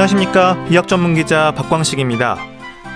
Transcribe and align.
안녕하십니까. 0.00 0.56
의학 0.70 0.88
전문 0.88 1.14
기자 1.14 1.52
박광식입니다. 1.52 2.38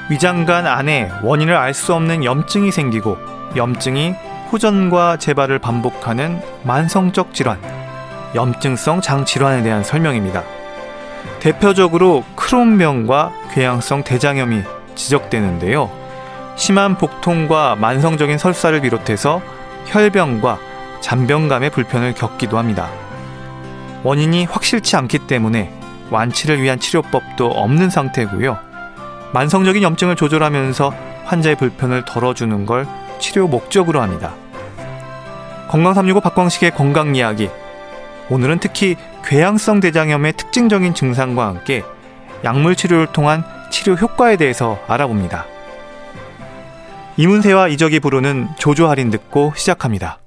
위장관 0.08 0.66
안에 0.66 1.10
원인을 1.22 1.54
알 1.54 1.74
수 1.74 1.92
없는 1.92 2.24
염증이 2.24 2.72
생기고 2.72 3.18
염증이 3.56 4.14
후전과 4.48 5.18
재발을 5.18 5.58
반복하는 5.58 6.40
만성적 6.62 7.34
질환, 7.34 7.60
염증성 8.34 9.02
장 9.02 9.26
질환에 9.26 9.62
대한 9.62 9.84
설명입니다. 9.84 10.44
대표적으로 11.40 12.24
크론병과 12.36 13.32
궤양성 13.52 14.02
대장염이 14.04 14.62
지적되는데요. 14.94 15.90
심한 16.56 16.96
복통과 16.96 17.76
만성적인 17.76 18.38
설사를 18.38 18.80
비롯해서 18.80 19.42
혈병과 19.86 20.58
잔병감의 21.02 21.68
불편을 21.68 22.14
겪기도 22.14 22.56
합니다. 22.56 22.88
원인이 24.04 24.46
확실치 24.46 24.96
않기 24.96 25.18
때문에 25.26 25.83
완치를 26.10 26.62
위한 26.62 26.78
치료법도 26.78 27.46
없는 27.46 27.90
상태고요. 27.90 28.58
만성적인 29.32 29.82
염증을 29.82 30.16
조절하면서 30.16 30.94
환자의 31.24 31.56
불편을 31.56 32.04
덜어주는 32.04 32.66
걸 32.66 32.86
치료 33.18 33.48
목적으로 33.48 34.00
합니다. 34.02 34.34
건강 35.68 35.94
365 35.94 36.20
박광식의 36.20 36.72
건강 36.72 37.16
이야기. 37.16 37.50
오늘은 38.30 38.58
특히 38.60 38.96
궤양성 39.24 39.80
대장염의 39.80 40.34
특징적인 40.34 40.94
증상과 40.94 41.46
함께 41.46 41.82
약물 42.44 42.76
치료를 42.76 43.08
통한 43.08 43.44
치료 43.70 43.94
효과에 43.94 44.36
대해서 44.36 44.78
알아봅니다. 44.86 45.46
이문세와 47.16 47.68
이적이 47.68 48.00
부르는 48.00 48.48
조조 48.58 48.88
할인 48.88 49.10
듣고 49.10 49.52
시작합니다. 49.56 50.23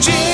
Jim. 0.00 0.27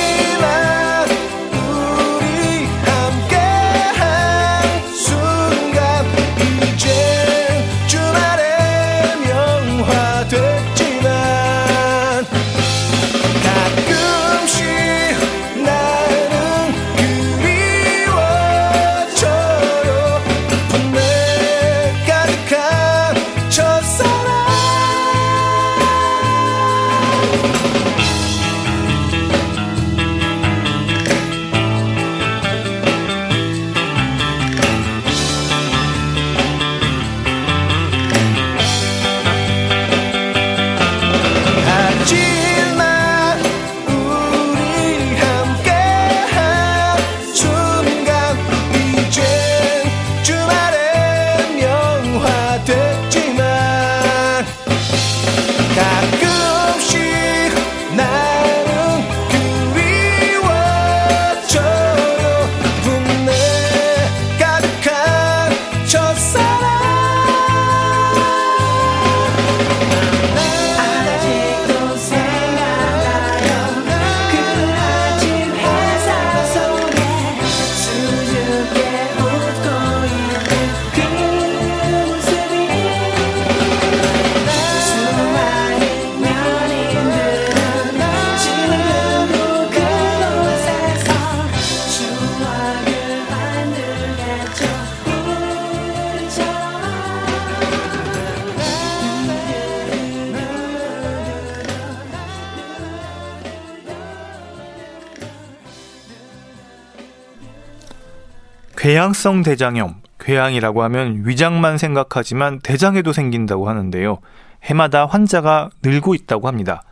궤양성 108.85 109.41
대장염, 109.41 109.95
궤양이라고 110.19 110.83
하면 110.83 111.23
위장만 111.25 111.79
생각하지만 111.79 112.59
대장에도 112.59 113.13
생긴다고 113.13 113.67
하는데요. 113.67 114.19
해마다 114.61 115.07
환자가 115.07 115.71
늘고 115.81 116.13
있다고 116.13 116.47
합니다. 116.47 116.83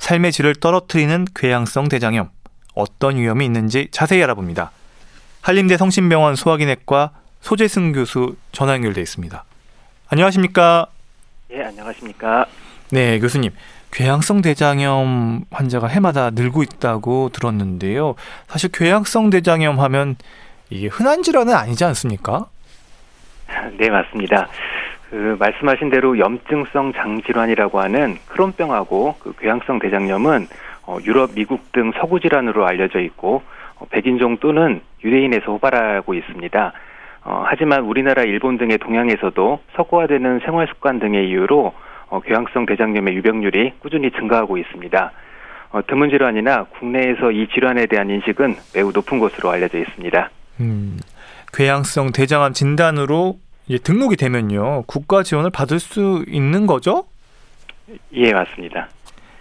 삶의 0.00 0.32
질을 0.32 0.56
떨어뜨리는 0.56 1.26
궤양성 1.36 1.88
대장염, 1.88 2.30
어떤 2.74 3.18
위험이 3.18 3.44
있는지 3.44 3.86
자세히 3.92 4.20
알아봅니다. 4.24 4.72
한림대 5.42 5.76
성심병원 5.76 6.34
소화기내과 6.34 7.12
소재승 7.40 7.92
교수 7.92 8.34
전화 8.50 8.72
연결돼 8.72 9.00
있습니다. 9.00 9.44
안녕하십니까? 10.08 10.88
예, 11.52 11.62
안녕하십니까? 11.62 12.46
네, 12.90 13.20
교수님. 13.20 13.52
궤양성 13.92 14.42
대장염 14.42 15.44
환자가 15.52 15.86
해마다 15.86 16.30
늘고 16.30 16.64
있다고 16.64 17.30
들었는데요. 17.32 18.16
사실 18.48 18.70
궤양성 18.72 19.30
대장염 19.30 19.78
하면 19.78 20.16
이게 20.70 20.88
흔한 20.88 21.22
질환은 21.22 21.54
아니지 21.54 21.84
않습니까? 21.84 22.46
네, 23.78 23.88
맞습니다. 23.88 24.48
그 25.10 25.36
말씀하신 25.38 25.90
대로 25.90 26.18
염증성 26.18 26.92
장질환이라고 26.92 27.80
하는 27.80 28.18
크론병하고 28.26 29.16
그 29.18 29.32
궤양성 29.38 29.78
대장염은 29.78 30.46
어, 30.86 30.98
유럽, 31.04 31.34
미국 31.34 31.72
등 31.72 31.92
서구 31.98 32.20
질환으로 32.20 32.66
알려져 32.66 33.00
있고 33.00 33.42
어, 33.76 33.86
백인종 33.90 34.36
또는 34.38 34.80
유대인에서 35.02 35.52
호발하고 35.52 36.14
있습니다. 36.14 36.72
어, 37.24 37.44
하지만 37.46 37.84
우리나라, 37.84 38.22
일본 38.22 38.58
등의 38.58 38.78
동양에서도 38.78 39.60
서구화되는 39.76 40.40
생활 40.44 40.66
습관 40.68 40.98
등의 40.98 41.28
이유로 41.28 41.72
어, 42.08 42.20
궤양성 42.20 42.66
대장염의 42.66 43.14
유병률이 43.16 43.74
꾸준히 43.80 44.10
증가하고 44.10 44.58
있습니다. 44.58 45.12
어, 45.70 45.80
드문 45.86 46.10
질환이나 46.10 46.64
국내에서 46.64 47.30
이 47.30 47.48
질환에 47.48 47.86
대한 47.86 48.10
인식은 48.10 48.56
매우 48.74 48.92
높은 48.92 49.18
것으로 49.18 49.50
알려져 49.50 49.78
있습니다. 49.78 50.30
음, 50.60 50.98
궤양성 51.52 52.12
대장암 52.12 52.52
진단으로 52.52 53.38
이제 53.66 53.78
등록이 53.78 54.16
되면요 54.16 54.84
국가 54.86 55.22
지원을 55.22 55.50
받을 55.50 55.78
수 55.78 56.24
있는 56.28 56.66
거죠? 56.66 57.04
예, 58.12 58.32
맞습니다. 58.32 58.88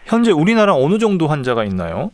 현재 0.05 0.31
우리나라 0.31 0.73
어느 0.73 0.97
정도 0.97 1.27
환자가 1.27 1.63
있나요? 1.65 2.11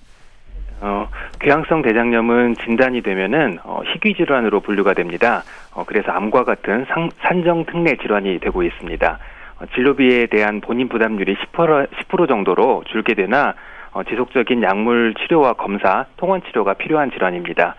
어, 0.82 1.08
궤양성 1.40 1.82
대장염은 1.82 2.56
진단이 2.56 3.02
되면은 3.02 3.60
어, 3.64 3.82
희귀 3.86 4.16
질환으로 4.16 4.60
분류가 4.60 4.94
됩니다. 4.94 5.44
어, 5.74 5.84
그래서 5.86 6.12
암과 6.12 6.44
같은 6.44 6.86
상, 6.90 7.10
산정 7.22 7.66
특례 7.66 7.96
질환이 7.98 8.40
되고 8.40 8.64
있습니다. 8.64 9.20
어, 9.60 9.66
진료비에 9.74 10.26
대한 10.28 10.60
본인 10.60 10.90
부담률이 10.90 11.36
10% 11.54 11.88
10% 11.90 12.28
정도로 12.28 12.84
줄게 12.88 13.14
되나 13.14 13.54
어, 13.92 14.04
지속적인 14.04 14.62
약물 14.64 15.14
치료와 15.20 15.54
검사, 15.54 16.06
통원 16.18 16.42
치료가 16.44 16.74
필요한 16.74 17.12
질환입니다. 17.12 17.76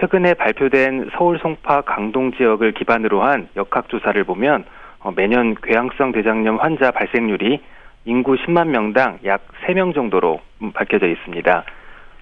최근에 0.00 0.34
발표된 0.34 1.10
서울 1.16 1.38
송파 1.40 1.82
강동 1.82 2.32
지역을 2.32 2.72
기반으로 2.72 3.22
한 3.22 3.48
역학 3.56 3.88
조사를 3.88 4.22
보면 4.24 4.64
어, 5.00 5.12
매년 5.14 5.54
궤양성 5.62 6.12
대장염 6.12 6.56
환자 6.56 6.90
발생률이 6.90 7.60
인구 8.04 8.36
10만 8.36 8.68
명당 8.68 9.18
약 9.24 9.46
3명 9.66 9.94
정도로 9.94 10.40
밝혀져 10.72 11.06
있습니다. 11.06 11.64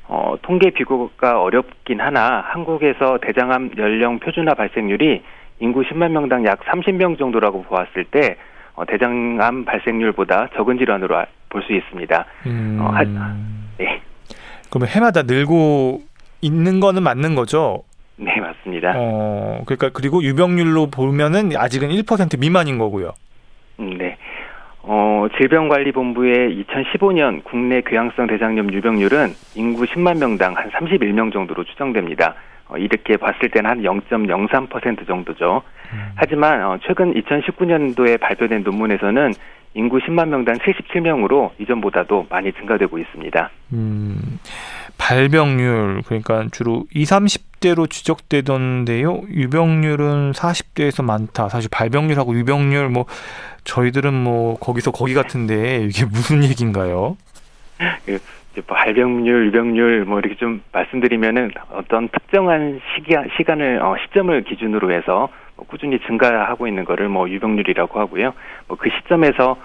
어, 0.08 0.36
통계 0.42 0.70
비교가 0.70 1.40
어렵긴 1.42 2.00
하나 2.00 2.40
한국에서 2.46 3.18
대장암 3.18 3.72
연령 3.76 4.18
표준화 4.20 4.54
발생률이 4.54 5.22
인구 5.60 5.82
10만 5.82 6.10
명당 6.10 6.44
약 6.46 6.60
30명 6.60 7.18
정도라고 7.18 7.62
보았을 7.64 8.04
때 8.04 8.36
어, 8.74 8.84
대장암 8.84 9.64
발생률보다 9.64 10.48
적은 10.56 10.78
질환으로 10.78 11.24
볼 11.48 11.62
수 11.62 11.72
있습니다. 11.72 12.24
음... 12.46 12.78
어, 12.80 12.88
하, 12.88 13.04
네. 13.78 14.00
그러면 14.70 14.88
해마다 14.88 15.22
늘고 15.22 16.00
있는 16.40 16.80
거는 16.80 17.02
맞는 17.02 17.34
거죠? 17.34 17.82
네, 18.16 18.34
맞습니다. 18.40 18.94
어, 18.96 19.62
그러니까 19.66 19.90
그리고 19.92 20.22
유병률로 20.22 20.86
보면은 20.86 21.50
아직은 21.54 21.90
1% 21.90 22.38
미만인 22.38 22.78
거고요. 22.78 23.12
음, 23.80 23.98
네. 23.98 24.16
어, 24.82 25.26
질병관리본부의 25.36 26.64
2015년 26.64 27.42
국내 27.44 27.80
궤양성 27.80 28.28
대장염 28.28 28.72
유병률은 28.72 29.34
인구 29.56 29.84
10만 29.84 30.18
명당 30.18 30.56
한 30.56 30.70
31명 30.70 31.32
정도로 31.32 31.64
추정됩니다. 31.64 32.34
어, 32.68 32.76
이렇게 32.76 33.16
봤을 33.16 33.50
때는 33.50 33.70
한 33.70 33.82
0.03% 33.82 35.06
정도죠. 35.06 35.62
음. 35.92 36.12
하지만 36.16 36.62
어, 36.62 36.78
최근 36.86 37.14
2019년도에 37.14 38.20
발표된 38.20 38.62
논문에서는 38.62 39.32
인구 39.74 39.98
10만 39.98 40.28
명당 40.28 40.56
77명으로 40.56 41.50
이전보다도 41.58 42.26
많이 42.30 42.52
증가되고 42.52 42.98
있습니다. 42.98 43.50
음, 43.74 44.38
발병률 44.96 46.02
그러니까 46.06 46.46
주로 46.50 46.84
20, 46.94 47.46
30대로 47.66 47.88
추적되던데요. 47.88 49.22
유병률은 49.30 50.32
40대에서 50.32 51.04
많다. 51.04 51.48
사실 51.48 51.68
발병률하고 51.70 52.34
유병률 52.34 52.88
뭐 52.88 53.06
저희들은 53.64 54.14
뭐 54.14 54.58
거기서 54.58 54.90
거기 54.92 55.14
같은데 55.14 55.84
이게 55.88 56.04
무슨 56.04 56.44
얘기인가요? 56.44 57.16
그 58.56 58.62
발병률, 58.62 59.46
유병률 59.48 60.06
뭐 60.06 60.18
이렇게 60.18 60.34
좀 60.36 60.62
말씀드리면은 60.72 61.50
어떤 61.72 62.08
특정한 62.08 62.80
시기 62.94 63.14
시간을 63.36 63.80
어, 63.82 63.96
시점을 64.02 64.42
기준으로 64.44 64.90
해서 64.92 65.28
뭐 65.56 65.66
꾸준히 65.66 65.98
증가하고 66.00 66.66
있는 66.66 66.84
거를 66.86 67.08
뭐 67.10 67.28
유병률이라고 67.28 68.00
하고요. 68.00 68.32
뭐 68.66 68.78
그 68.78 68.88
시점에서 68.88 69.58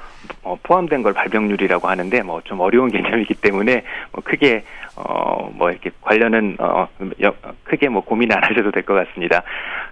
어, 0.44 0.58
포함된 0.62 1.04
걸 1.04 1.14
발병률이라고 1.14 1.88
하는데 1.88 2.22
뭐 2.24 2.42
좀 2.44 2.60
어려운 2.60 2.90
개념이기 2.92 3.36
때문에 3.36 3.84
뭐 4.12 4.22
크게 4.26 4.64
어 4.98 5.50
뭐 5.54 5.72
이렇게 5.72 5.92
관련은 6.02 6.58
어 6.60 6.88
여, 7.22 7.34
크게 7.64 7.88
뭐 7.88 8.02
고민 8.04 8.32
안 8.34 8.44
하셔도 8.44 8.72
될 8.72 8.84
것 8.84 8.94
같습니다. 8.94 9.44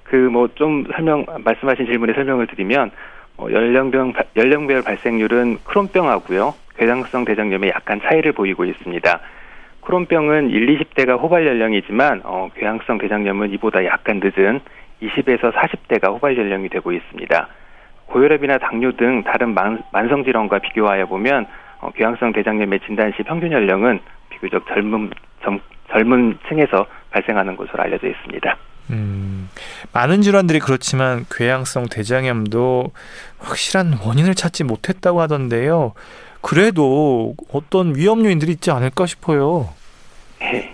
그 0.03 0.27
뭐 0.29 0.49
좀 0.55 0.83
설명 0.93 1.25
말씀하신 1.45 1.85
질문에 1.85 2.13
설명을 2.13 2.47
드리면 2.47 2.91
어, 3.39 3.47
연령병 3.49 4.13
연령별 4.35 4.83
발생률은 4.83 5.59
크론병하고요. 5.63 6.53
궤장성 6.77 7.23
대장염에 7.23 7.69
약간 7.69 8.01
차이를 8.01 8.33
보이고 8.33 8.65
있습니다. 8.65 9.19
크론병은 9.81 10.49
1, 10.49 10.67
20대가 10.67 11.17
호발 11.17 11.47
연령이지만 11.47 12.21
어, 12.25 12.49
궤양성 12.55 12.97
대장염은 12.97 13.51
이보다 13.53 13.85
약간 13.85 14.19
늦은 14.21 14.59
20에서 15.01 15.53
40대가 15.53 16.11
호발 16.13 16.37
연령이 16.37 16.67
되고 16.67 16.91
있습니다. 16.91 17.47
고혈압이나 18.07 18.57
당뇨 18.57 18.91
등 18.91 19.23
다른 19.23 19.53
만, 19.53 19.83
만성 19.93 20.25
질환과 20.25 20.59
비교하여 20.59 21.05
보면 21.05 21.47
어, 21.79 21.91
궤양성 21.91 22.33
대장염의 22.33 22.81
진단 22.81 23.13
시 23.15 23.23
평균 23.23 23.53
연령은 23.53 23.99
비교적 24.31 24.67
젊은 24.67 25.11
젊, 25.43 25.59
젊은 25.89 26.37
층에서 26.49 26.85
발생하는 27.11 27.55
것으로 27.55 27.83
알려져 27.83 28.07
있습니다. 28.07 28.57
음, 28.91 29.49
많은 29.93 30.21
질환들이 30.21 30.59
그렇지만 30.59 31.25
궤양성 31.31 31.87
대장염도 31.87 32.91
확실한 33.37 33.99
원인을 34.03 34.35
찾지 34.35 34.63
못했다고 34.63 35.21
하던데요. 35.21 35.93
그래도 36.41 37.35
어떤 37.51 37.95
위험 37.95 38.25
요인들이 38.25 38.53
있지 38.53 38.71
않을까 38.71 39.05
싶어요. 39.05 39.69
네. 40.39 40.73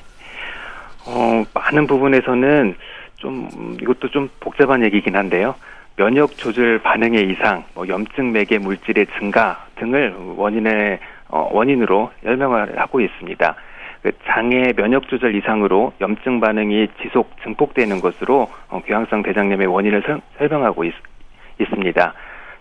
어, 1.06 1.44
많은 1.54 1.88
부분에서는 1.88 2.76
좀 3.18 3.78
이것도 3.82 4.10
좀 4.10 4.30
복잡한 4.40 4.84
얘기긴 4.84 5.16
한데요. 5.16 5.56
면역 5.96 6.38
조절 6.38 6.80
반응의 6.80 7.32
이상, 7.32 7.64
뭐 7.74 7.88
염증 7.88 8.32
매개 8.34 8.58
물질의 8.58 9.08
증가 9.18 9.66
등을 9.78 10.14
원인의 10.36 11.00
어, 11.30 11.50
원인으로 11.52 12.12
설명을 12.24 12.80
하고 12.80 13.02
있습니다. 13.02 13.56
그 14.06 14.12
장의 14.28 14.74
면역 14.74 15.08
조절 15.08 15.34
이상으로 15.34 15.94
염증 16.00 16.40
반응이 16.40 16.90
지속 17.02 17.32
증폭되는 17.42 18.02
것으로 18.02 18.48
어, 18.70 18.80
궤양성 18.86 19.24
대장염의 19.24 19.66
원인을 19.66 20.04
설, 20.06 20.22
설명하고 20.38 20.84
있, 20.84 20.94
있습니다. 21.60 22.14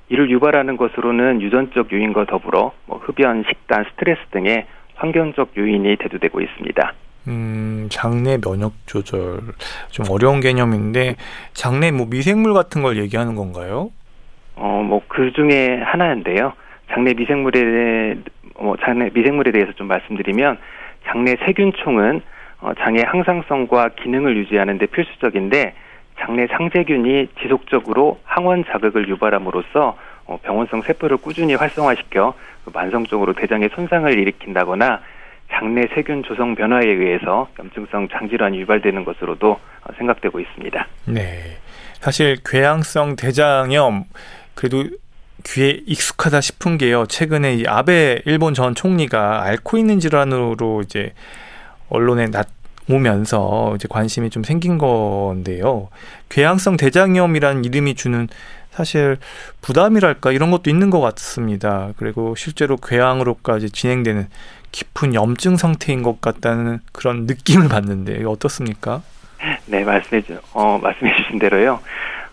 이를 0.09 0.31
유발하는 0.31 0.79
것으로는 0.79 1.43
유전적 1.43 1.93
요인과 1.93 2.25
더불어 2.25 2.73
뭐 2.87 2.97
흡연, 2.97 3.45
식단, 3.47 3.85
스트레스 3.91 4.21
등의 4.31 4.65
환경적 4.95 5.51
요인이 5.55 5.97
대두되고 5.97 6.41
있습니다. 6.41 6.93
음, 7.29 7.89
장내 7.91 8.39
면역 8.39 8.73
조절 8.87 9.41
좀 9.91 10.07
어려운 10.09 10.41
개념인데 10.41 11.17
장내 11.53 11.91
뭐 11.91 12.07
미생물 12.09 12.55
같은 12.55 12.81
걸 12.83 12.97
얘기하는 12.97 13.35
건가요? 13.35 13.91
어, 14.57 14.83
뭐 14.83 15.03
그 15.09 15.31
중에 15.33 15.83
하나인데요. 15.85 16.55
장내 16.91 17.13
미생물에 17.13 18.17
뭐 18.59 18.77
장내 18.83 19.11
미생물에 19.13 19.53
대해서 19.53 19.73
좀 19.73 19.89
말씀드리면 19.89 20.57
장내 21.07 21.37
세균총은 21.45 22.21
어, 22.61 22.73
장의 22.79 23.05
항상성과 23.05 23.91
기능을 23.91 24.37
유지하는 24.37 24.79
데 24.79 24.87
필수적인데 24.87 25.75
장내 26.19 26.47
상세균이 26.47 27.29
지속적으로 27.43 28.21
항원 28.25 28.65
자극을 28.65 29.09
유발함으로써 29.09 29.97
어, 30.27 30.39
병원성 30.43 30.83
세포를 30.83 31.19
꾸준히 31.19 31.55
활성화시켜 31.55 32.35
만성적으로 32.73 33.35
대장에 33.35 33.69
손상을 33.75 34.11
일으킨다거나 34.19 35.01
장내 35.53 35.89
세균 35.95 36.23
조성 36.23 36.55
변화에 36.55 36.87
의해서 36.87 37.49
염증성 37.59 38.09
장질환이 38.09 38.59
유발되는 38.61 39.05
것으로도 39.05 39.51
어, 39.51 39.93
생각되고 39.99 40.41
있습니다. 40.41 40.87
네. 41.07 41.59
사실 42.01 42.37
궤양성 42.45 43.17
대장염 43.17 44.05
그래도 44.55 44.85
귀에 45.45 45.81
익숙하다 45.87 46.41
싶은 46.41 46.79
게요. 46.79 47.07
최근에 47.07 47.55
이 47.55 47.67
아베 47.67 48.23
일본 48.25 48.55
전 48.55 48.75
총리가 48.75 49.43
앓고 49.43 49.79
있는 49.79 50.01
질환으로 50.01 50.83
이제 50.83 51.13
언론에 51.89 52.27
나오면서 52.89 53.75
이제 53.77 53.87
관심이 53.89 54.31
좀 54.31 54.43
생긴 54.43 54.79
건데요. 54.79 55.89
궤양성 56.31 56.77
대장염이라는 56.77 57.65
이름이 57.65 57.95
주는 57.95 58.29
사실 58.71 59.19
부담이랄까 59.61 60.33
이런 60.33 60.51
것도 60.51 60.69
있는 60.69 60.91
것 60.91 61.01
같습니다. 61.01 61.93
그리고 61.97 62.35
실제로 62.35 62.77
궤양으로까지 62.77 63.71
진행되는 63.71 64.29
깊은 64.73 65.15
염증 65.15 65.57
상태인 65.57 66.03
것 66.03 66.21
같다는 66.21 66.81
그런 66.93 67.27
느낌을 67.27 67.69
받는데 67.69 68.25
어떻습니까? 68.25 69.03
네, 69.67 69.85
말씀해 69.85 70.23
주, 70.23 70.41
어, 70.53 70.81
말씀해 70.83 71.15
주신 71.17 71.39
대로요. 71.39 71.79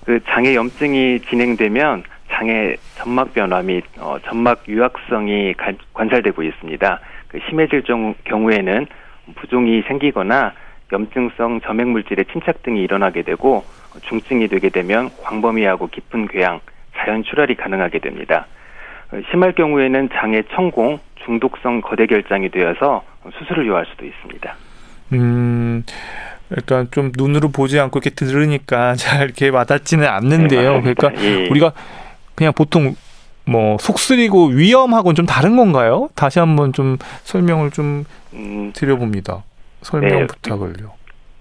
그 0.05 0.19
장애 0.29 0.55
염증이 0.55 1.21
진행되면 1.29 2.03
장애 2.31 2.75
점막 2.95 3.33
변화 3.33 3.61
및 3.61 3.83
어, 3.99 4.17
점막 4.25 4.63
유학성이 4.67 5.53
가, 5.53 5.71
관찰되고 5.93 6.43
있습니다. 6.43 6.99
그 7.27 7.39
심해질 7.49 7.83
경우에는 8.25 8.87
부종이 9.35 9.81
생기거나 9.87 10.53
염증성 10.91 11.61
점액 11.61 11.87
물질의 11.87 12.25
침착 12.31 12.63
등이 12.63 12.81
일어나게 12.81 13.21
되고 13.21 13.63
중증이 14.07 14.47
되게 14.47 14.69
되면 14.69 15.09
광범위하고 15.23 15.87
깊은 15.87 16.27
궤양, 16.27 16.59
자연 16.97 17.23
출혈이 17.23 17.55
가능하게 17.55 17.99
됩니다. 17.99 18.47
심할 19.31 19.53
경우에는 19.53 20.09
장애 20.13 20.43
천공, 20.53 20.99
중독성 21.25 21.81
거대 21.81 22.05
결장이 22.05 22.49
되어서 22.49 23.03
수술을 23.37 23.67
요할 23.67 23.85
수도 23.85 24.05
있습니다. 24.05 24.55
음, 25.13 25.83
일단 26.49 26.87
좀 26.91 27.11
눈으로 27.17 27.49
보지 27.49 27.79
않고 27.79 27.99
이렇게 27.99 28.09
들으니까 28.11 28.95
잘 28.99 29.23
이렇게 29.23 29.49
와닿지는 29.49 30.07
않는데요. 30.07 30.81
네, 30.81 30.93
그러니까 30.93 31.23
예. 31.23 31.47
우리가 31.47 31.73
그냥 32.35 32.53
보통 32.53 32.95
뭐 33.45 33.77
속쓰리고 33.79 34.47
위험하고는 34.47 35.15
좀 35.15 35.25
다른 35.25 35.55
건가요? 35.57 36.09
다시 36.15 36.39
한번 36.39 36.73
좀 36.73 36.97
설명을 37.23 37.71
좀 37.71 38.05
음, 38.33 38.71
드려봅니다. 38.73 39.43
설명 39.81 40.09
네. 40.21 40.27
부탁을요. 40.27 40.91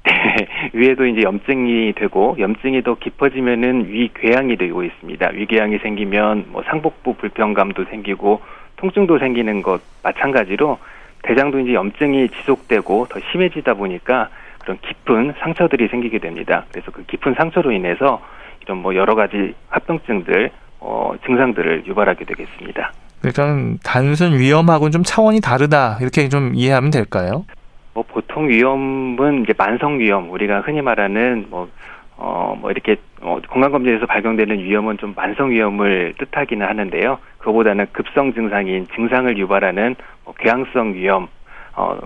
위에도 0.72 1.06
이제 1.06 1.22
염증이 1.22 1.92
되고 1.94 2.36
염증이 2.38 2.82
더 2.82 2.94
깊어지면은 2.94 3.88
위궤양이 3.90 4.56
되고 4.56 4.82
있습니다. 4.82 5.28
위궤양이 5.34 5.78
생기면 5.78 6.46
뭐 6.48 6.62
상복부 6.64 7.14
불편감도 7.14 7.84
생기고 7.84 8.40
통증도 8.76 9.18
생기는 9.18 9.62
것 9.62 9.82
마찬가지로 10.02 10.78
대장도 11.22 11.60
이제 11.60 11.74
염증이 11.74 12.30
지속되고 12.30 13.08
더 13.10 13.20
심해지다 13.30 13.74
보니까 13.74 14.30
그런 14.60 14.78
깊은 14.80 15.34
상처들이 15.38 15.88
생기게 15.88 16.18
됩니다. 16.18 16.64
그래서 16.72 16.90
그 16.90 17.04
깊은 17.04 17.34
상처로 17.34 17.72
인해서 17.72 18.22
이런 18.62 18.78
뭐 18.78 18.94
여러 18.94 19.14
가지 19.14 19.54
합병증들 19.68 20.50
어, 20.80 21.12
증상들을 21.26 21.86
유발하게 21.86 22.24
되겠습니다. 22.24 22.92
일단 23.22 23.78
단순 23.84 24.38
위험하고는 24.38 24.92
좀 24.92 25.02
차원이 25.02 25.40
다르다 25.40 25.98
이렇게 26.00 26.28
좀 26.28 26.52
이해하면 26.54 26.90
될까요? 26.90 27.44
뭐 27.92 28.04
보통 28.08 28.48
위험은 28.48 29.42
이제 29.42 29.52
만성 29.56 29.98
위험 29.98 30.30
우리가 30.30 30.60
흔히 30.60 30.80
말하는 30.80 31.46
뭐 31.50 31.68
어, 32.16 32.54
뭐 32.60 32.70
이렇게 32.70 32.96
어, 33.22 33.38
건강검진에서 33.48 34.06
발견되는 34.06 34.58
위험은 34.58 34.98
좀 34.98 35.14
만성 35.16 35.50
위험을 35.50 36.14
뜻하기는 36.18 36.66
하는데요. 36.66 37.18
그거보다는 37.38 37.86
급성 37.92 38.34
증상인 38.34 38.86
증상을 38.94 39.36
유발하는 39.38 39.96
뭐 40.24 40.34
궤양성 40.38 40.94
위험, 40.94 41.28
어, 41.74 41.98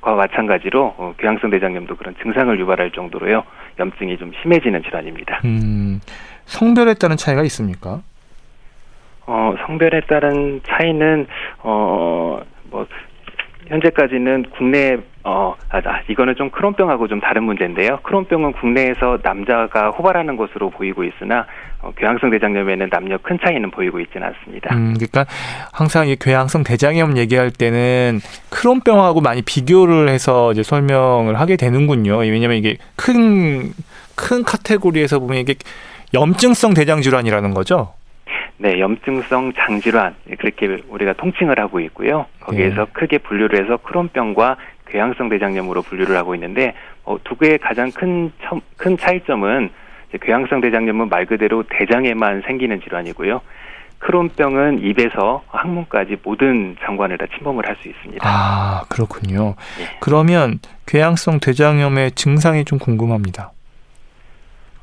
과 0.00 0.14
마찬가지로 0.14 0.94
어, 0.98 1.14
궤양성 1.18 1.50
대장염도 1.50 1.96
그런 1.96 2.14
증상을 2.22 2.58
유발할 2.60 2.90
정도로요. 2.90 3.42
염증이 3.78 4.18
좀 4.18 4.32
심해지는 4.42 4.82
질환입니다. 4.82 5.40
음, 5.44 6.00
성별에 6.44 6.94
따른 6.94 7.16
차이가 7.16 7.42
있습니까? 7.44 8.02
어, 9.26 9.54
성별에 9.66 10.02
따른 10.08 10.60
차이는 10.66 11.26
어, 11.62 12.40
뭐 12.70 12.86
현재까지는 13.68 14.46
국내 14.56 14.98
어, 15.24 15.54
아, 15.70 15.80
이거는 16.08 16.34
좀 16.36 16.50
크론병하고 16.50 17.06
좀 17.06 17.20
다른 17.20 17.44
문제인데요. 17.44 18.00
크론병은 18.02 18.52
국내에서 18.54 19.18
남자가 19.22 19.90
호발하는 19.90 20.36
것으로 20.36 20.70
보이고 20.70 21.04
있으나 21.04 21.46
어, 21.80 21.92
궤양성 21.96 22.30
대장염에는 22.30 22.90
남녀 22.90 23.18
큰 23.18 23.38
차이는 23.44 23.70
보이고 23.70 24.00
있지는 24.00 24.26
않습니다. 24.28 24.74
음, 24.74 24.94
그러니까 24.94 25.24
항상 25.72 26.08
이 26.08 26.16
궤양성 26.16 26.64
대장염 26.64 27.16
얘기할 27.16 27.52
때는 27.52 28.18
크론병하고 28.50 29.20
많이 29.20 29.42
비교를 29.42 30.08
해서 30.08 30.50
이제 30.52 30.64
설명을 30.64 31.38
하게 31.38 31.56
되는군요. 31.56 32.18
왜냐하면 32.18 32.56
이게 32.56 32.76
큰큰 32.96 34.44
카테고리에서 34.44 35.20
보면 35.20 35.38
이게 35.38 35.54
염증성 36.14 36.74
대장 36.74 37.00
질환이라는 37.00 37.54
거죠. 37.54 37.94
네, 38.58 38.78
염증성 38.78 39.54
장질환 39.54 40.14
그렇게 40.38 40.80
우리가 40.88 41.14
통칭을 41.14 41.58
하고 41.58 41.80
있고요. 41.80 42.26
거기에서 42.40 42.84
네. 42.84 42.90
크게 42.92 43.18
분류를 43.18 43.64
해서 43.64 43.76
크론병과 43.78 44.56
궤양성 44.86 45.28
대장염으로 45.28 45.82
분류를 45.82 46.16
하고 46.16 46.34
있는데 46.34 46.74
어, 47.04 47.16
두 47.24 47.36
개의 47.36 47.58
가장 47.58 47.90
큰, 47.92 48.32
큰 48.76 48.96
차이점은 48.96 49.70
궤양성 50.20 50.60
대장염은 50.60 51.08
말 51.08 51.24
그대로 51.26 51.62
대장에만 51.62 52.42
생기는 52.46 52.80
질환이고요. 52.82 53.40
크론병은 53.98 54.80
입에서 54.82 55.42
항문까지 55.48 56.16
모든 56.24 56.76
장관을 56.84 57.18
다 57.18 57.26
침범을 57.36 57.66
할 57.66 57.76
수 57.80 57.88
있습니다. 57.88 58.28
아 58.28 58.82
그렇군요. 58.88 59.54
예. 59.80 59.96
그러면 60.00 60.58
궤양성 60.86 61.38
대장염의 61.40 62.12
증상이 62.12 62.64
좀 62.64 62.78
궁금합니다. 62.78 63.52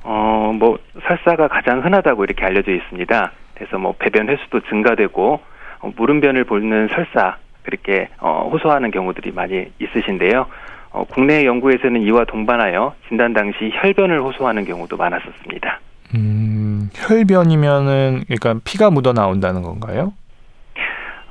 어, 0.04 0.52
뭐 0.58 0.80
설사가 1.06 1.50
가장 1.50 1.84
흔하다고 1.84 2.24
이렇게 2.24 2.46
알려져 2.46 2.72
있습니다. 2.72 3.32
그래서 3.56 3.78
뭐 3.78 3.94
배변 4.00 4.30
횟수도 4.30 4.62
증가되고 4.62 5.40
어, 5.82 5.92
물음변을 5.96 6.46
보는 6.46 6.88
설사 6.94 7.38
그렇게 7.70 8.10
어, 8.20 8.50
호소하는 8.52 8.90
경우들이 8.90 9.32
많이 9.32 9.68
있으신데요. 9.80 10.48
어, 10.92 11.06
국내 11.08 11.46
연구에서는 11.46 12.02
이와 12.02 12.26
동반하여 12.26 12.96
진단 13.08 13.34
당시 13.34 13.72
혈변을 13.74 14.22
호소하는 14.22 14.66
경우도 14.66 14.98
많았었습니다. 14.98 15.80
음, 16.16 16.90
혈변이면은 16.96 18.24
그러니까 18.28 18.56
피가 18.64 18.90
묻어 18.90 19.14
나온다는 19.14 19.62
건가요? 19.62 20.14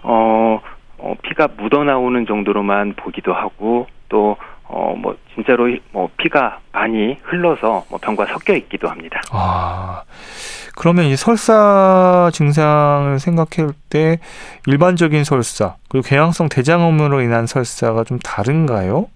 어, 0.05 0.61
어 0.99 1.15
피가 1.23 1.49
묻어 1.59 1.83
나오는 1.83 2.25
정도로만 2.25 2.95
보기도 2.95 3.33
하고 3.33 3.89
또 4.09 4.37
어, 4.69 4.95
뭐, 4.99 5.17
진짜로, 5.35 5.69
뭐, 5.93 6.11
피가 6.19 6.59
많이 6.73 7.17
흘러서, 7.23 7.85
뭐, 7.89 7.99
병과 7.99 8.27
섞여 8.27 8.55
있기도 8.55 8.89
합니다. 8.89 9.21
아, 9.33 10.03
그러면 10.77 11.07
이 11.07 11.17
설사 11.17 12.31
증상을 12.33 13.19
생각할 13.19 13.71
때 13.89 14.19
일반적인 14.67 15.25
설사, 15.25 15.77
그리고 15.89 16.07
궤양성 16.07 16.49
대장염으로 16.51 17.23
인한 17.23 17.47
설사가 17.47 18.05
좀 18.05 18.19
다른가요? 18.19 19.09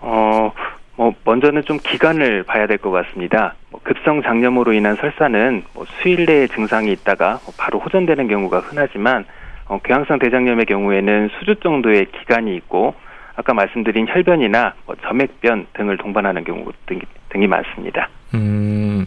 어, 0.00 0.52
뭐, 0.96 1.14
먼저는 1.24 1.64
좀 1.64 1.78
기간을 1.78 2.42
봐야 2.44 2.66
될 2.66 2.76
것 2.78 2.90
같습니다. 2.90 3.54
뭐 3.70 3.80
급성 3.82 4.22
장염으로 4.22 4.74
인한 4.74 4.96
설사는 4.96 5.64
뭐 5.72 5.86
수일 6.02 6.26
내에 6.26 6.46
증상이 6.48 6.92
있다가 6.92 7.40
뭐 7.44 7.54
바로 7.56 7.78
호전되는 7.80 8.28
경우가 8.28 8.60
흔하지만, 8.60 9.24
어, 9.66 9.78
궤양성 9.82 10.18
대장염의 10.18 10.66
경우에는 10.66 11.30
수주 11.38 11.56
정도의 11.60 12.06
기간이 12.12 12.54
있고, 12.56 12.94
아까 13.36 13.52
말씀드린 13.54 14.06
혈변이나 14.08 14.74
뭐 14.86 14.94
점액변 15.02 15.66
등을 15.74 15.96
동반하는 15.98 16.44
경우 16.44 16.64
등이, 16.86 17.00
등이 17.30 17.46
많습니다. 17.46 18.08
음, 18.34 19.06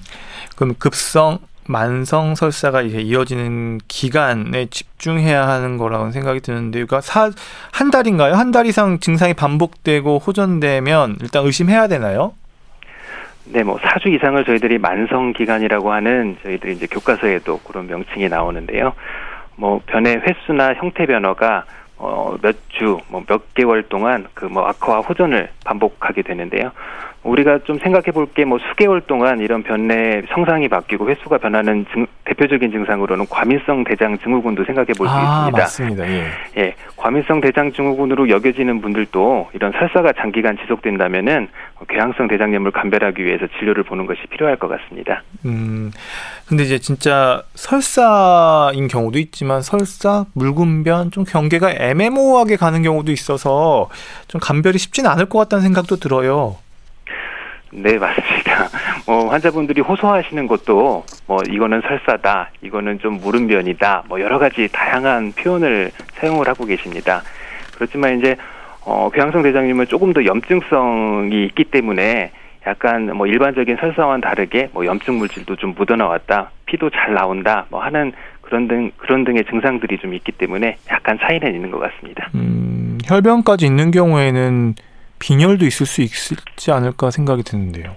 그럼 0.56 0.74
급성 0.78 1.40
만성 1.70 2.34
설사가 2.36 2.82
이제 2.82 3.00
이어지는 3.00 3.80
기간에 3.90 4.68
집중해야 4.68 5.48
하는 5.48 5.78
거라고 5.78 6.12
생각이 6.12 6.40
드는데, 6.40 6.80
그러니까 6.80 7.02
사, 7.02 7.30
한 7.74 7.92
달인가요? 7.92 8.36
한 8.36 8.52
달 8.52 8.66
이상 8.66 9.00
증상이 9.00 9.34
반복되고 9.34 10.20
호전되면 10.20 11.18
일단 11.22 11.46
의심해야 11.46 11.88
되나요? 11.88 12.34
네, 13.46 13.64
뭐 13.64 13.78
사주 13.82 14.10
이상을 14.10 14.44
저희들이 14.46 14.78
만성 14.78 15.34
기간이라고 15.34 15.92
하는 15.92 16.38
저희들이 16.44 16.74
이제 16.74 16.88
교과서에도 16.88 17.60
그런 17.60 17.88
명칭이 17.88 18.28
나오는데요. 18.30 18.94
뭐 19.58 19.82
변의 19.88 20.22
횟수나 20.22 20.74
형태 20.76 21.06
변화가 21.06 21.66
어, 21.98 22.36
몇 22.42 22.56
주, 22.70 23.00
뭐 23.10 23.24
몇 23.28 23.54
개월 23.56 23.84
동안 23.84 24.28
그 24.34 24.46
뭐 24.46 24.66
악화와 24.68 25.00
호전을 25.02 25.50
반복하게 25.66 26.22
되는데요. 26.22 26.72
우리가 27.28 27.60
좀 27.66 27.78
생각해 27.80 28.12
볼 28.12 28.28
게 28.34 28.46
뭐 28.46 28.58
수개월 28.70 29.02
동안 29.02 29.40
이런 29.40 29.64
변내 29.64 30.22
성상이 30.34 30.68
바뀌고 30.70 31.10
횟수가 31.10 31.38
변하는 31.40 31.86
증, 31.94 32.08
대표적인 32.26 32.72
증상으로는 32.72 33.26
과민성 33.30 33.84
대장 33.84 34.18
증후군도 34.20 34.64
생각해 34.66 34.88
볼수 34.98 35.14
아, 35.14 35.48
있습니다. 35.50 35.58
맞습니다. 35.58 36.08
예. 36.10 36.28
예. 36.58 36.76
과민성 36.96 37.42
대장 37.42 37.72
증후군으로 37.74 38.30
여겨지는 38.30 38.82
분들도 38.82 39.50
이런 39.54 39.72
설사가 39.74 40.14
장기간 40.14 40.58
지속된다면은 40.58 41.48
궤양성 41.90 42.28
대장염을 42.28 42.72
감별하기 42.72 43.24
위해서 43.24 43.48
진료를 43.60 43.84
보는 43.84 44.06
것이 44.06 44.22
필요할 44.30 44.58
것 44.58 44.68
같습니다. 44.68 45.24
음. 45.46 45.92
근데 46.48 46.64
이제 46.64 46.80
진짜 46.80 47.44
설사인 47.56 48.88
경우도 48.88 49.20
있지만 49.20 49.62
설사, 49.62 50.26
물군변 50.34 51.12
좀 51.12 51.24
경계가 51.24 51.72
애매모호하게 51.72 52.56
가는 52.56 52.82
경우도 52.84 53.12
있어서 53.12 53.90
좀 54.28 54.40
감별이 54.42 54.78
쉽지는 54.78 55.10
않을 55.12 55.26
것 55.28 55.40
같다는 55.40 55.64
생각도 55.64 55.98
들어요. 55.98 56.56
네, 57.72 57.98
맞습니다. 57.98 58.70
뭐 59.06 59.30
환자분들이 59.30 59.82
호소하시는 59.82 60.48
것도 60.48 61.04
뭐 61.28 61.40
이거는 61.50 61.82
설사다, 61.82 62.52
이거는 62.62 63.00
좀 63.00 63.20
물음변이다, 63.20 64.04
뭐 64.08 64.22
여러 64.22 64.40
가지 64.40 64.68
다양한 64.72 65.34
표현을 65.34 65.92
사용을 66.14 66.48
하고 66.48 66.66
계십니다. 66.66 67.22
그렇지만 67.76 68.20
이제 68.20 68.36
어 68.86 69.10
궤양성 69.14 69.44
대장염은 69.44 69.88
조금 69.88 70.14
더 70.14 70.24
염증성이 70.24 71.46
있기 71.48 71.66
때문에 71.66 72.32
약간 72.66 73.16
뭐 73.16 73.28
일반적인 73.28 73.78
설사와는 73.80 74.22
다르게 74.22 74.70
뭐 74.74 74.86
염증 74.86 75.18
물질도 75.18 75.56
좀 75.58 75.74
묻어 75.78 75.96
나왔다, 75.96 76.52
피도 76.66 76.90
잘 76.90 77.14
나온다, 77.14 77.66
뭐 77.70 77.82
하는 77.82 78.14
그런 78.42 78.68
등 78.68 78.92
그런 78.98 79.24
등의 79.26 79.46
증상들이 79.46 79.98
좀 80.00 80.14
있기 80.14 80.32
때문에 80.34 80.78
약간 80.90 81.18
차이는 81.22 81.54
있는 81.54 81.70
것 81.70 81.80
같습니다. 81.80 82.30
음, 82.36 82.98
혈변까지 83.06 83.66
있는 83.66 83.92
경우에는 83.92 84.76
빈혈도 85.20 85.66
있을 85.66 85.86
수 85.86 86.02
있지 86.02 86.72
않을까 86.72 87.12
생각이 87.12 87.44
드는데요. 87.44 87.96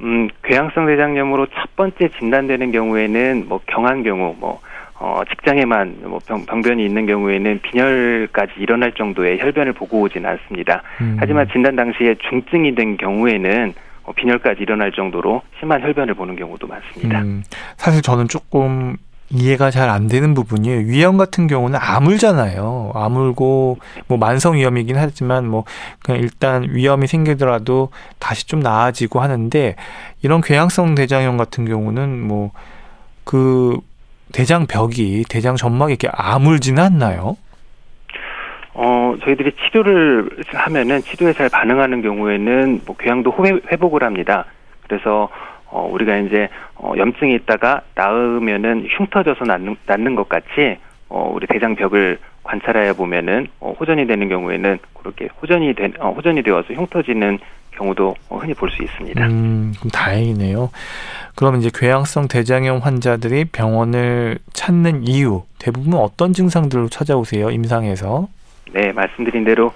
음, 0.00 0.28
궤양성 0.44 0.86
대장염으로 0.86 1.46
첫 1.46 1.74
번째 1.76 2.08
진단되는 2.18 2.70
경우에는 2.72 3.46
뭐 3.48 3.60
경한 3.66 4.02
경우, 4.04 4.34
뭐 4.38 4.60
어, 5.00 5.22
직장에만 5.28 6.00
뭐 6.02 6.18
병, 6.26 6.44
병변이 6.44 6.84
있는 6.84 7.06
경우에는 7.06 7.60
빈혈까지 7.62 8.54
일어날 8.58 8.92
정도의 8.92 9.38
혈변을 9.38 9.72
보고 9.72 10.00
오진 10.00 10.26
않습니다. 10.26 10.82
음. 11.00 11.16
하지만 11.20 11.48
진단 11.52 11.76
당시에 11.76 12.16
중증이 12.28 12.74
된 12.74 12.96
경우에는 12.96 13.74
어, 14.04 14.12
빈혈까지 14.12 14.62
일어날 14.62 14.90
정도로 14.92 15.42
심한 15.58 15.82
혈변을 15.82 16.14
보는 16.14 16.36
경우도 16.36 16.66
많습니다. 16.66 17.20
음, 17.20 17.42
사실 17.76 18.02
저는 18.02 18.26
조금 18.28 18.96
이해가 19.30 19.70
잘 19.70 19.88
안 19.90 20.06
되는 20.08 20.34
부분이 20.34 20.68
위염 20.86 21.16
같은 21.16 21.46
경우는 21.46 21.78
아물잖아요. 21.80 22.92
아물고 22.94 23.78
뭐 24.06 24.18
만성 24.18 24.54
위염이긴 24.56 24.96
하지만 24.96 25.46
뭐 25.46 25.64
그냥 26.02 26.20
일단 26.20 26.66
위염이 26.70 27.06
생기더라도 27.06 27.90
다시 28.18 28.46
좀 28.46 28.60
나아지고 28.60 29.20
하는데 29.20 29.76
이런 30.22 30.40
궤양성 30.40 30.94
대장염 30.94 31.36
같은 31.36 31.64
경우는 31.66 32.26
뭐 32.26 32.52
그 33.28 33.76
대장 34.32 34.66
벽이 34.66 35.24
대장 35.28 35.54
점막이 35.54 35.92
이렇게 35.92 36.08
아물지는 36.10 36.82
않나요? 36.82 37.36
어, 38.72 39.14
저희들이 39.22 39.52
치료를 39.52 40.30
하면은 40.54 41.02
치료에 41.02 41.34
잘 41.34 41.50
반응하는 41.50 42.00
경우에는 42.00 42.80
뭐 42.86 42.96
궤양도 42.96 43.34
회복을 43.70 44.02
합니다. 44.02 44.46
그래서 44.86 45.28
어, 45.70 45.88
우리가 45.92 46.16
이제 46.18 46.48
어, 46.76 46.92
염증이 46.96 47.34
있다가 47.34 47.82
나으면은 47.94 48.86
흉터져서 48.90 49.44
낫는, 49.44 49.76
낫는 49.86 50.14
것 50.14 50.28
같이 50.28 50.78
어, 51.08 51.30
우리 51.34 51.46
대장벽을 51.46 52.18
관찰하여 52.42 52.94
보면은 52.94 53.48
어, 53.60 53.74
호전이 53.78 54.06
되는 54.06 54.28
경우에는 54.28 54.78
그렇게 54.94 55.28
호전이 55.40 55.74
된 55.74 55.92
어, 56.00 56.10
호전이 56.12 56.42
되어서 56.42 56.72
흉터지는 56.74 57.38
경우도 57.72 58.14
어, 58.30 58.38
흔히 58.38 58.54
볼 58.54 58.70
수 58.70 58.82
있습니다. 58.82 59.26
음, 59.26 59.72
그럼 59.78 59.90
다행이네요. 59.90 60.70
그럼 61.36 61.56
이제 61.56 61.70
궤양성 61.72 62.28
대장염 62.28 62.78
환자들이 62.78 63.44
병원을 63.46 64.38
찾는 64.52 65.06
이유 65.06 65.42
대부분 65.58 65.94
어떤 65.94 66.32
증상들로 66.32 66.88
찾아오세요? 66.88 67.50
임상에서? 67.50 68.28
네, 68.72 68.92
말씀드린 68.92 69.44
대로 69.44 69.72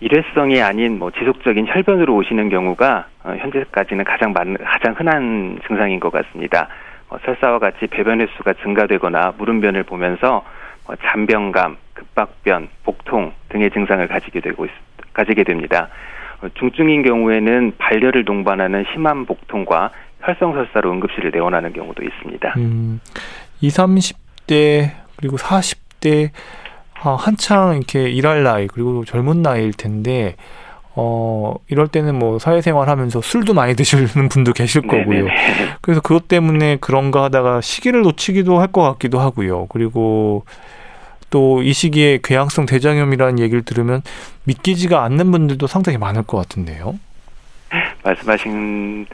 일회성이 0.00 0.60
아닌 0.60 0.98
뭐 0.98 1.10
지속적인 1.10 1.66
혈변으로 1.68 2.14
오시는 2.14 2.48
경우가 2.48 3.06
어, 3.24 3.36
현재까지는 3.38 4.04
가장 4.04 4.32
많, 4.32 4.56
가장 4.56 4.94
흔한 4.96 5.58
증상인 5.66 6.00
것 6.00 6.12
같습니다. 6.12 6.68
어, 7.08 7.16
설사와 7.24 7.58
같이 7.58 7.86
배변 7.86 8.20
횟수가 8.20 8.54
증가되거나 8.62 9.34
물음변을 9.38 9.84
보면서 9.84 10.44
어, 10.86 10.94
잔변감, 10.96 11.76
급박변, 11.94 12.68
복통 12.84 13.32
등의 13.48 13.70
증상을 13.70 14.06
가지게 14.06 14.40
되고 14.40 14.64
있, 14.66 14.70
가지게 15.12 15.44
됩니다. 15.44 15.88
어, 16.42 16.48
중증인 16.58 17.02
경우에는 17.02 17.72
발열을 17.78 18.24
동반하는 18.24 18.84
심한 18.92 19.24
복통과 19.24 19.90
혈성설사로 20.20 20.90
응급실을 20.92 21.30
내원하는 21.30 21.72
경우도 21.72 22.02
있습니다. 22.02 22.54
음, 22.56 23.00
20, 23.60 23.78
30대 23.78 24.90
그리고 25.16 25.36
40대 25.36 26.30
아, 27.02 27.14
한창 27.18 27.76
이렇게 27.76 28.10
일할 28.10 28.42
나이 28.42 28.66
그리고 28.66 29.04
젊은 29.04 29.42
나이일 29.42 29.72
텐데 29.74 30.36
어 30.94 31.54
이럴 31.68 31.88
때는 31.88 32.18
뭐 32.18 32.38
사회생활 32.38 32.88
하면서 32.88 33.20
술도 33.20 33.52
많이 33.54 33.74
드시는 33.76 34.28
분도 34.30 34.52
계실 34.52 34.82
거고요. 34.82 35.24
네네. 35.26 35.68
그래서 35.82 36.00
그것 36.00 36.26
때문에 36.28 36.76
그런가 36.80 37.24
하다가 37.24 37.60
시기를 37.60 38.02
놓치기도 38.02 38.58
할 38.60 38.68
것 38.68 38.82
같기도 38.82 39.20
하고요. 39.20 39.66
그리고 39.66 40.44
또 41.30 41.60
이 41.62 41.72
시기에 41.72 42.20
궤양성 42.22 42.66
대장염이라는 42.66 43.40
얘기를 43.40 43.62
들으면 43.62 44.02
믿기지가 44.44 45.02
않는 45.04 45.30
분들도 45.32 45.66
상당히 45.66 45.98
많을 45.98 46.22
것 46.22 46.38
같은데요. 46.38 46.98
말씀하신 48.04 49.06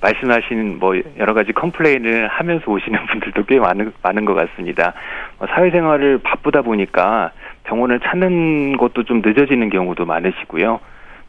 말씀하신 0.00 0.78
뭐 0.78 0.94
여러 1.18 1.34
가지 1.34 1.52
컴플레인을 1.52 2.28
하면서 2.28 2.70
오시는 2.70 3.06
분들도 3.06 3.44
꽤 3.46 3.58
많은 3.58 3.92
많은 4.02 4.24
것 4.24 4.34
같습니다. 4.34 4.94
뭐 5.38 5.48
사회생활을 5.48 6.18
바쁘다 6.18 6.62
보니까 6.62 7.32
병원을 7.64 8.00
찾는 8.00 8.76
것도 8.76 9.04
좀 9.04 9.22
늦어지는 9.24 9.70
경우도 9.70 10.04
많으시고요. 10.04 10.80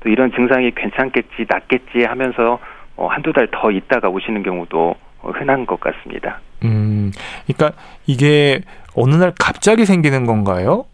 또 0.01 0.09
이런 0.09 0.31
증상이 0.31 0.71
괜찮겠지, 0.71 1.45
낫겠지 1.47 2.03
하면서 2.05 2.59
어, 2.95 3.07
한두 3.07 3.31
달 3.33 3.47
더 3.51 3.71
있다가 3.71 4.09
오시는 4.09 4.43
경우도 4.43 4.95
흔한 5.21 5.65
것 5.65 5.79
같습니다. 5.79 6.39
음, 6.63 7.11
그러니까 7.45 7.77
이게 8.05 8.61
어느 8.95 9.15
날 9.15 9.33
갑자기 9.39 9.85
생기는 9.85 10.25
건가요? 10.25 10.85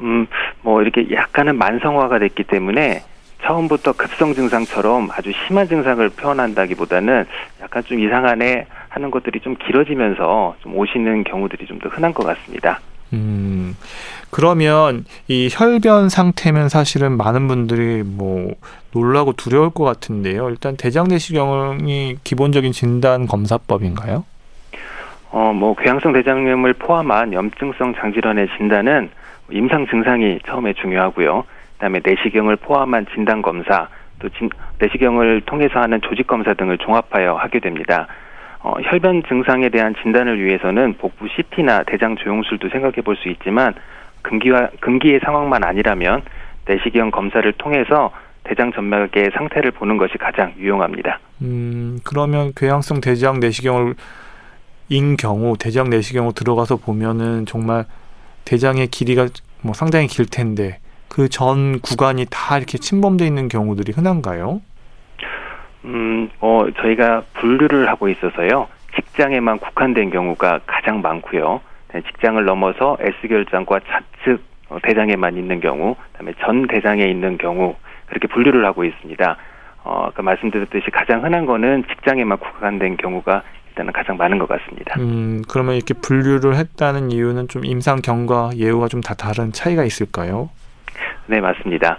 음, 0.00 0.26
뭐 0.62 0.82
이렇게 0.82 1.10
약간은 1.10 1.56
만성화가 1.58 2.18
됐기 2.18 2.44
때문에 2.44 3.02
처음부터 3.44 3.92
급성 3.92 4.34
증상처럼 4.34 5.08
아주 5.12 5.32
심한 5.46 5.66
증상을 5.68 6.08
표현한다기보다는 6.10 7.24
약간 7.62 7.82
좀 7.84 7.98
이상하네 7.98 8.66
하는 8.88 9.10
것들이 9.10 9.40
좀 9.40 9.56
길어지면서 9.56 10.56
좀 10.60 10.76
오시는 10.76 11.24
경우들이 11.24 11.66
좀 11.66 11.80
더 11.80 11.88
흔한 11.88 12.12
것 12.12 12.26
같습니다. 12.26 12.78
음, 13.12 13.74
그러면 14.30 15.04
이 15.28 15.48
혈변 15.50 16.08
상태면 16.10 16.68
사실은 16.68 17.16
많은 17.16 17.48
분들이 17.48 18.02
뭐 18.04 18.52
놀라고 18.92 19.32
두려울 19.32 19.70
것 19.70 19.84
같은데요. 19.84 20.48
일단 20.50 20.76
대장 20.76 21.08
내시경이 21.08 22.18
기본적인 22.22 22.72
진단 22.72 23.26
검사법인가요? 23.26 24.24
어, 25.32 25.52
뭐 25.54 25.74
궤양성 25.74 26.12
대장염을 26.12 26.74
포함한 26.74 27.32
염증성 27.32 27.94
장질환의 27.94 28.48
진단은 28.58 29.10
임상 29.50 29.86
증상이 29.86 30.38
처음에 30.46 30.74
중요하고요. 30.74 31.44
그다음에 31.80 32.00
내시경을 32.04 32.56
포함한 32.56 33.06
진단 33.14 33.40
검사, 33.40 33.88
또 34.18 34.28
진, 34.28 34.50
내시경을 34.78 35.40
통해서 35.46 35.80
하는 35.80 36.00
조직 36.02 36.26
검사 36.26 36.52
등을 36.52 36.76
종합하여 36.78 37.34
하게 37.34 37.58
됩니다. 37.58 38.06
어, 38.62 38.74
혈변 38.82 39.22
증상에 39.26 39.70
대한 39.70 39.94
진단을 40.02 40.44
위해서는 40.44 40.94
복부 40.98 41.26
CT나 41.28 41.84
대장 41.84 42.16
조영술도 42.16 42.68
생각해 42.68 43.00
볼 43.02 43.16
수 43.16 43.30
있지만 43.30 43.74
금기와 44.20 44.68
금기의 44.80 45.20
상황만 45.24 45.64
아니라면 45.64 46.22
내시경 46.66 47.10
검사를 47.10 47.50
통해서 47.54 48.12
대장 48.44 48.70
점막의 48.72 49.30
상태를 49.34 49.70
보는 49.70 49.96
것이 49.96 50.18
가장 50.18 50.52
유용합니다. 50.58 51.18
음, 51.40 51.98
그러면 52.04 52.52
궤양성 52.54 53.00
대장 53.00 53.40
내시경을 53.40 53.94
인 54.90 55.16
경우 55.16 55.56
대장 55.58 55.88
내시경으로 55.88 56.32
들어가서 56.32 56.76
보면은 56.76 57.46
정말 57.46 57.86
대장의 58.44 58.88
길이가 58.88 59.28
뭐 59.62 59.72
상당히 59.72 60.06
길 60.06 60.26
텐데 60.26 60.80
그 61.10 61.28
전 61.28 61.80
구간이 61.80 62.26
다 62.30 62.56
이렇게 62.56 62.78
침범되어 62.78 63.26
있는 63.26 63.48
경우들이 63.48 63.92
흔한가요? 63.92 64.62
음, 65.84 66.30
어, 66.40 66.66
저희가 66.80 67.22
분류를 67.34 67.88
하고 67.88 68.08
있어서요. 68.08 68.68
직장에만 68.94 69.58
국한된 69.58 70.10
경우가 70.10 70.60
가장 70.66 71.00
많고요. 71.02 71.60
네, 71.92 72.02
직장을 72.02 72.42
넘어서 72.44 72.96
S결장과 73.00 73.80
좌측 73.80 74.40
어, 74.68 74.78
대장에만 74.82 75.36
있는 75.36 75.60
경우, 75.60 75.96
그다음에 76.12 76.32
전 76.44 76.66
대장에 76.68 77.04
있는 77.04 77.38
경우 77.38 77.74
그렇게 78.06 78.28
분류를 78.28 78.64
하고 78.64 78.84
있습니다. 78.84 79.36
어, 79.82 80.04
아까 80.08 80.22
말씀드렸듯이 80.22 80.90
가장 80.92 81.24
흔한 81.24 81.44
거는 81.46 81.84
직장에만 81.88 82.38
국한된 82.38 82.96
경우가 82.98 83.42
일단은 83.70 83.92
가장 83.92 84.16
많은 84.16 84.38
것 84.38 84.48
같습니다. 84.48 84.94
음, 85.00 85.42
그러면 85.48 85.74
이렇게 85.74 85.94
분류를 85.94 86.54
했다는 86.56 87.10
이유는 87.10 87.48
좀 87.48 87.64
임상 87.64 88.00
경과 88.02 88.50
예우가 88.54 88.86
좀 88.88 89.00
다 89.00 89.14
다른 89.14 89.50
차이가 89.52 89.82
있을까요? 89.84 90.50
네, 91.26 91.40
맞습니다. 91.40 91.98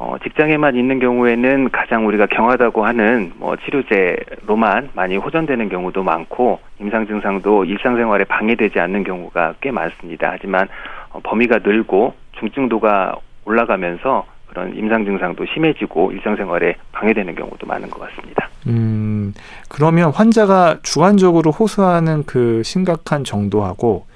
어, 0.00 0.14
직장에만 0.22 0.76
있는 0.76 1.00
경우에는 1.00 1.70
가장 1.70 2.06
우리가 2.06 2.26
경하다고 2.26 2.86
하는 2.86 3.32
뭐 3.36 3.56
치료제로만 3.56 4.90
많이 4.94 5.16
호전되는 5.16 5.68
경우도 5.68 6.04
많고 6.04 6.60
임상 6.80 7.08
증상도 7.08 7.64
일상생활에 7.64 8.22
방해되지 8.24 8.78
않는 8.78 9.02
경우가 9.02 9.54
꽤 9.60 9.72
많습니다. 9.72 10.30
하지만 10.30 10.68
어, 11.10 11.18
범위가 11.24 11.58
늘고 11.64 12.14
중증도가 12.38 13.16
올라가면서 13.44 14.24
그런 14.46 14.74
임상 14.76 15.04
증상도 15.04 15.44
심해지고 15.52 16.12
일상생활에 16.12 16.76
방해되는 16.92 17.34
경우도 17.34 17.66
많은 17.66 17.90
것 17.90 18.00
같습니다. 18.00 18.48
음, 18.68 19.34
그러면 19.68 20.10
환자가 20.10 20.78
주관적으로 20.82 21.50
호소하는 21.50 22.24
그 22.24 22.62
심각한 22.62 23.24
정도하고 23.24 24.06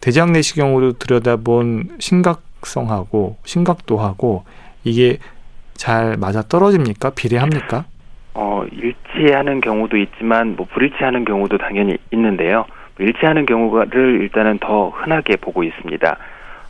대장 0.00 0.32
내시경으로 0.32 0.92
들여다본 0.92 1.96
심각 1.98 2.47
심각성하고 2.58 3.36
심각도 3.44 3.98
하고 3.98 4.44
이게 4.84 5.18
잘 5.74 6.16
맞아 6.16 6.42
떨어집니까? 6.42 7.10
비례합니까? 7.10 7.84
어, 8.34 8.64
일치하는 8.70 9.60
경우도 9.60 9.96
있지만 9.96 10.56
뭐 10.56 10.66
불일치하는 10.72 11.24
경우도 11.24 11.58
당연히 11.58 11.98
있는데요. 12.12 12.64
뭐 12.96 13.06
일치하는 13.06 13.46
경우를 13.46 14.20
일단은 14.22 14.58
더 14.58 14.90
흔하게 14.90 15.36
보고 15.36 15.62
있습니다. 15.62 16.16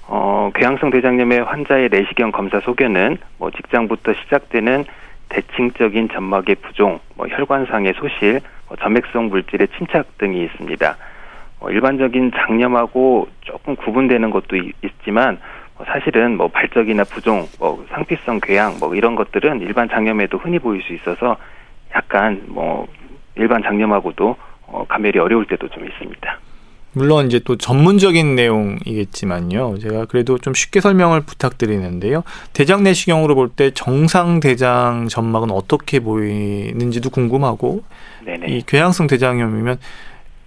어, 0.08 0.50
궤양성 0.54 0.90
대장염의 0.90 1.42
환자의 1.42 1.88
내시경 1.90 2.32
검사 2.32 2.60
소견은 2.60 3.18
뭐 3.38 3.50
직장부터 3.50 4.14
시작되는 4.14 4.84
대칭적인 5.28 6.08
점막의 6.08 6.56
부종, 6.62 7.00
뭐 7.14 7.28
혈관상의 7.28 7.92
소실, 7.98 8.40
뭐 8.68 8.76
점액성 8.78 9.28
물질의 9.28 9.68
침착 9.76 10.16
등이 10.16 10.44
있습니다. 10.44 10.96
어, 11.60 11.70
일반적인 11.70 12.32
장염하고 12.34 13.28
조금 13.42 13.76
구분되는 13.76 14.30
것도 14.30 14.56
있, 14.56 14.74
지만 15.04 15.38
사실은 15.86 16.36
뭐 16.36 16.48
발적이나 16.48 17.04
부종, 17.04 17.46
뭐 17.58 17.84
상피성 17.90 18.40
궤양 18.40 18.78
뭐 18.80 18.94
이런 18.94 19.14
것들은 19.14 19.60
일반 19.60 19.88
장염에도 19.88 20.38
흔히 20.38 20.58
보일 20.58 20.82
수 20.82 20.92
있어서 20.94 21.36
약간 21.94 22.42
뭐 22.48 22.86
일반 23.36 23.62
장염하고도 23.62 24.36
어, 24.66 24.84
감별이 24.88 25.18
어려울 25.18 25.46
때도 25.46 25.68
좀 25.68 25.86
있습니다. 25.86 26.38
물론 26.92 27.26
이제 27.26 27.38
또 27.44 27.56
전문적인 27.56 28.34
내용이겠지만요. 28.34 29.78
제가 29.78 30.06
그래도 30.06 30.38
좀 30.38 30.54
쉽게 30.54 30.80
설명을 30.80 31.20
부탁드리는데요. 31.20 32.24
대장 32.52 32.82
내시경으로 32.82 33.34
볼 33.34 33.50
때 33.50 33.70
정상 33.72 34.40
대장 34.40 35.06
점막은 35.08 35.50
어떻게 35.50 36.00
보이는지도 36.00 37.10
궁금하고 37.10 37.84
네네. 38.24 38.48
이 38.48 38.62
궤양성 38.66 39.06
대장염이면 39.06 39.78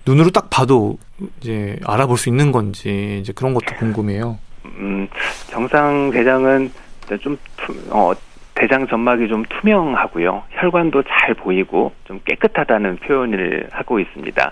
눈으로 0.05 0.31
딱 0.31 0.49
봐도 0.49 0.97
이제 1.39 1.77
알아볼 1.85 2.17
수 2.17 2.27
있는 2.29 2.51
건지 2.51 3.19
이제 3.21 3.31
그런 3.33 3.53
것도 3.53 3.75
궁금해요. 3.77 4.37
음, 4.65 5.07
정상 5.49 6.11
대장은 6.11 6.71
좀 7.19 7.37
투, 7.57 7.73
어, 7.89 8.13
대장 8.53 8.87
점막이 8.87 9.27
좀 9.27 9.43
투명하고요. 9.49 10.43
혈관도 10.51 11.03
잘 11.03 11.33
보이고 11.33 11.93
좀 12.05 12.19
깨끗하다는 12.25 12.97
표현을 12.97 13.67
하고 13.71 13.99
있습니다. 13.99 14.51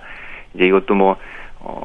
이제 0.55 0.65
이것도 0.65 0.95
뭐 0.95 1.15
어, 1.59 1.83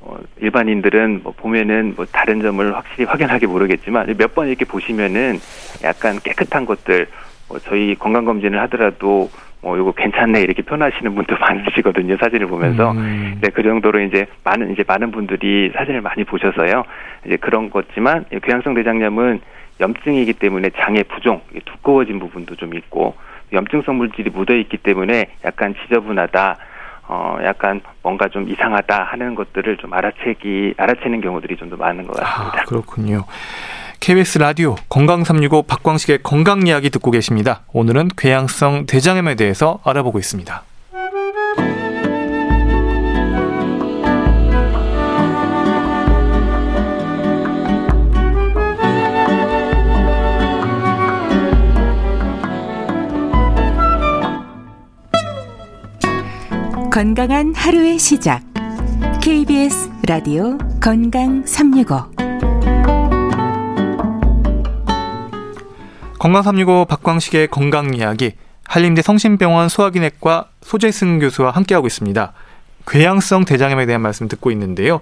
어 0.00 0.18
일반인들은 0.40 1.20
뭐 1.22 1.32
보면은 1.36 1.94
뭐 1.96 2.04
다른 2.06 2.42
점을 2.42 2.76
확실히 2.76 3.04
확연하게 3.04 3.46
모르겠지만 3.46 4.14
몇 4.18 4.34
번 4.34 4.48
이렇게 4.48 4.64
보시면은 4.64 5.38
약간 5.84 6.18
깨끗한 6.18 6.66
것들 6.66 7.06
뭐 7.48 7.58
저희 7.60 7.94
건강 7.94 8.24
검진을 8.24 8.60
하더라도 8.62 9.30
뭐 9.62 9.76
이거 9.78 9.92
괜찮네 9.92 10.40
이렇게 10.42 10.62
표현하시는 10.62 11.14
분도 11.14 11.36
많으시거든요 11.40 12.16
사진을 12.18 12.46
보면서 12.48 12.90
음. 12.92 13.38
네, 13.40 13.48
그 13.50 13.62
정도로 13.62 14.00
이제 14.00 14.26
많은 14.44 14.72
이제 14.72 14.84
많은 14.86 15.12
분들이 15.12 15.70
사진을 15.74 16.00
많이 16.00 16.24
보셔서요 16.24 16.82
이제 17.24 17.36
그런 17.36 17.70
거지만 17.70 18.24
궤양성 18.42 18.74
대장염은 18.74 19.40
염증이기 19.80 20.34
때문에 20.34 20.70
장의 20.76 21.04
부종 21.04 21.40
두꺼워진 21.64 22.18
부분도 22.18 22.56
좀 22.56 22.74
있고 22.74 23.14
염증성 23.52 23.96
물질이 23.96 24.30
묻어 24.30 24.54
있기 24.54 24.78
때문에 24.78 25.26
약간 25.44 25.74
지저분하다 25.82 26.56
어 27.08 27.36
약간 27.44 27.80
뭔가 28.02 28.28
좀 28.28 28.48
이상하다 28.48 29.04
하는 29.04 29.34
것들을 29.34 29.76
좀 29.76 29.92
알아채기 29.92 30.74
알아채는 30.76 31.20
경우들이 31.20 31.56
좀 31.56 31.68
더 31.68 31.76
많은 31.76 32.06
것 32.06 32.16
같습니다. 32.16 32.60
아, 32.60 32.64
그렇군요. 32.64 33.24
KBS 34.02 34.38
라디오 34.38 34.74
건강365 34.88 35.64
박광식의 35.68 36.24
건강 36.24 36.66
이야기 36.66 36.90
듣고 36.90 37.12
계십니다. 37.12 37.62
오늘은 37.72 38.08
궤양성 38.16 38.86
대장염에 38.86 39.36
대해서 39.36 39.78
알아보고 39.84 40.18
있습니다. 40.18 40.64
건강한 56.90 57.54
하루의 57.54 58.00
시작. 58.00 58.42
KBS 59.22 59.90
라디오 60.08 60.58
건강 60.80 61.46
365. 61.46 62.31
건강 66.22 66.44
365 66.44 66.84
박광식의 66.84 67.48
건강 67.48 67.94
이야기 67.94 68.34
한림대 68.68 69.02
성심병원 69.02 69.68
소화기내과 69.68 70.50
소재승 70.60 71.18
교수와 71.18 71.50
함께하고 71.50 71.88
있습니다. 71.88 72.32
궤양성 72.86 73.44
대장염에 73.44 73.86
대한 73.86 74.02
말씀 74.02 74.28
듣고 74.28 74.52
있는데요. 74.52 75.00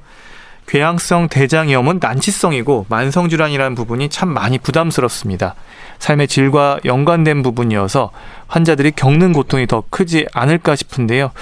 궤양성 0.67 1.29
대장염은 1.29 1.99
난치성이고 2.01 2.87
만성 2.89 3.29
질환이라는 3.29 3.75
부분이 3.75 4.09
참 4.09 4.31
많이 4.31 4.59
부담스럽습니다. 4.59 5.57
삶의 5.99 6.27
질과 6.27 6.81
연관된 6.87 7.43
부분이어서 7.43 8.13
환자들이 8.47 8.93
겪는 8.93 9.35
고통이 9.35 9.67
더 9.67 9.83
크지 9.91 10.27
않을까 10.33 10.75
싶은데요. 10.75 11.33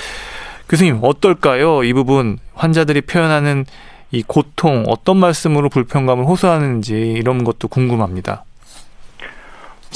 교수님 0.68 0.98
어떨까요? 1.02 1.84
이 1.84 1.92
부분 1.92 2.38
환자들이 2.54 3.02
표현하는 3.02 3.64
이 4.10 4.24
고통 4.24 4.82
어떤 4.88 5.18
말씀으로 5.18 5.68
불편감을 5.68 6.24
호소하는지 6.24 6.94
이런 6.94 7.44
것도 7.44 7.68
궁금합니다. 7.68 8.44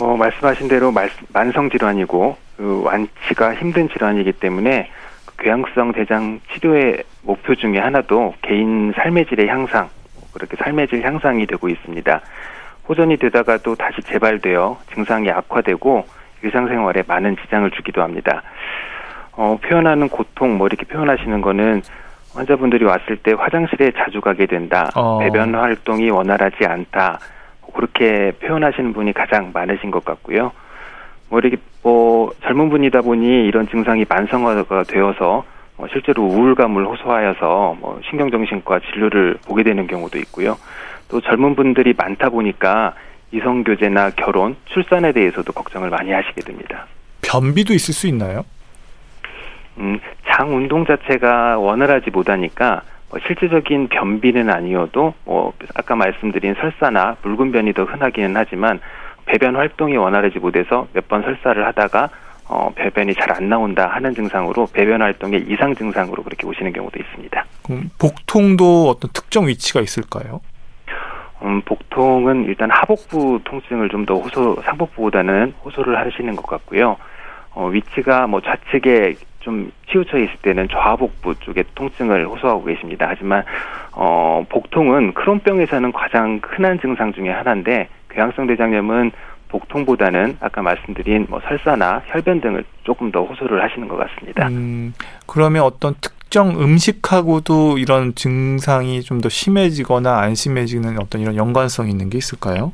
뭐 0.00 0.16
말씀하신 0.16 0.68
대로 0.68 0.92
만성 1.32 1.70
질환이고 1.70 2.36
그 2.56 2.82
완치가 2.84 3.54
힘든 3.54 3.88
질환이기 3.88 4.32
때문에 4.32 4.90
궤양성 5.38 5.92
대장 5.92 6.40
치료의 6.52 7.02
목표 7.22 7.54
중에 7.54 7.78
하나도 7.78 8.34
개인 8.42 8.92
삶의 8.96 9.26
질의 9.26 9.48
향상 9.48 9.88
그렇게 10.32 10.56
삶의 10.56 10.88
질 10.88 11.02
향상이 11.02 11.46
되고 11.46 11.68
있습니다. 11.68 12.20
호전이 12.88 13.16
되다가도 13.16 13.74
다시 13.76 14.00
재발되어 14.02 14.78
증상이 14.94 15.30
악화되고 15.30 16.04
일상생활에 16.42 17.04
많은 17.06 17.36
지장을 17.36 17.70
주기도 17.72 18.02
합니다. 18.02 18.42
어, 19.32 19.58
표현하는 19.62 20.08
고통 20.08 20.58
뭐 20.58 20.66
이렇게 20.66 20.84
표현하시는 20.84 21.40
거는 21.40 21.82
환자분들이 22.34 22.84
왔을 22.84 23.16
때 23.18 23.32
화장실에 23.32 23.92
자주 23.92 24.20
가게 24.20 24.46
된다. 24.46 24.90
어. 24.94 25.18
배변 25.18 25.54
활동이 25.54 26.10
원활하지 26.10 26.64
않다. 26.66 27.18
그렇게 27.74 28.32
표현하시는 28.40 28.92
분이 28.92 29.12
가장 29.12 29.50
많으신 29.52 29.90
것 29.90 30.04
같고요. 30.04 30.52
뭐 31.28 31.38
이렇게 31.38 31.56
뭐 31.82 32.30
젊은 32.42 32.68
분이다 32.68 33.00
보니 33.00 33.46
이런 33.46 33.68
증상이 33.68 34.04
만성화가 34.08 34.84
되어서 34.84 35.44
뭐 35.76 35.88
실제로 35.90 36.22
우울감을 36.24 36.86
호소하여서 36.86 37.76
뭐 37.80 38.00
신경정신과 38.08 38.80
진료를 38.80 39.38
보게 39.46 39.62
되는 39.62 39.86
경우도 39.86 40.18
있고요. 40.18 40.56
또 41.08 41.20
젊은 41.20 41.54
분들이 41.56 41.94
많다 41.96 42.28
보니까 42.28 42.94
이성 43.32 43.64
교제나 43.64 44.10
결혼, 44.10 44.56
출산에 44.66 45.12
대해서도 45.12 45.52
걱정을 45.52 45.88
많이 45.88 46.12
하시게 46.12 46.42
됩니다. 46.42 46.86
변비도 47.22 47.72
있을 47.72 47.94
수 47.94 48.06
있나요? 48.06 48.44
음, 49.78 49.98
장 50.28 50.54
운동 50.54 50.84
자체가 50.84 51.58
원활하지 51.58 52.10
못하니까 52.10 52.82
뭐 52.82 52.82
실질적인 53.26 53.88
변비는 53.88 54.50
아니어도 54.50 55.14
뭐 55.24 55.52
아까 55.74 55.94
말씀드린 55.96 56.54
설사나 56.54 57.16
묽은 57.22 57.52
변이 57.52 57.72
더 57.72 57.84
흔하기는 57.84 58.36
하지만 58.36 58.80
배변 59.26 59.56
활동이 59.56 59.96
원활하지 59.96 60.38
못해서 60.38 60.86
몇 60.92 61.08
번 61.08 61.22
설사를 61.22 61.64
하다가 61.66 62.08
어, 62.48 62.70
배변이 62.74 63.14
잘 63.14 63.32
안 63.32 63.48
나온다 63.48 63.86
하는 63.88 64.14
증상으로 64.14 64.66
배변 64.72 65.00
활동의 65.00 65.44
이상 65.48 65.74
증상으로 65.74 66.22
그렇게 66.22 66.46
오시는 66.46 66.72
경우도 66.72 66.98
있습니다. 66.98 67.44
그럼 67.64 67.90
복통도 67.98 68.88
어떤 68.90 69.10
특정 69.12 69.46
위치가 69.46 69.80
있을까요? 69.80 70.40
음, 71.42 71.60
복통은 71.62 72.44
일단 72.44 72.70
하복부 72.70 73.40
통증을 73.44 73.88
좀 73.88 74.04
더 74.06 74.14
호소, 74.14 74.60
상복부보다는 74.62 75.54
호소를 75.64 75.98
하시는 75.98 76.34
것 76.36 76.46
같고요. 76.46 76.96
어, 77.54 77.68
위치가 77.68 78.26
뭐 78.26 78.40
좌측에 78.40 79.14
좀 79.40 79.72
치우쳐 79.90 80.18
있을 80.18 80.36
때는 80.42 80.68
좌복부 80.68 81.34
쪽에 81.40 81.64
통증을 81.74 82.26
호소하고 82.28 82.64
계십니다. 82.64 83.06
하지만 83.08 83.44
어, 83.92 84.44
복통은 84.48 85.14
크론병에서는 85.14 85.92
가장 85.92 86.40
흔한 86.42 86.80
증상 86.80 87.12
중의 87.12 87.32
하나인데 87.32 87.88
궤양성 88.10 88.46
대장염은 88.46 89.10
복통보다는 89.48 90.38
아까 90.40 90.62
말씀드린 90.62 91.26
뭐 91.28 91.40
설사나 91.46 92.02
혈변 92.06 92.40
등을 92.40 92.64
조금 92.84 93.12
더 93.12 93.22
호소를 93.24 93.62
하시는 93.62 93.86
것 93.86 93.96
같습니다. 93.96 94.48
음, 94.48 94.94
그러면 95.26 95.62
어떤 95.64 95.94
특정 96.00 96.50
음식하고도 96.58 97.76
이런 97.76 98.14
증상이 98.14 99.02
좀 99.02 99.20
더 99.20 99.28
심해지거나 99.28 100.18
안 100.20 100.34
심해지는 100.34 100.98
어떤 100.98 101.20
이런 101.20 101.36
연관성이 101.36 101.90
있는 101.90 102.08
게 102.08 102.16
있을까요? 102.16 102.72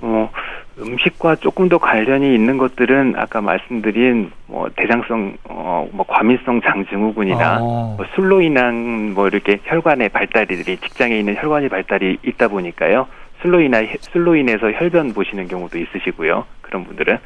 어, 0.00 0.30
음식과 0.78 1.36
조금 1.36 1.68
더 1.68 1.78
관련이 1.78 2.34
있는 2.34 2.56
것들은 2.56 3.14
아까 3.16 3.40
말씀드린 3.40 4.30
뭐 4.46 4.70
대장성 4.74 5.36
어뭐 5.48 6.04
과민성 6.08 6.62
장증후군이나 6.62 7.58
어. 7.60 7.94
뭐 7.96 8.06
술로 8.14 8.40
인한 8.40 9.12
뭐 9.14 9.28
이렇게 9.28 9.58
혈관의 9.64 10.08
발달이들이 10.10 10.78
직장에 10.78 11.18
있는 11.18 11.36
혈관의 11.36 11.68
발달이 11.68 12.18
있다 12.24 12.48
보니까요. 12.48 13.06
술로 13.42 13.60
인하 13.60 13.82
술로 14.00 14.36
인해서 14.36 14.70
혈변 14.70 15.12
보시는 15.12 15.48
경우도 15.48 15.78
있으시고요. 15.78 16.44
그런 16.60 16.84
분들은 16.84 17.18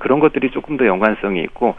그런 0.00 0.20
것들이 0.20 0.50
조금 0.50 0.76
더 0.76 0.84
연관성이 0.84 1.40
있고 1.42 1.74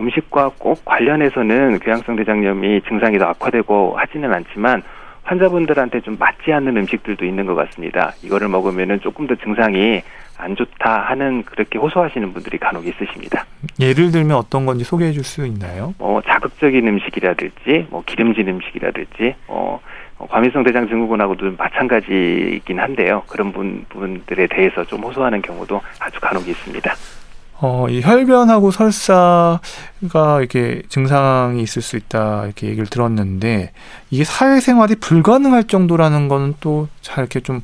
음식과 0.00 0.52
꼭 0.58 0.84
관련해서는 0.84 1.78
궤양성 1.78 2.16
대장염이 2.16 2.80
증상이 2.88 3.18
더 3.18 3.26
악화되고 3.26 3.96
하지는 3.96 4.32
않지만 4.32 4.82
환자분들한테 5.22 6.00
좀 6.00 6.16
맞지 6.18 6.52
않는 6.52 6.76
음식들도 6.76 7.24
있는 7.24 7.46
것 7.46 7.54
같습니다. 7.54 8.12
이거를 8.22 8.48
먹으면은 8.48 9.00
조금 9.00 9.26
더 9.26 9.34
증상이 9.36 10.02
안 10.36 10.56
좋다 10.56 11.02
하는 11.08 11.44
그렇게 11.44 11.78
호소하시는 11.78 12.32
분들이 12.32 12.58
간혹 12.58 12.86
있으십니다. 12.86 13.44
예를 13.80 14.10
들면 14.10 14.36
어떤 14.36 14.66
건지 14.66 14.84
소개해 14.84 15.12
줄 15.12 15.24
수 15.24 15.46
있나요? 15.46 15.94
뭐 15.98 16.20
자극적인 16.22 16.86
음식이라든지 16.86 17.86
뭐 17.90 18.02
기름진 18.04 18.48
음식이라든지 18.48 19.34
어 19.48 19.80
과민성 20.28 20.62
대장 20.64 20.88
증후군하고도 20.88 21.52
마찬가지이긴 21.58 22.78
한데요. 22.80 23.22
그런 23.26 23.52
분, 23.52 23.84
분들에 23.88 24.46
대해서 24.48 24.84
좀 24.84 25.02
호소하는 25.02 25.42
경우도 25.42 25.80
아주 25.98 26.20
간혹 26.20 26.48
있습니다. 26.48 26.94
어, 27.60 27.86
이 27.88 28.02
혈변하고 28.02 28.70
설사가 28.72 30.40
이렇게 30.40 30.82
증상이 30.88 31.62
있을 31.62 31.82
수 31.82 31.96
있다 31.96 32.44
이렇게 32.44 32.66
얘기를 32.66 32.86
들었는데 32.86 33.70
이게 34.10 34.24
사회생활이 34.24 34.96
불가능할 34.96 35.64
정도라는 35.64 36.28
거는 36.28 36.54
또 36.60 36.88
잘 37.00 37.20
이렇게 37.24 37.40
좀 37.40 37.60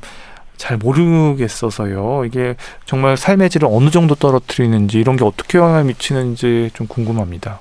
잘 0.61 0.77
모르겠어서요. 0.77 2.23
이게 2.25 2.53
정말 2.85 3.17
삶의 3.17 3.49
질을 3.49 3.67
어느 3.71 3.89
정도 3.89 4.13
떨어뜨리는지 4.13 4.99
이런 4.99 5.15
게 5.15 5.25
어떻게 5.25 5.57
영향을 5.57 5.85
미치는지 5.85 6.69
좀 6.75 6.85
궁금합니다. 6.85 7.59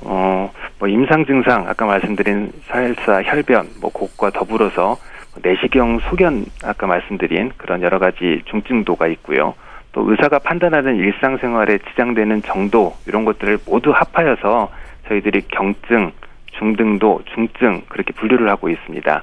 어, 0.00 0.50
뭐 0.78 0.88
임상 0.88 1.26
증상 1.26 1.68
아까 1.68 1.84
말씀드린 1.84 2.50
살사, 2.68 3.22
혈변, 3.24 3.68
뭐 3.82 3.90
곡과 3.92 4.30
더불어서 4.30 4.96
내시경, 5.42 6.00
소견 6.08 6.46
아까 6.64 6.86
말씀드린 6.86 7.52
그런 7.58 7.82
여러 7.82 7.98
가지 7.98 8.40
중증도가 8.46 9.06
있고요. 9.08 9.52
또 9.92 10.10
의사가 10.10 10.38
판단하는 10.38 10.96
일상생활에 10.96 11.80
지장되는 11.90 12.42
정도 12.42 12.96
이런 13.06 13.26
것들을 13.26 13.58
모두 13.66 13.92
합하여서 13.92 14.70
저희들이 15.08 15.42
경증, 15.48 16.12
중등도, 16.58 17.24
중증 17.34 17.82
그렇게 17.90 18.14
분류를 18.14 18.48
하고 18.48 18.70
있습니다. 18.70 19.22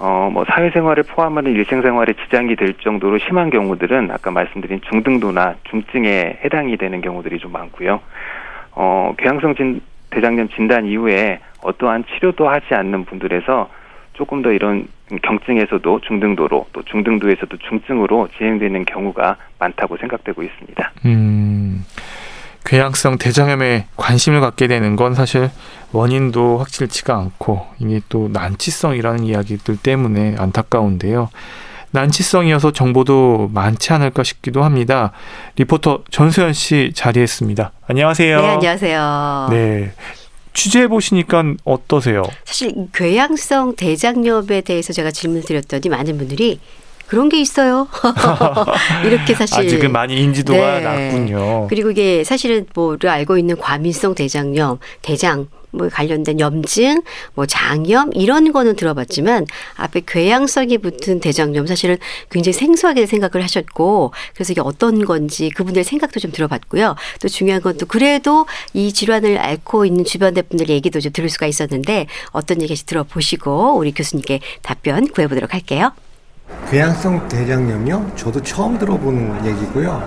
어, 0.00 0.30
뭐 0.32 0.46
사회생활을 0.46 1.02
포함하는 1.02 1.52
일생생활에 1.52 2.14
지장이 2.24 2.56
될 2.56 2.72
정도로 2.78 3.18
심한 3.18 3.50
경우들은 3.50 4.10
아까 4.10 4.30
말씀드린 4.30 4.80
중등도나 4.88 5.56
중증에 5.64 6.40
해당이 6.42 6.78
되는 6.78 7.02
경우들이 7.02 7.38
좀 7.38 7.52
많고요. 7.52 8.00
어, 8.72 9.14
궤양성 9.18 9.54
진, 9.56 9.82
대장염 10.08 10.48
진단 10.48 10.86
이후에 10.86 11.40
어떠한 11.62 12.04
치료도 12.06 12.48
하지 12.48 12.74
않는 12.74 13.04
분들에서 13.04 13.68
조금 14.14 14.40
더 14.40 14.52
이런 14.52 14.88
경증에서도 15.22 16.00
중등도로 16.00 16.66
또 16.72 16.82
중등도에서도 16.82 17.54
중증으로 17.58 18.28
진행되는 18.38 18.86
경우가 18.86 19.36
많다고 19.58 19.98
생각되고 19.98 20.42
있습니다. 20.42 20.92
음, 21.04 21.84
궤양성 22.64 23.18
대장염에 23.18 23.86
관심을 23.96 24.40
갖게 24.40 24.66
되는 24.66 24.96
건 24.96 25.14
사실 25.14 25.50
원인도 25.92 26.58
확실치가 26.58 27.16
않고 27.16 27.66
이게 27.80 28.00
또 28.08 28.28
난치성이라는 28.32 29.24
이야기들 29.24 29.76
때문에 29.76 30.36
안타까운데요. 30.38 31.30
난치성이어서 31.92 32.72
정보도 32.72 33.50
많지 33.52 33.92
않을까 33.92 34.22
싶기도 34.22 34.62
합니다. 34.62 35.10
리포터 35.56 36.04
전수연 36.10 36.52
씨 36.52 36.92
자리했습니다. 36.94 37.72
안녕하세요. 37.88 38.40
네, 38.40 38.48
안녕하세요. 38.48 39.48
네. 39.50 39.92
취재해 40.52 40.88
보시니까 40.88 41.42
어떠세요? 41.64 42.22
사실 42.44 42.72
궤양성 42.92 43.76
대장염에 43.76 44.60
대해서 44.62 44.92
제가 44.92 45.10
질문을 45.10 45.44
드렸더니 45.44 45.88
많은 45.88 46.18
분들이 46.18 46.60
그런 47.10 47.28
게 47.28 47.40
있어요. 47.40 47.88
이렇게 49.04 49.34
사실 49.34 49.58
아직은 49.58 49.90
많이 49.90 50.16
인지도가 50.22 50.78
네. 50.78 50.80
낮군요. 50.84 51.66
그리고 51.66 51.90
이게 51.90 52.22
사실은 52.22 52.66
뭐를 52.72 53.10
알고 53.10 53.36
있는 53.36 53.56
과민성 53.56 54.14
대장염, 54.14 54.78
대장 55.02 55.48
뭐 55.72 55.88
관련된 55.88 56.38
염증, 56.38 57.02
뭐 57.34 57.46
장염 57.46 58.10
이런 58.14 58.52
거는 58.52 58.76
들어봤지만 58.76 59.46
앞에 59.74 60.02
궤양성이 60.06 60.78
붙은 60.78 61.18
대장염 61.18 61.66
사실은 61.66 61.96
굉장히 62.30 62.52
생소하게 62.52 63.06
생각을 63.06 63.42
하셨고 63.42 64.12
그래서 64.34 64.52
이게 64.52 64.60
어떤 64.60 65.04
건지 65.04 65.50
그분들 65.50 65.82
생각도 65.82 66.20
좀 66.20 66.30
들어봤고요. 66.30 66.94
또 67.20 67.28
중요한 67.28 67.60
건 67.60 67.76
또 67.76 67.86
그래도 67.86 68.46
이 68.72 68.92
질환을 68.92 69.38
앓고 69.38 69.84
있는 69.84 70.04
주변 70.04 70.34
분들 70.34 70.68
얘기도 70.68 71.00
좀 71.00 71.10
들을 71.10 71.28
수가 71.28 71.46
있었는데 71.46 72.06
어떤 72.30 72.62
얘기인지 72.62 72.86
들어보시고 72.86 73.76
우리 73.76 73.90
교수님께 73.90 74.38
답변 74.62 75.08
구해보도록 75.08 75.54
할게요. 75.54 75.92
궤양성 76.70 77.28
대장염요? 77.28 78.12
저도 78.16 78.40
처음 78.42 78.78
들어보는 78.78 79.44
얘기고요. 79.46 80.00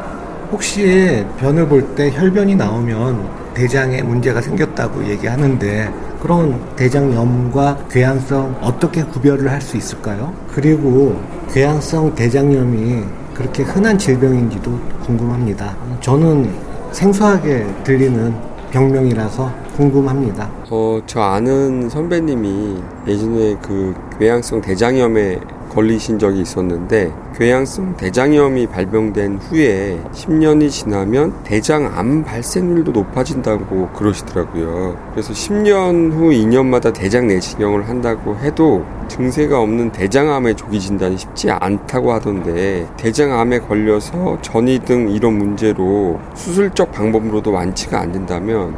혹시 0.52 1.26
변을 1.40 1.68
볼 1.68 1.96
때 1.96 2.10
혈변이 2.12 2.56
나오면 2.56 3.44
대장에 3.54 4.02
문제가 4.02 4.42
생겼다고 4.42 5.04
얘기하는데 5.06 5.92
그런 6.22 6.60
대장염과 6.76 7.86
궤양성 7.92 8.56
어떻게 8.62 9.04
구별을 9.04 9.52
할 9.52 9.60
수 9.62 9.78
있을까요? 9.78 10.34
그리고 10.54 11.20
궤양성 11.52 12.16
대장염이 12.16 13.04
그렇게 13.34 13.64
흔한 13.64 13.98
질병인지도 13.98 14.72
궁금합니다. 15.06 15.76
저는 16.02 16.50
생소하게 16.92 17.66
들리는 17.84 18.34
병명이라서 18.72 19.52
궁금합니다. 19.76 20.50
어, 20.70 21.00
저 21.06 21.20
아는 21.22 21.90
선배님이 21.90 22.78
예전에 23.08 23.56
그 23.62 23.94
궤양성 24.20 24.62
대장염에 24.62 25.40
걸리신 25.74 26.20
적이 26.20 26.42
있었는데 26.42 27.12
궤양성 27.36 27.98
대장염이 27.98 28.68
발병된 28.68 29.38
후에 29.38 30.00
10년이 30.14 30.70
지나면 30.70 31.34
대장암 31.44 32.24
발생률도 32.24 32.92
높아진다고 32.92 33.90
그러시더라고요. 33.90 34.98
그래서 35.12 35.34
10년 35.34 36.12
후 36.12 36.30
2년마다 36.30 36.94
대장 36.94 37.28
내시경을 37.28 37.90
한다고 37.90 38.36
해도 38.38 38.86
증세가 39.08 39.60
없는 39.60 39.92
대장암의 39.92 40.56
조기 40.56 40.80
진단이 40.80 41.18
쉽지 41.18 41.50
않다고 41.52 42.14
하던데 42.14 42.88
대장암에 42.98 43.60
걸려서 43.60 44.38
전이 44.42 44.80
등 44.80 45.10
이런 45.10 45.38
문제로 45.38 46.20
수술적 46.36 46.92
방법으로도 46.92 47.52
완치가 47.52 48.00
안 48.00 48.12
된다면 48.12 48.78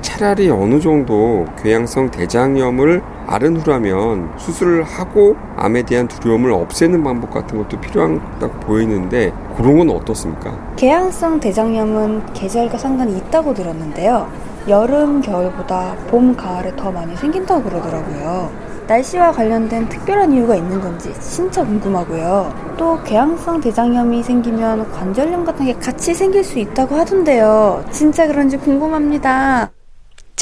차라리 0.00 0.50
어느 0.50 0.80
정도 0.80 1.46
궤양성 1.62 2.10
대장염을 2.10 3.02
앓은 3.26 3.56
후라면 3.56 4.32
수술을 4.36 4.82
하고 4.82 5.36
암에 5.62 5.84
대한 5.84 6.08
두려움을 6.08 6.50
없애는 6.50 7.04
방법 7.04 7.30
같은 7.30 7.56
것도 7.56 7.80
필요하다고 7.80 8.60
보이는데 8.60 9.32
그런 9.56 9.78
건 9.78 9.90
어떻습니까? 9.90 10.58
궤양성 10.74 11.38
대장염은 11.38 12.32
계절과 12.32 12.78
상관이 12.78 13.16
있다고 13.18 13.54
들었는데요. 13.54 14.28
여름, 14.66 15.20
겨울보다 15.20 15.94
봄, 16.08 16.36
가을에 16.36 16.74
더 16.74 16.90
많이 16.90 17.14
생긴다고 17.16 17.62
그러더라고요. 17.62 18.50
날씨와 18.88 19.30
관련된 19.30 19.88
특별한 19.88 20.32
이유가 20.32 20.56
있는 20.56 20.80
건지 20.80 21.12
진짜 21.20 21.64
궁금하고요. 21.64 22.52
또 22.76 23.00
궤양성 23.04 23.60
대장염이 23.60 24.24
생기면 24.24 24.90
관절염 24.90 25.44
같은 25.44 25.66
게 25.66 25.74
같이 25.74 26.12
생길 26.12 26.42
수 26.42 26.58
있다고 26.58 26.96
하던데요. 26.96 27.84
진짜 27.92 28.26
그런지 28.26 28.56
궁금합니다. 28.56 29.71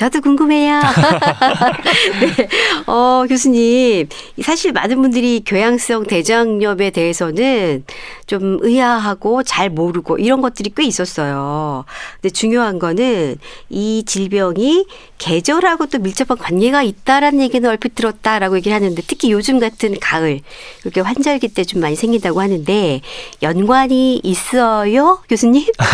저도 0.01 0.23
궁금해요. 0.23 0.81
네. 2.39 2.49
어, 2.87 3.27
교수님. 3.29 4.09
사실 4.41 4.73
많은 4.73 5.03
분들이 5.03 5.43
교양성 5.45 6.05
대장염에 6.05 6.89
대해서는 6.89 7.85
좀 8.27 8.57
의아하고 8.63 9.43
잘 9.43 9.69
모르고 9.69 10.17
이런 10.17 10.41
것들이 10.41 10.73
꽤 10.75 10.85
있었어요. 10.85 11.85
근데 12.15 12.31
중요한 12.33 12.79
거는 12.79 13.37
이 13.69 14.03
질병이 14.07 14.87
계절하고 15.19 15.85
또 15.89 15.99
밀접한 15.99 16.39
관계가 16.39 16.83
있다라는 16.83 17.43
얘기는 17.43 17.69
얼핏 17.69 17.95
들었다라고 17.95 18.57
얘기를 18.57 18.75
하는데 18.75 19.03
특히 19.07 19.31
요즘 19.31 19.61
같은 19.61 20.01
가을 20.01 20.41
이렇게 20.83 21.03
환절기 21.03 21.49
때 21.49 21.63
좀 21.65 21.83
많이 21.83 21.95
생긴다고 21.95 22.41
하는데 22.41 23.03
연관이 23.43 24.19
있어요, 24.25 25.21
교수님? 25.29 25.67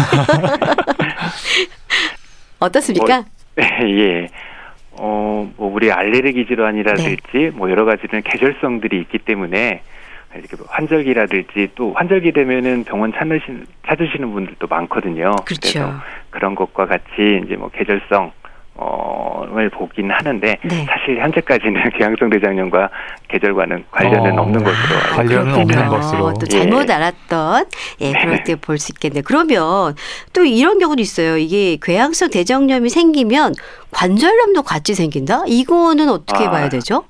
어떻습니까? 2.60 3.24
예. 3.82 4.28
어, 4.92 5.50
뭐 5.56 5.72
우리 5.72 5.92
알레르기 5.92 6.46
질환이라든지 6.46 7.32
네. 7.32 7.50
뭐 7.50 7.70
여러 7.70 7.84
가지는 7.84 8.22
계절성들이 8.22 8.98
있기 9.00 9.18
때문에 9.18 9.82
이렇게 10.34 10.56
뭐 10.56 10.66
환절기라든지 10.68 11.70
또 11.74 11.92
환절기 11.94 12.32
되면은 12.32 12.84
병원 12.84 13.12
찾으신 13.12 13.66
찾으시는 13.86 14.32
분들도 14.32 14.66
많거든요. 14.66 15.32
그렇죠. 15.44 15.80
그래서 15.80 15.92
그런 16.30 16.54
것과 16.54 16.86
같이 16.86 17.42
이제 17.44 17.56
뭐 17.56 17.70
계절성 17.70 18.32
어를 18.78 19.70
보긴 19.70 20.10
하는데 20.10 20.58
네. 20.62 20.86
사실 20.86 21.18
현재까지는 21.20 21.90
궤양성 21.98 22.28
대장염과 22.30 22.90
계절과는 23.28 23.84
관련은 23.90 24.38
어. 24.38 24.42
없는 24.42 24.62
것으로 24.62 24.96
알고 24.98 25.16
관련은 25.16 25.50
있습니다. 25.52 25.80
없는 25.80 25.88
것으로. 26.00 26.34
또 26.34 26.46
잘못 26.46 26.88
예. 26.88 26.92
알았던 26.92 27.64
예, 28.00 28.12
네. 28.12 28.18
그럴 28.20 28.44
때 28.44 28.54
볼 28.56 28.78
수 28.78 28.92
있겠네요. 28.92 29.22
그러면 29.24 29.94
또 30.32 30.44
이런 30.44 30.78
경우도 30.78 31.00
있어요. 31.00 31.36
이게 31.38 31.78
궤양성 31.82 32.30
대장염이 32.30 32.88
생기면 32.90 33.54
관절염도 33.92 34.62
같이 34.62 34.94
생긴다? 34.94 35.44
이거는 35.46 36.08
어떻게 36.10 36.44
아. 36.44 36.50
봐야 36.50 36.68
되죠? 36.68 37.04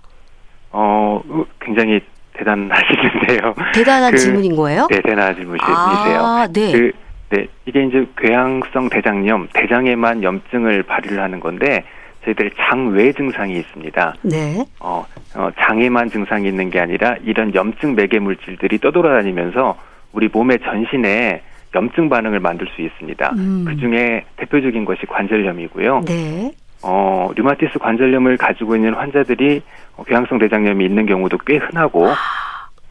어, 0.70 1.20
굉장히 1.60 2.00
대단하시는데요. 2.38 3.54
대단한 3.74 4.12
그- 4.12 4.18
질문인 4.18 4.54
거예요? 4.56 4.86
네, 4.90 5.00
대단한 5.00 5.34
질문이세요. 5.34 5.74
아, 5.76 6.46
네. 6.52 6.72
그, 6.72 6.92
네, 7.30 7.46
이게 7.64 7.84
이제 7.84 8.06
궤양성 8.16 8.88
대장염, 8.88 9.48
대장에만 9.52 10.22
염증을 10.22 10.84
발휘를 10.84 11.20
하는 11.20 11.40
건데 11.40 11.84
저희들 12.24 12.50
장외 12.56 13.12
증상이 13.12 13.56
있습니다. 13.58 14.14
네. 14.22 14.64
어, 14.80 15.04
어, 15.34 15.48
장에만 15.58 16.08
증상이 16.10 16.48
있는 16.48 16.70
게 16.70 16.80
아니라 16.80 17.16
이런 17.22 17.54
염증 17.54 17.94
매개 17.94 18.18
물질들이 18.18 18.78
떠돌아다니면서 18.78 19.76
우리 20.12 20.28
몸의 20.28 20.58
전신에 20.60 21.42
염증 21.74 22.08
반응을 22.08 22.40
만들 22.40 22.66
수 22.74 22.82
있습니다. 22.82 23.32
음. 23.36 23.64
그 23.66 23.76
중에 23.76 24.24
대표적인 24.36 24.84
것이 24.84 25.04
관절염이고요. 25.06 26.02
네. 26.06 26.52
어, 26.82 27.30
류마티스 27.34 27.78
관절염을 27.78 28.36
가지고 28.36 28.76
있는 28.76 28.94
환자들이 28.94 29.62
어, 29.96 30.04
궤양성 30.04 30.38
대장염이 30.38 30.84
있는 30.84 31.06
경우도 31.06 31.38
꽤 31.38 31.56
흔하고 31.56 32.08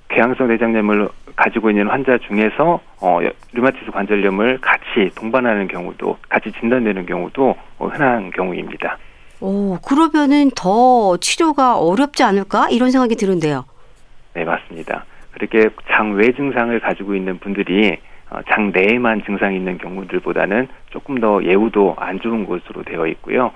궤양성 0.10 0.48
대장염을 0.48 1.08
가지고 1.36 1.70
있는 1.70 1.88
환자 1.88 2.18
중에서 2.18 2.80
어, 3.02 3.20
여- 3.24 3.32
류마티스 3.54 3.92
관절염을 3.92 4.60
같이 4.62 5.12
동반하는 5.16 5.68
경우도 5.68 6.18
같이 6.30 6.52
진단되는 6.60 7.06
경우도 7.06 7.56
어, 7.80 7.88
흔한 7.88 8.32
경우입니다. 8.32 8.98
오, 9.42 9.78
그러면은 9.86 10.50
더 10.56 11.18
치료가 11.18 11.78
어렵지 11.78 12.24
않을까? 12.24 12.70
이런 12.70 12.90
생각이 12.92 13.16
드는데요. 13.16 13.66
네, 14.34 14.46
맞습니다. 14.46 15.04
그렇게 15.32 15.70
장외 15.92 16.32
증상을 16.32 16.80
가지고 16.80 17.16
있는 17.16 17.38
분들이 17.40 17.98
어, 18.30 18.40
장내에만 18.50 19.24
증상이 19.26 19.58
있는 19.58 19.78
경우들보다는 19.78 20.68
조금 20.90 21.20
더 21.20 21.44
예후도 21.44 21.96
안 22.00 22.20
좋은 22.22 22.46
것으로 22.46 22.84
되어 22.84 23.06
있고요. 23.08 23.52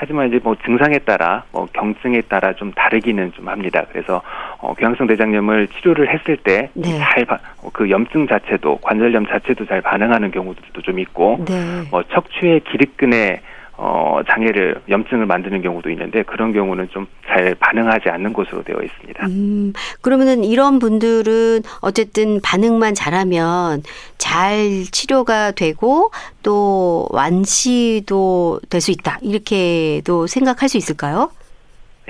하지만 0.00 0.28
이제 0.28 0.40
뭐 0.42 0.56
증상에 0.64 0.98
따라 1.00 1.44
뭐 1.52 1.66
경증에 1.74 2.22
따라 2.22 2.54
좀 2.54 2.72
다르기는 2.72 3.32
좀 3.34 3.50
합니다. 3.50 3.84
그래서 3.92 4.22
어, 4.56 4.72
경향성 4.72 5.06
대장염을 5.06 5.68
치료를 5.68 6.08
했을 6.08 6.38
때 6.38 6.70
잘그 6.74 7.82
네. 7.82 7.90
염증 7.90 8.26
자체도 8.26 8.78
관절염 8.78 9.26
자체도 9.26 9.66
잘 9.66 9.82
반응하는 9.82 10.30
경우들도 10.30 10.80
좀 10.80 10.98
있고 11.00 11.44
네. 11.46 11.82
뭐 11.90 12.02
척추의 12.04 12.60
기립근에 12.60 13.42
어, 13.82 14.20
장애를 14.28 14.82
염증을 14.90 15.24
만드는 15.24 15.62
경우도 15.62 15.88
있는데 15.90 16.22
그런 16.24 16.52
경우는 16.52 16.88
좀 16.90 17.06
잘 17.30 17.54
반응하지 17.54 18.08
않는 18.08 18.32
것으로 18.32 18.64
되어 18.64 18.76
있습니다. 18.82 19.24
음, 19.28 19.72
그러면은 20.00 20.42
이런 20.42 20.80
분들은 20.80 21.62
어쨌든 21.80 22.40
반응만 22.42 22.94
잘하면 22.94 23.84
잘 24.18 24.82
치료가 24.90 25.52
되고 25.52 26.10
또 26.42 27.06
완치도 27.10 28.60
될 28.68 28.80
수 28.80 28.90
있다. 28.90 29.18
이렇게도 29.22 30.26
생각할 30.26 30.68
수 30.68 30.76
있을까요? 30.76 31.30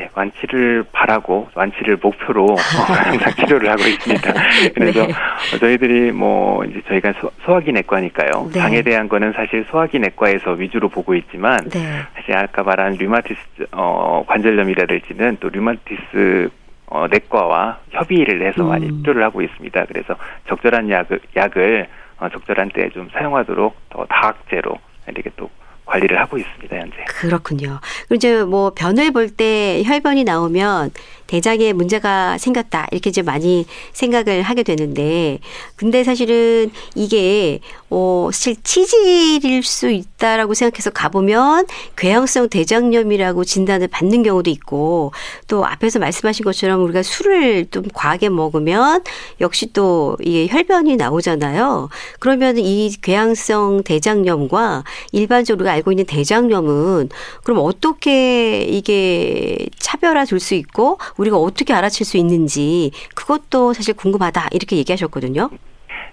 네, 0.00 0.08
완치를 0.14 0.84
바라고 0.92 1.48
완치를 1.54 1.98
목표로 2.02 2.56
항상 2.56 3.34
치료를 3.34 3.68
하고 3.70 3.82
있습니다. 3.82 4.32
그래서 4.74 5.06
네. 5.06 5.58
저희들이 5.58 6.12
뭐 6.12 6.64
이제 6.64 6.80
저희가 6.88 7.12
소, 7.20 7.30
소화기 7.44 7.70
내과니까요. 7.72 8.48
네. 8.50 8.58
장에 8.58 8.80
대한 8.80 9.10
거는 9.10 9.34
사실 9.34 9.66
소화기 9.70 9.98
내과에서 9.98 10.52
위주로 10.52 10.88
보고 10.88 11.14
있지만 11.14 11.58
네. 11.68 12.00
사실 12.14 12.34
아까 12.34 12.62
말한 12.62 12.94
류마티스 12.94 13.40
어, 13.72 14.24
관절염이라든지는 14.26 15.36
또 15.40 15.50
류마티스 15.50 16.48
어, 16.86 17.06
내과와 17.08 17.80
협의를 17.90 18.46
해서 18.46 18.64
많이 18.64 18.86
음. 18.86 19.02
치료를 19.02 19.22
하고 19.22 19.42
있습니다. 19.42 19.84
그래서 19.84 20.16
적절한 20.48 20.88
약을 20.88 21.20
약을 21.36 21.86
어, 22.20 22.28
적절한 22.30 22.70
때에 22.70 22.88
좀 22.88 23.10
사용하도록 23.12 23.76
더 23.90 24.06
다학제로 24.06 24.78
이렇게 25.06 25.28
또 25.36 25.50
관리를 25.90 26.18
하고 26.20 26.38
있습니다 26.38 26.76
현재. 26.76 26.96
그렇군요. 27.08 27.80
그리고 28.08 28.14
이제 28.14 28.42
뭐 28.44 28.70
변을 28.74 29.10
볼 29.12 29.30
때 29.30 29.82
혈변이 29.84 30.24
나오면 30.24 30.90
대장에 31.30 31.72
문제가 31.72 32.38
생겼다 32.38 32.88
이렇게 32.90 33.10
이제 33.10 33.22
많이 33.22 33.64
생각을 33.92 34.42
하게 34.42 34.64
되는데 34.64 35.38
근데 35.76 36.02
사실은 36.02 36.72
이게 36.96 37.60
어 37.88 38.30
사실 38.32 38.56
치질일 38.64 39.62
수 39.62 39.90
있다라고 39.90 40.54
생각해서 40.54 40.90
가보면 40.90 41.66
궤양성 41.94 42.48
대장염이라고 42.48 43.44
진단을 43.44 43.86
받는 43.86 44.24
경우도 44.24 44.50
있고 44.50 45.12
또 45.46 45.64
앞에서 45.64 46.00
말씀하신 46.00 46.44
것처럼 46.44 46.82
우리가 46.82 47.04
술을 47.04 47.66
좀 47.70 47.84
과하게 47.94 48.28
먹으면 48.28 49.04
역시 49.40 49.72
또 49.72 50.16
이게 50.20 50.48
혈변이 50.48 50.96
나오잖아요. 50.96 51.90
그러면 52.18 52.58
이 52.58 52.92
궤양성 53.00 53.84
대장염과 53.84 54.82
일반적으로 55.12 55.60
우리가 55.60 55.72
알고 55.72 55.92
있는 55.92 56.06
대장염은 56.06 57.10
그럼 57.44 57.58
어떻게 57.60 58.62
이게 58.62 59.68
차별화 59.78 60.24
줄수 60.24 60.54
있고 60.54 60.98
우리가 61.20 61.36
어떻게 61.36 61.74
알아챌 61.74 62.04
수 62.04 62.16
있는지 62.16 62.90
그것도 63.14 63.74
사실 63.74 63.94
궁금하다 63.94 64.48
이렇게 64.52 64.76
얘기하셨거든요. 64.76 65.50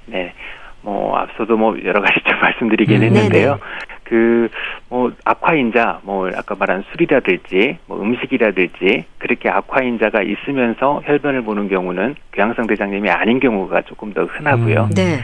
네. 0.05 0.33
뭐 0.81 1.17
앞서도 1.17 1.57
뭐 1.57 1.75
여러 1.83 2.01
가지 2.01 2.13
좀 2.25 2.39
말씀드리긴 2.41 2.97
음, 2.97 3.03
했는데요. 3.03 3.59
그뭐 4.03 5.11
악화인자 5.25 5.99
뭐 6.03 6.29
아까 6.29 6.55
말한 6.55 6.83
술이라든지 6.91 7.77
뭐 7.87 8.01
음식이라든지 8.01 9.05
그렇게 9.17 9.49
악화인자가 9.49 10.21
있으면서 10.21 11.01
혈변을 11.05 11.41
보는 11.43 11.67
경우는 11.67 12.15
궤양성 12.31 12.67
대장염이 12.67 13.09
아닌 13.09 13.39
경우가 13.39 13.81
조금 13.83 14.13
더 14.13 14.23
흔하고요. 14.25 14.89
음. 14.91 14.95
네. 14.95 15.19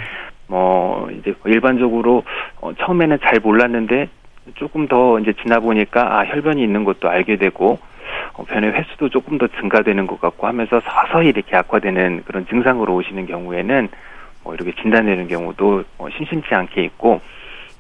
뭐 0.48 1.10
이제 1.12 1.34
일반적으로 1.46 2.24
어, 2.60 2.74
처음에는 2.74 3.20
잘 3.22 3.40
몰랐는데 3.40 4.10
조금 4.56 4.88
더 4.88 5.20
이제 5.20 5.34
지나 5.42 5.60
보니까 5.60 6.20
아 6.20 6.26
혈변이 6.26 6.62
있는 6.62 6.84
것도 6.84 7.10
알게 7.10 7.38
되고 7.38 7.72
어, 7.74 7.93
변의 8.42 8.72
횟수도 8.72 9.10
조금 9.10 9.38
더 9.38 9.48
증가되는 9.48 10.08
것 10.08 10.20
같고 10.20 10.48
하면서 10.48 10.82
서서히 10.82 11.30
이렇게 11.30 11.56
악화되는 11.56 12.24
그런 12.26 12.48
증상으로 12.48 12.96
오시는 12.96 13.28
경우에는 13.28 13.90
뭐 14.44 14.56
이렇게 14.56 14.74
진단되는 14.82 15.28
경우도 15.28 15.84
어, 16.00 16.08
심심치 16.18 16.54
않게 16.54 16.84
있고 16.86 17.22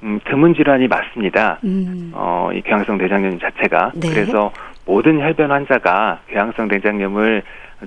음, 0.03 0.19
드문 0.25 0.53
질환이 0.53 0.87
맞습니다. 0.87 1.59
음. 1.63 2.11
어, 2.13 2.49
이 2.53 2.61
궤양성 2.61 2.97
대장염 2.97 3.39
자체가 3.39 3.93
네. 3.95 4.09
그래서 4.09 4.51
모든 4.85 5.19
혈변 5.19 5.51
환자가 5.51 6.19
궤양성 6.29 6.67
대장염을 6.67 7.41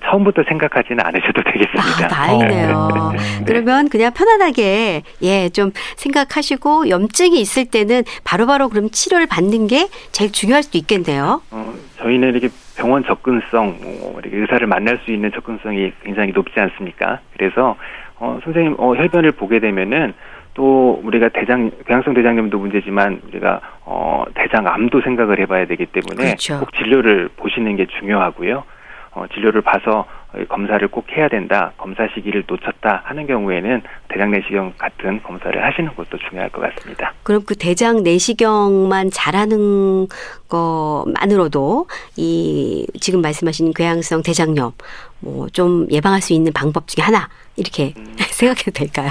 처음부터 0.04 0.42
생각하지는 0.48 1.04
않으셔도 1.04 1.42
되겠습니다. 1.42 2.04
아, 2.04 2.08
다행이네요. 2.08 3.12
네. 3.12 3.44
그러면 3.46 3.88
그냥 3.88 4.12
편안하게 4.12 5.02
예, 5.22 5.48
좀 5.50 5.70
생각하시고 5.96 6.90
염증이 6.90 7.40
있을 7.40 7.66
때는 7.66 8.02
바로바로 8.24 8.68
그럼 8.68 8.90
치료를 8.90 9.26
받는 9.26 9.66
게 9.68 9.88
제일 10.12 10.32
중요할 10.32 10.62
수도 10.62 10.78
있겠네요. 10.78 11.40
어, 11.50 11.74
저희는 12.06 12.30
이렇게 12.30 12.48
병원 12.76 13.04
접근성, 13.04 13.78
어, 13.82 14.18
이렇게 14.22 14.36
의사를 14.36 14.64
만날 14.66 14.98
수 15.04 15.10
있는 15.10 15.32
접근성이 15.32 15.92
굉장히 16.02 16.32
높지 16.32 16.58
않습니까? 16.58 17.20
그래서 17.36 17.76
어, 18.18 18.38
선생님 18.44 18.76
어, 18.78 18.94
혈변을 18.94 19.32
보게 19.32 19.58
되면은 19.58 20.14
또 20.54 21.00
우리가 21.04 21.28
대장 21.30 21.70
궤양성 21.86 22.14
대장염도 22.14 22.58
문제지만 22.58 23.20
우리가 23.28 23.60
어, 23.84 24.24
대장암도 24.34 25.02
생각을 25.02 25.38
해봐야 25.40 25.66
되기 25.66 25.84
때문에 25.86 26.24
그렇죠. 26.24 26.60
꼭 26.60 26.72
진료를 26.74 27.28
보시는 27.36 27.76
게 27.76 27.86
중요하고요. 27.86 28.64
어, 29.12 29.26
진료를 29.34 29.62
봐서 29.62 30.00
어, 30.00 30.06
검사를 30.48 30.86
꼭 30.88 31.06
해야 31.16 31.28
된다. 31.28 31.72
검사 31.78 32.06
시기를 32.14 32.44
놓쳤다 32.46 33.02
하는 33.04 33.26
경우에는 33.26 33.82
대장 34.08 34.30
내시경 34.30 34.74
같은 34.78 35.22
검사를 35.22 35.62
하시는 35.64 35.94
것도 35.94 36.18
중요할 36.28 36.50
것 36.50 36.60
같습니다. 36.62 37.12
그럼 37.22 37.42
그 37.46 37.54
대장 37.56 38.02
내시경만 38.02 39.10
잘하는 39.10 40.06
것만으로도 40.48 41.86
이 42.16 42.86
지금 43.00 43.20
말씀하신 43.22 43.72
궤양성 43.74 44.22
대장염 44.22 44.72
뭐 45.20 45.46
좀 45.52 45.86
예방할 45.90 46.20
수 46.20 46.32
있는 46.34 46.52
방법 46.52 46.86
중에 46.88 47.02
하나 47.04 47.28
이렇게 47.56 47.94
생각해도 48.30 48.70
될까요? 48.72 49.10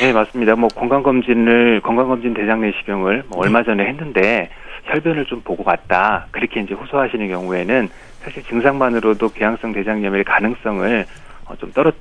네, 0.00 0.12
맞습니다. 0.12 0.54
뭐 0.56 0.68
건강 0.68 1.02
검진을 1.02 1.80
건강 1.82 2.08
검진 2.08 2.34
대장 2.34 2.60
내시경을 2.60 3.24
뭐 3.28 3.40
얼마 3.42 3.62
전에 3.62 3.84
했는데 3.86 4.50
혈변을 4.86 5.26
좀 5.26 5.40
보고 5.42 5.62
왔다. 5.66 6.26
그렇게 6.30 6.60
이제 6.60 6.74
호소하시는 6.74 7.28
경우에는 7.28 7.88
사실 8.22 8.42
증상만으로도 8.44 9.30
궤양성 9.30 9.72
대장염의 9.72 10.24
가능성을 10.24 11.06
어, 11.46 11.56
좀 11.56 11.72
떨어 11.72 11.92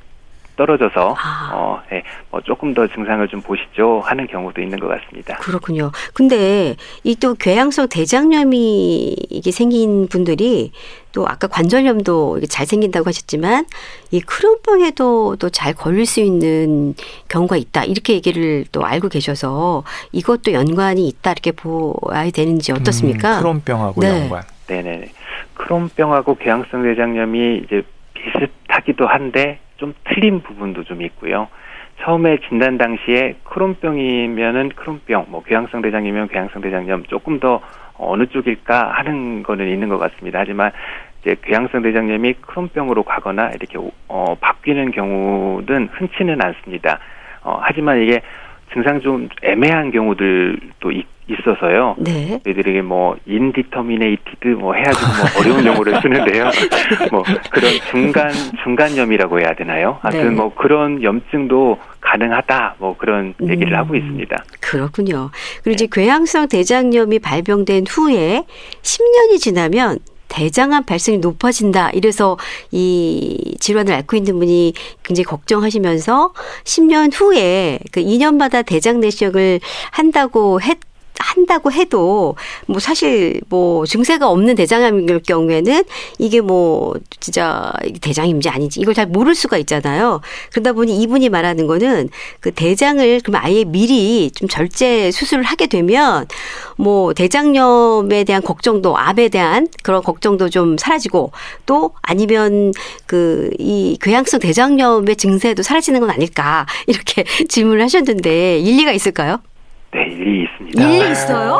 떨어져서 0.56 1.16
아. 1.18 1.52
어, 1.54 1.82
예, 1.92 2.04
뭐 2.32 2.40
조금 2.42 2.74
더 2.74 2.88
증상을 2.88 3.28
좀 3.28 3.42
보시죠 3.42 4.02
하는 4.06 4.26
경우도 4.28 4.62
있는 4.62 4.80
것 4.80 4.88
같습니다. 4.88 5.36
그렇군요. 5.38 5.92
근데 6.14 6.76
이 7.04 7.16
또 7.26 7.34
궤양성 7.34 7.88
대장염이 7.90 9.16
이게 9.30 9.50
생긴 9.52 10.08
분들이 10.08 10.72
또 11.12 11.26
아까 11.28 11.48
관절염도 11.48 12.38
이게 12.38 12.46
잘 12.48 12.66
생긴다고 12.66 13.08
하셨지만 13.08 13.66
이 14.12 14.20
크론병에도 14.22 15.38
또 15.38 15.50
잘 15.50 15.74
걸릴 15.74 16.06
수 16.06 16.20
있는 16.20 16.94
경우가 17.30 17.56
있다 17.58 17.86
이렇게 17.86 18.14
얘기를 18.14 18.66
또 18.72 18.86
알고 18.86 19.08
계셔서 19.10 19.84
이것도 20.12 20.52
연관이 20.52 21.08
있다 21.08 21.32
이렇게 21.32 21.52
보아야 21.52 22.30
되는지 22.32 22.74
어떻습니까? 22.74 23.38
음, 23.38 23.40
크론병하고 23.42 24.02
네. 24.02 24.22
연관. 24.24 24.44
네네. 24.68 25.12
크론병하고 25.54 26.36
궤양성 26.36 26.84
대장염이 26.84 27.64
이제 27.66 27.82
비슷하기도 28.14 29.08
한데 29.08 29.60
좀 29.86 29.94
틀린 30.06 30.42
부분도 30.42 30.84
좀 30.84 31.02
있고요. 31.04 31.48
처음에 32.02 32.40
진단 32.50 32.78
당시에 32.78 33.36
크론병이면은 33.44 34.70
크론병, 34.70 35.28
뭐 35.30 35.44
궤양성 35.44 35.82
대장이면 35.82 36.28
궤양성 36.30 36.62
대장염 36.62 37.04
조금 37.04 37.40
더 37.40 37.62
어느 37.98 38.26
쪽일까 38.26 38.92
하는 38.92 39.44
거는 39.44 39.70
있는 39.70 39.88
것 39.88 39.98
같습니다. 39.98 40.40
하지만 40.40 40.72
이제 41.22 41.36
궤양성 41.42 41.84
대장염이 41.84 42.34
크론병으로 42.42 43.04
가거나 43.04 43.52
이렇게 43.52 43.78
어, 44.08 44.36
바뀌는 44.42 44.92
경우는 44.92 45.90
흔치는 45.94 46.42
않습니다. 46.42 47.00
어, 47.44 47.60
하지만 47.62 48.02
이게 48.02 48.22
증상 48.74 49.00
좀 49.00 49.30
애매한 49.44 49.92
경우들도 49.92 50.92
있, 50.92 51.06
있어서요. 51.28 51.96
네. 51.98 52.40
저희들에게 52.44 52.82
뭐 52.82 53.16
indeterminated 53.26 54.48
뭐 54.60 54.74
해가지고 54.74 55.06
뭐 55.08 55.42
어려운 55.42 55.66
용어를 55.68 56.02
쓰는데요. 56.02 56.52
뭐 57.12 57.24
그런 57.52 57.72
중간 57.90 58.32
중간염이라고 58.64 59.40
해야 59.40 59.54
되나요? 59.56 59.98
하여튼 60.02 60.30
네. 60.30 60.36
뭐 60.36 60.54
그런 60.54 61.02
염증도 61.02 61.80
가능하다 62.02 62.76
뭐 62.78 62.96
그런 62.98 63.34
얘기를 63.42 63.74
음. 63.74 63.78
하고 63.78 63.96
있습니다. 63.96 64.44
그렇군요. 64.62 65.32
그리고 65.64 65.74
이제 65.74 65.88
궤양성 65.92 66.48
대장염이 66.48 67.20
발병된 67.20 67.86
후에 67.90 68.44
10년이 68.84 69.40
지나면 69.40 70.00
대장암 70.28 70.84
발생이 70.86 71.20
높아진다. 71.20 71.92
이래서 71.92 72.38
이 72.72 73.56
질환을 73.60 73.94
앓고 73.94 74.18
있는 74.18 74.38
분이 74.38 74.74
굉장히 75.04 75.24
걱정하시면서 75.24 76.34
10년 76.64 77.12
후에 77.14 77.80
그 77.92 78.02
2년마다 78.02 78.66
대장 78.66 79.00
내시경을 79.00 79.60
한다고 79.92 80.62
했 80.62 80.78
한다고 81.20 81.72
해도 81.72 82.36
뭐 82.68 82.80
사실 82.80 83.42
뭐 83.50 83.86
증세가 83.86 84.30
없는 84.30 84.56
대장암일 84.56 85.22
경우에는 85.24 85.84
이게 86.18 86.42
뭐 86.42 86.94
진짜 87.20 87.74
대장인지 88.02 88.50
아닌지 88.50 88.80
이걸 88.80 88.94
잘 88.94 89.08
모를 89.08 89.36
수가 89.36 89.58
있잖아요. 89.58 90.22
그러다 90.52 90.74
보니 90.74 91.02
이분이 91.02 91.30
말하는 91.30 91.68
거는 91.68 92.10
그 92.40 92.52
대장을 92.52 93.22
그럼 93.22 93.42
아예 93.44 93.64
미리 93.64 94.32
좀 94.32 94.48
절제 94.48 95.12
수술을 95.12 95.44
하게 95.44 95.68
되면 95.68 96.28
뭐 96.78 97.14
대장염에 97.14 98.24
대한 98.24 98.42
걱정도 98.42 98.98
암에 98.98 99.30
대한 99.30 99.68
그런 99.84 100.04
걱정도 100.04 100.50
좀 100.50 100.78
사라지고 100.78 101.32
또 101.66 101.92
아니면 102.02 102.72
그 103.06 103.50
이 103.60 103.98
궤양성 104.02 104.40
대장염의 104.40 105.16
증세도 105.16 105.64
사라지는 105.64 106.00
건 106.00 106.10
아닐까 106.10 106.66
이렇게 106.88 107.24
질문을 107.50 107.82
하셨는데 107.84 108.60
일리가 108.60 108.92
있을까요? 108.92 109.40
네, 109.92 110.04
일리 110.08 110.44
있습니다. 110.44 110.84
일리 110.84 111.12
있어요? 111.12 111.60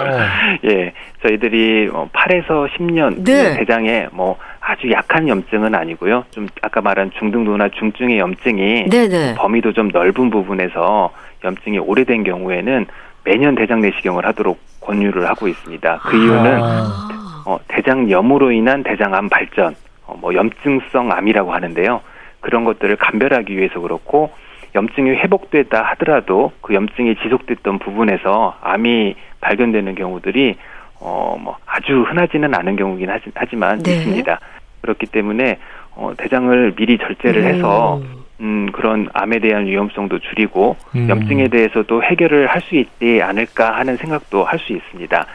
예, 0.66 0.92
저희들이 1.22 1.90
8에서 1.90 2.68
10년 2.72 3.24
네. 3.24 3.58
대장에 3.58 4.08
뭐 4.12 4.38
아주 4.60 4.92
약한 4.92 5.28
염증은 5.28 5.74
아니고요. 5.74 6.26
좀 6.32 6.48
아까 6.62 6.82
말한 6.82 7.12
중등도나 7.18 7.70
중증의 7.70 8.20
염증이 8.20 8.90
네네. 8.90 9.36
범위도 9.38 9.74
좀 9.74 9.90
넓은 9.90 10.30
부분에서 10.30 11.12
염증이 11.44 11.80
오래된 11.80 12.24
경우에는 12.24 12.88
매년 13.24 13.56
대장 13.56 13.82
내시경을 13.82 14.26
하도록 14.26 14.60
권유를 14.82 15.28
하고 15.28 15.48
있습니다. 15.48 16.00
그 16.04 16.18
이유는 16.18 16.62
아. 16.62 17.44
어, 17.46 17.60
대장염으로 17.68 18.52
인한 18.52 18.84
대장암 18.84 19.30
발전, 19.30 19.76
어, 20.08 20.16
뭐 20.20 20.34
염증성 20.34 21.12
암이라고 21.12 21.54
하는데요. 21.54 22.02
그런 22.40 22.64
것들을 22.66 22.96
감별하기 22.98 23.56
위해서 23.56 23.80
그렇고 23.80 24.32
염증이 24.76 25.10
회복됐다 25.12 25.82
하더라도 25.92 26.52
그 26.62 26.74
염증이 26.74 27.16
지속됐던 27.24 27.80
부분에서 27.80 28.58
암이 28.62 29.16
발견되는 29.42 29.96
경우들이 29.96 30.56
어, 31.00 31.38
뭐 31.40 31.58
아주 31.66 32.04
흔하지는 32.04 32.54
않은 32.54 32.76
경우긴 32.76 33.10
하지, 33.10 33.32
하지만 33.34 33.80
네. 33.80 33.92
있습니다. 33.92 34.40
그렇기 34.82 35.08
때문에 35.08 35.58
어, 35.96 36.12
대장을 36.18 36.76
미리 36.76 36.98
절제를 36.98 37.44
해서 37.44 38.02
음, 38.42 38.70
그런 38.74 39.08
암에 39.14 39.40
대한 39.40 39.66
위험성도 39.66 40.20
줄이고 40.20 40.76
음. 40.96 41.08
염증에 41.10 41.48
대해서도 41.48 42.04
해결을 42.04 42.48
할 42.48 42.62
수 42.62 42.76
있지 42.76 43.22
않을까 43.22 43.78
하는 43.78 43.96
생각도 43.98 44.44
할 44.44 44.60
수 44.60 44.74
있습니다. 44.74 45.26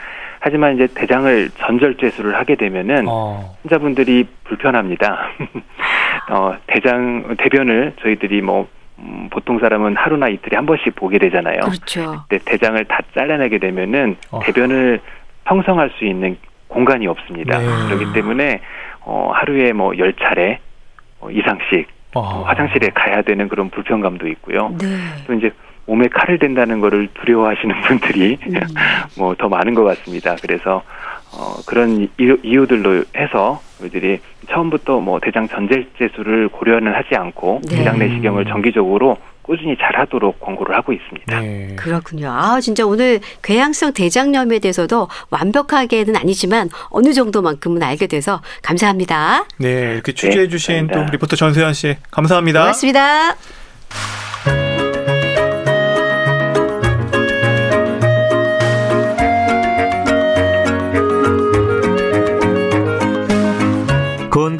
하지만 0.40 0.74
이제 0.74 0.86
대장을 0.94 1.50
전절제수를 1.58 2.34
하게 2.34 2.56
되면은 2.56 3.04
어. 3.08 3.54
환자분들이 3.62 4.26
불편합니다. 4.44 5.28
어, 6.30 6.56
대장 6.66 7.36
대변을 7.38 7.94
저희들이 8.00 8.40
뭐 8.40 8.66
음, 9.00 9.28
보통 9.30 9.58
사람은 9.58 9.96
하루나 9.96 10.28
이틀에 10.28 10.56
한 10.56 10.66
번씩 10.66 10.94
보게 10.94 11.18
되잖아요. 11.18 11.60
그렇죠. 11.60 12.24
근데 12.28 12.44
대장을 12.44 12.84
다 12.86 13.00
잘라내게 13.14 13.58
되면은 13.58 14.16
어. 14.30 14.40
대변을 14.40 15.00
형성할 15.46 15.90
수 15.98 16.04
있는 16.04 16.36
공간이 16.68 17.06
없습니다. 17.06 17.58
네. 17.58 17.66
그렇기 17.88 18.12
때문에 18.12 18.60
어, 19.00 19.30
하루에 19.34 19.72
뭐 19.72 19.92
열 19.98 20.12
차례 20.14 20.60
어, 21.20 21.30
이상씩 21.30 21.88
어. 22.14 22.20
어, 22.20 22.42
화장실에 22.44 22.88
가야 22.94 23.22
되는 23.22 23.48
그런 23.48 23.70
불편감도 23.70 24.28
있고요. 24.28 24.74
네. 24.80 24.86
또 25.26 25.34
이제 25.34 25.50
몸에 25.86 26.06
칼을 26.08 26.38
댄다는 26.38 26.80
거를 26.80 27.08
두려워하시는 27.14 27.80
분들이 27.82 28.38
음. 28.46 28.60
뭐더 29.18 29.48
많은 29.48 29.74
것 29.74 29.82
같습니다. 29.84 30.36
그래서 30.40 30.82
어, 31.32 31.56
그런 31.66 32.08
이유, 32.18 32.38
이유 32.42 32.66
들로 32.66 33.04
해서 33.16 33.60
저희들이 33.78 34.18
처음부터 34.50 35.00
뭐 35.00 35.20
대장 35.20 35.48
전제제수를 35.48 36.48
고려는 36.48 36.92
하지 36.92 37.14
않고 37.14 37.60
네. 37.68 37.76
대장 37.76 37.98
내시경을 37.98 38.44
정기적으로 38.46 39.16
꾸준히 39.42 39.76
잘 39.78 39.98
하도록 39.98 40.38
권고를 40.38 40.76
하고 40.76 40.92
있습니다. 40.92 41.40
네. 41.40 41.74
그렇군요. 41.76 42.30
아, 42.30 42.60
진짜 42.60 42.86
오늘 42.86 43.20
궤양성 43.42 43.92
대장염에 43.92 44.58
대해서도 44.60 45.08
완벽하게는 45.30 46.14
아니지만 46.16 46.68
어느 46.90 47.12
정도만큼은 47.12 47.82
알게 47.82 48.06
돼서 48.06 48.42
감사합니다. 48.62 49.46
네, 49.58 49.94
이렇게 49.94 50.12
취재해 50.12 50.48
주신 50.48 50.86
또 50.86 50.94
감사합니다. 50.94 51.12
리포터 51.12 51.36
전세현 51.36 51.72
씨 51.72 51.96
감사합니다. 52.10 52.60
고맙습니다. 52.60 53.36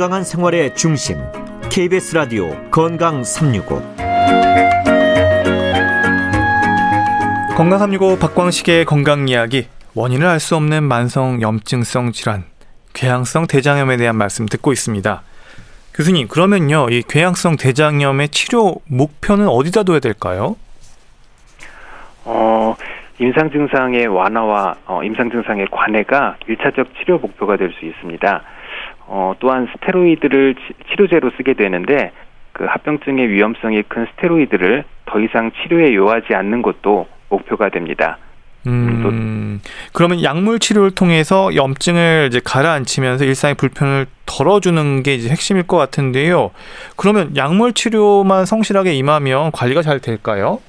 건강한 0.01 0.25
생활의 0.25 0.75
중심 0.75 1.19
KBS 1.71 2.17
라디오 2.17 2.49
건강 2.71 3.23
365 3.23 3.83
건강 7.55 7.79
365 7.79 8.19
박광식의 8.19 8.87
건강 8.87 9.29
이야기 9.29 9.69
원인을 9.95 10.27
알 10.27 10.41
수 10.41 10.57
없는 10.57 10.85
만성 10.85 11.43
염증성 11.43 12.13
질환 12.13 12.45
궤양성 12.95 13.47
대장염에 13.47 13.99
대한 13.99 14.17
말씀 14.17 14.47
듣고 14.47 14.73
있습니다. 14.73 15.21
교수님 15.93 16.29
그러면요 16.29 16.89
이 16.89 17.03
궤양성 17.03 17.57
대장염의 17.59 18.31
치료 18.31 18.77
목표는 18.89 19.49
어디다 19.49 19.83
둬야 19.83 19.99
될까요? 19.99 20.57
어, 22.25 22.75
임상 23.19 23.51
증상의 23.51 24.07
완화와 24.07 24.77
어, 24.87 25.03
임상 25.05 25.31
증상의 25.31 25.67
관해가 25.71 26.37
일차적 26.49 26.87
치료 26.97 27.19
목표가 27.19 27.59
될 27.59 27.71
수 27.79 27.85
있습니다. 27.85 28.43
어, 29.13 29.35
또한 29.41 29.67
스테로이드를 29.73 30.55
치, 30.55 30.75
치료제로 30.89 31.33
쓰게 31.37 31.55
되는데 31.55 32.13
그 32.53 32.65
합병증의 32.65 33.29
위험성이 33.29 33.83
큰 33.83 34.07
스테로이드를 34.13 34.85
더 35.07 35.19
이상 35.19 35.51
치료에 35.51 35.93
요하지 35.97 36.33
않는 36.33 36.63
것도 36.63 37.09
목표가 37.29 37.71
됩니다. 37.71 38.19
음, 38.69 39.61
그러면 39.95 40.23
약물 40.23 40.61
치료를 40.61 40.93
통해서 40.93 41.53
염증을 41.57 42.29
이제 42.29 42.41
가라앉히면서 42.45 43.25
일상의 43.25 43.57
불편을 43.57 44.07
덜어주는 44.27 45.03
게 45.03 45.15
이제 45.15 45.29
핵심일 45.29 45.65
것 45.67 45.77
같은데요. 45.77 46.53
그러면 46.97 47.37
약물 47.37 47.73
치료만 47.73 48.45
성실하게 48.45 48.93
임하면 48.95 49.51
관리가 49.51 49.83
잘 49.83 49.99
될까요? 49.99 50.61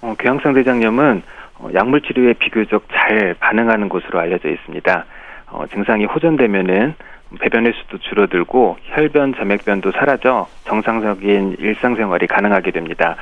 어, 0.00 0.14
궤양성 0.18 0.54
대장염은 0.54 1.22
어, 1.58 1.68
약물 1.74 2.00
치료에 2.00 2.32
비교적 2.32 2.88
잘 2.92 3.36
반응하는 3.38 3.88
것으로 3.88 4.18
알려져 4.18 4.48
있습니다. 4.48 5.04
어, 5.50 5.64
증상이 5.72 6.06
호전되면은 6.06 6.94
배변 7.40 7.66
횟수도 7.66 7.98
줄어들고 7.98 8.78
혈변, 8.84 9.34
점액변도 9.34 9.92
사라져 9.92 10.46
정상적인 10.64 11.56
일상생활이 11.58 12.26
가능하게 12.26 12.70
됩니다. 12.70 13.16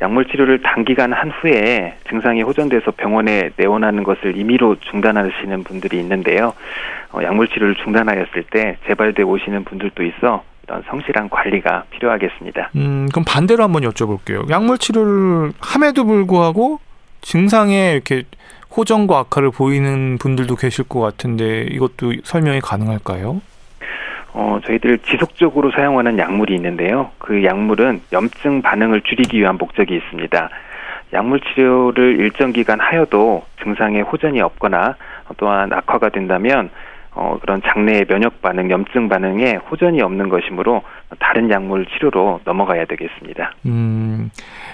약물 0.00 0.26
치료를 0.26 0.62
단기간 0.62 1.12
한 1.12 1.30
후에 1.30 1.96
증상이 2.08 2.42
호전돼서 2.42 2.92
병원에 2.92 3.50
내원하는 3.56 4.04
것을 4.04 4.36
임의로 4.36 4.76
중단하시는 4.90 5.64
분들이 5.64 5.98
있는데요. 5.98 6.54
어, 7.12 7.22
약물 7.22 7.48
치료를 7.48 7.74
중단하였을 7.76 8.44
때 8.50 8.76
재발돼 8.86 9.22
오시는 9.22 9.64
분들도 9.64 10.04
있어 10.04 10.42
이런 10.64 10.82
성실한 10.88 11.28
관리가 11.30 11.84
필요하겠습니다. 11.90 12.70
음, 12.76 13.08
그럼 13.10 13.24
반대로 13.26 13.64
한번 13.64 13.82
여쭤볼게요. 13.82 14.48
약물 14.50 14.78
치료를 14.78 15.52
함에도 15.60 16.04
불구하고 16.04 16.78
증상에 17.20 17.92
이렇게 17.92 18.22
호전과 18.76 19.18
악화를 19.18 19.50
보이는 19.50 20.18
분들도 20.18 20.56
계실 20.56 20.86
것 20.86 21.00
같은데 21.00 21.62
이것도 21.62 22.12
설명이 22.24 22.60
가능할까요? 22.60 23.40
어, 24.34 24.60
저희들 24.64 24.98
지속적으로 24.98 25.70
사용하는 25.72 26.18
약물이 26.18 26.54
있는데요. 26.54 27.10
그 27.18 27.42
약물은 27.44 28.02
염증 28.12 28.62
반응을 28.62 29.00
줄이기 29.02 29.38
위한 29.40 29.56
목적이 29.56 29.96
있습니다. 29.96 30.50
약물 31.12 31.40
치료를 31.40 32.20
일정 32.20 32.52
기간 32.52 32.78
하여도 32.80 33.44
증상에 33.62 34.00
호전이 34.00 34.40
없거나 34.40 34.96
또한 35.38 35.72
악화가 35.72 36.10
된다면 36.10 36.70
어, 37.12 37.36
그런 37.40 37.60
장내의 37.62 38.04
면역 38.04 38.40
반응, 38.42 38.70
염증 38.70 39.08
반응에 39.08 39.56
호전이 39.70 40.00
없는 40.02 40.28
것이므로 40.28 40.82
다른 41.18 41.50
약물 41.50 41.86
치료로 41.86 42.40
넘어가야 42.44 42.84
되겠습니다. 42.84 43.54
음, 43.66 44.30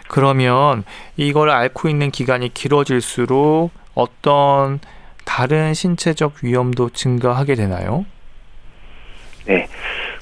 그러면 0.09 0.85
이걸 1.17 1.49
앓고 1.49 1.89
있는 1.89 2.11
기간이 2.11 2.53
길어질수록 2.53 3.71
어떤 3.95 4.81
다른 5.25 5.75
신체적 5.75 6.35
위험도 6.43 6.91
증가하게 6.91 7.55
되나요? 7.55 8.05
네. 9.47 9.67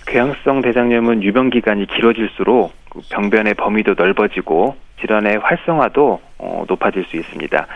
궤양성 0.06 0.62
대장염은 0.62 1.22
유병 1.22 1.50
기간이 1.50 1.86
길어질수록 1.86 2.72
그 2.90 3.00
병변의 3.10 3.54
범위도 3.54 3.94
넓어지고 3.96 4.76
질환의 5.00 5.38
활성화도 5.38 6.20
어, 6.38 6.64
높아질 6.68 7.04
수 7.04 7.16
있습니다. 7.16 7.66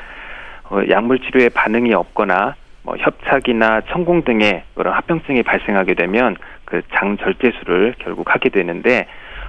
어, 0.70 0.80
약물 0.90 1.20
치료에 1.20 1.48
반응이 1.48 1.94
없거나 1.94 2.54
뭐 2.82 2.96
협착이나 2.98 3.82
천공 3.88 4.22
등의 4.22 4.62
그런 4.74 4.94
합병증이 4.94 5.42
발생하게 5.42 5.94
되면 5.94 6.36
그 6.64 6.82
장 6.92 7.16
절제술을 7.16 7.94
결국 7.98 8.32
하게 8.32 8.48
되는데 8.48 9.06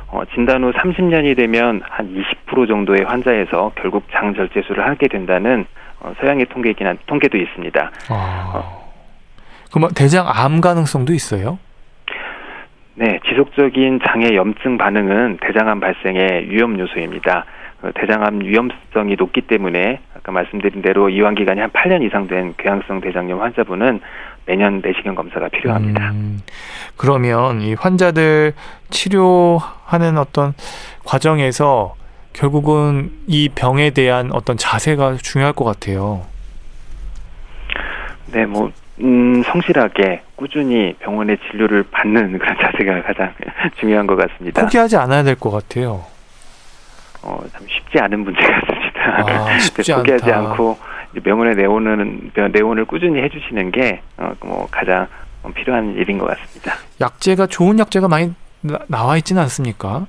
어, 0.07 0.21
진단 0.33 0.63
후 0.63 0.71
30년이 0.71 1.35
되면 1.35 1.81
한 1.83 2.15
20% 2.47 2.67
정도의 2.67 3.03
환자에서 3.03 3.73
결국 3.75 4.05
장 4.11 4.33
절제술을 4.33 4.87
하게 4.87 5.07
된다는 5.07 5.65
어, 5.99 6.13
서양의 6.19 6.45
통계이긴 6.47 6.87
한 6.87 6.97
통계도 7.05 7.37
있습니다. 7.37 7.91
아, 8.09 8.63
그러면 9.69 9.91
대장암 9.93 10.61
가능성도 10.61 11.13
있어요? 11.13 11.59
네, 12.95 13.19
지속적인 13.29 13.99
장의 14.07 14.35
염증 14.35 14.77
반응은 14.77 15.37
대장암 15.41 15.79
발생의 15.79 16.49
위험 16.49 16.79
요소입니다. 16.79 17.45
그 17.81 17.91
대장암 17.93 18.41
위험성이 18.41 19.15
높기 19.15 19.41
때문에 19.41 19.99
아까 20.15 20.31
말씀드린 20.31 20.81
대로 20.81 21.09
이완 21.09 21.35
기간이 21.35 21.61
한 21.61 21.69
8년 21.69 22.03
이상 22.03 22.27
된 22.27 22.55
궤양성 22.57 23.01
대장염 23.01 23.39
환자분은 23.39 24.01
매년 24.47 24.81
내시경 24.83 25.13
검사가 25.13 25.49
필요합니다. 25.49 26.09
음, 26.09 26.39
그러면 26.95 27.61
이 27.61 27.75
환자들 27.75 28.53
치료하는 28.89 30.17
어떤 30.17 30.53
과정에서 31.05 31.96
결국은 32.41 33.11
이 33.25 33.49
병에 33.49 33.89
대한 33.89 34.29
어떤 34.31 34.57
자세가 34.57 35.15
중요할 35.17 35.53
것 35.53 35.65
같아요. 35.65 36.23
네, 38.27 38.45
뭐 38.45 38.71
음, 39.01 39.41
성실하게 39.43 40.21
꾸준히 40.35 40.93
병원의 40.99 41.38
진료를 41.49 41.83
받는 41.89 42.38
그런 42.38 42.55
자세가 42.61 43.01
가장 43.01 43.33
중요한 43.79 44.05
것 44.05 44.15
같습니다. 44.15 44.61
포기하지 44.61 44.97
않아야 44.97 45.23
될 45.23 45.35
것 45.35 45.49
같아요. 45.49 46.05
어, 47.23 47.39
참 47.51 47.65
쉽지 47.67 47.97
않은 47.99 48.19
문제 48.19 48.39
같습니다. 48.39 49.01
아, 49.53 49.57
쉽지 49.59 49.93
포기하지 49.93 50.31
않다. 50.31 50.51
않고 50.51 50.77
병원에 51.23 51.55
내오는 51.55 52.31
내원을 52.53 52.85
꾸준히 52.85 53.19
해주시는 53.23 53.71
게 53.71 54.01
어, 54.17 54.31
뭐 54.45 54.67
가장 54.69 55.07
필요한 55.55 55.95
일인 55.95 56.19
것 56.19 56.27
같습니다. 56.27 56.73
약제가 57.01 57.47
좋은 57.47 57.79
약제가 57.79 58.07
많이 58.07 58.31
나, 58.61 58.77
와 59.05 59.17
있지는 59.17 59.41
않습니까? 59.43 60.05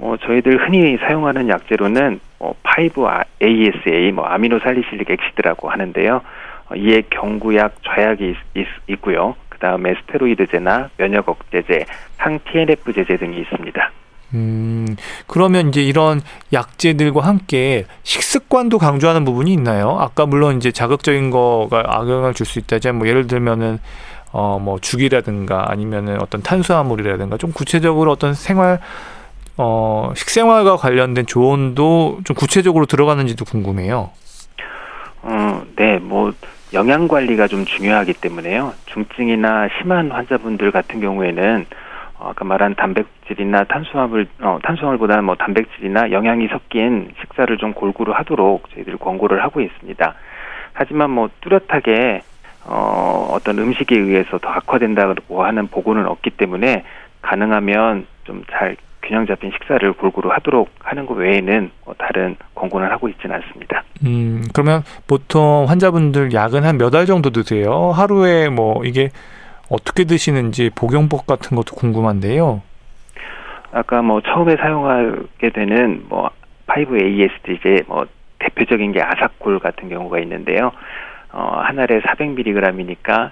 어, 0.00 0.16
저희들 0.20 0.66
흔히 0.66 0.96
사용하는 0.98 1.48
약제로는 1.48 2.20
어, 2.38 2.52
5-ASA, 2.62 4.12
뭐 4.12 4.24
aminosalicylic 4.26 5.10
acid라고 5.10 5.70
하는데요. 5.70 6.20
어, 6.70 6.74
이에 6.74 7.02
경구약, 7.10 7.76
좌약이 7.84 8.34
있, 8.54 8.66
있고요 8.86 9.00
그 9.00 9.58
다음에 9.58 9.94
스테로이드제나 10.02 10.90
면역 10.96 11.28
억제제, 11.28 11.84
항 12.16 12.38
TNF 12.50 12.92
제제 12.92 13.16
등이 13.16 13.40
있습니다. 13.40 13.90
음, 14.34 14.94
그러면 15.26 15.68
이제 15.68 15.82
이런 15.82 16.20
약제들과 16.52 17.22
함께 17.22 17.86
식습관도 18.02 18.78
강조하는 18.78 19.24
부분이 19.24 19.50
있나요? 19.54 19.96
아까 19.98 20.26
물론 20.26 20.58
이제 20.58 20.70
자극적인 20.70 21.30
거가 21.30 21.82
악영향을 21.86 22.34
줄 22.34 22.44
수 22.46 22.58
있다지 22.58 22.92
뭐 22.92 23.08
예를 23.08 23.26
들면은 23.26 23.78
어, 24.30 24.58
뭐 24.60 24.78
죽이라든가 24.78 25.70
아니면은 25.70 26.20
어떤 26.20 26.42
탄수화물이라든가 26.42 27.38
좀 27.38 27.52
구체적으로 27.52 28.12
어떤 28.12 28.34
생활 28.34 28.78
어, 29.58 30.12
식생활과 30.14 30.76
관련된 30.76 31.26
조언도 31.26 32.20
좀 32.24 32.36
구체적으로 32.36 32.86
들어가는지도 32.86 33.44
궁금해요. 33.44 34.10
어, 35.22 35.62
네, 35.74 35.98
뭐 35.98 36.32
영양 36.72 37.08
관리가 37.08 37.48
좀 37.48 37.64
중요하기 37.64 38.14
때문에요. 38.14 38.72
중증이나 38.86 39.68
심한 39.78 40.12
환자분들 40.12 40.70
같은 40.70 41.00
경우에는 41.00 41.66
어, 42.20 42.28
아까 42.30 42.44
말한 42.44 42.76
단백질이나 42.76 43.64
탄수화물, 43.64 44.28
어, 44.40 44.58
탄수화물보다는 44.62 45.24
뭐 45.24 45.34
단백질이나 45.34 46.12
영양이 46.12 46.46
섞인 46.46 47.10
식사를 47.20 47.56
좀 47.58 47.72
골고루 47.72 48.12
하도록 48.12 48.62
저희들이 48.72 48.96
권고를 48.96 49.42
하고 49.42 49.60
있습니다. 49.60 50.14
하지만 50.72 51.10
뭐 51.10 51.28
뚜렷하게 51.40 52.22
어, 52.64 53.30
어떤 53.32 53.58
음식에 53.58 53.98
의해서 53.98 54.38
더 54.38 54.50
악화된다고 54.50 55.42
하는 55.42 55.66
보고는 55.66 56.06
없기 56.06 56.30
때문에 56.30 56.84
가능하면 57.22 58.06
좀 58.24 58.44
잘 58.50 58.76
균형 59.08 59.26
잡힌 59.26 59.50
식사를 59.50 59.92
골고루 59.94 60.30
하도록 60.30 60.68
하는 60.80 61.06
것 61.06 61.14
외에는 61.14 61.70
뭐 61.84 61.94
다른 61.96 62.36
권고는 62.54 62.90
하고 62.90 63.08
있지는 63.08 63.36
않습니다. 63.36 63.82
음, 64.04 64.44
그러면 64.52 64.82
보통 65.06 65.64
환자분들 65.66 66.34
약은 66.34 66.62
한몇알 66.62 67.06
정도 67.06 67.30
드세요? 67.30 67.90
하루에 67.90 68.50
뭐 68.50 68.84
이게 68.84 69.08
어떻게 69.70 70.04
드시는지 70.04 70.70
복용법 70.74 71.26
같은 71.26 71.56
것도 71.56 71.74
궁금한데요. 71.74 72.62
아까 73.72 74.02
뭐 74.02 74.20
처음에 74.20 74.56
사용하게 74.56 75.50
되는 75.54 76.04
뭐 76.08 76.30
5ASD 76.66 77.58
이제 77.58 77.82
뭐 77.86 78.06
대표적인 78.38 78.92
게 78.92 79.02
아사콜 79.02 79.58
같은 79.58 79.88
경우가 79.88 80.20
있는데요. 80.20 80.72
어, 81.32 81.60
한 81.62 81.78
알에 81.78 82.00
400mg이니까 82.00 83.30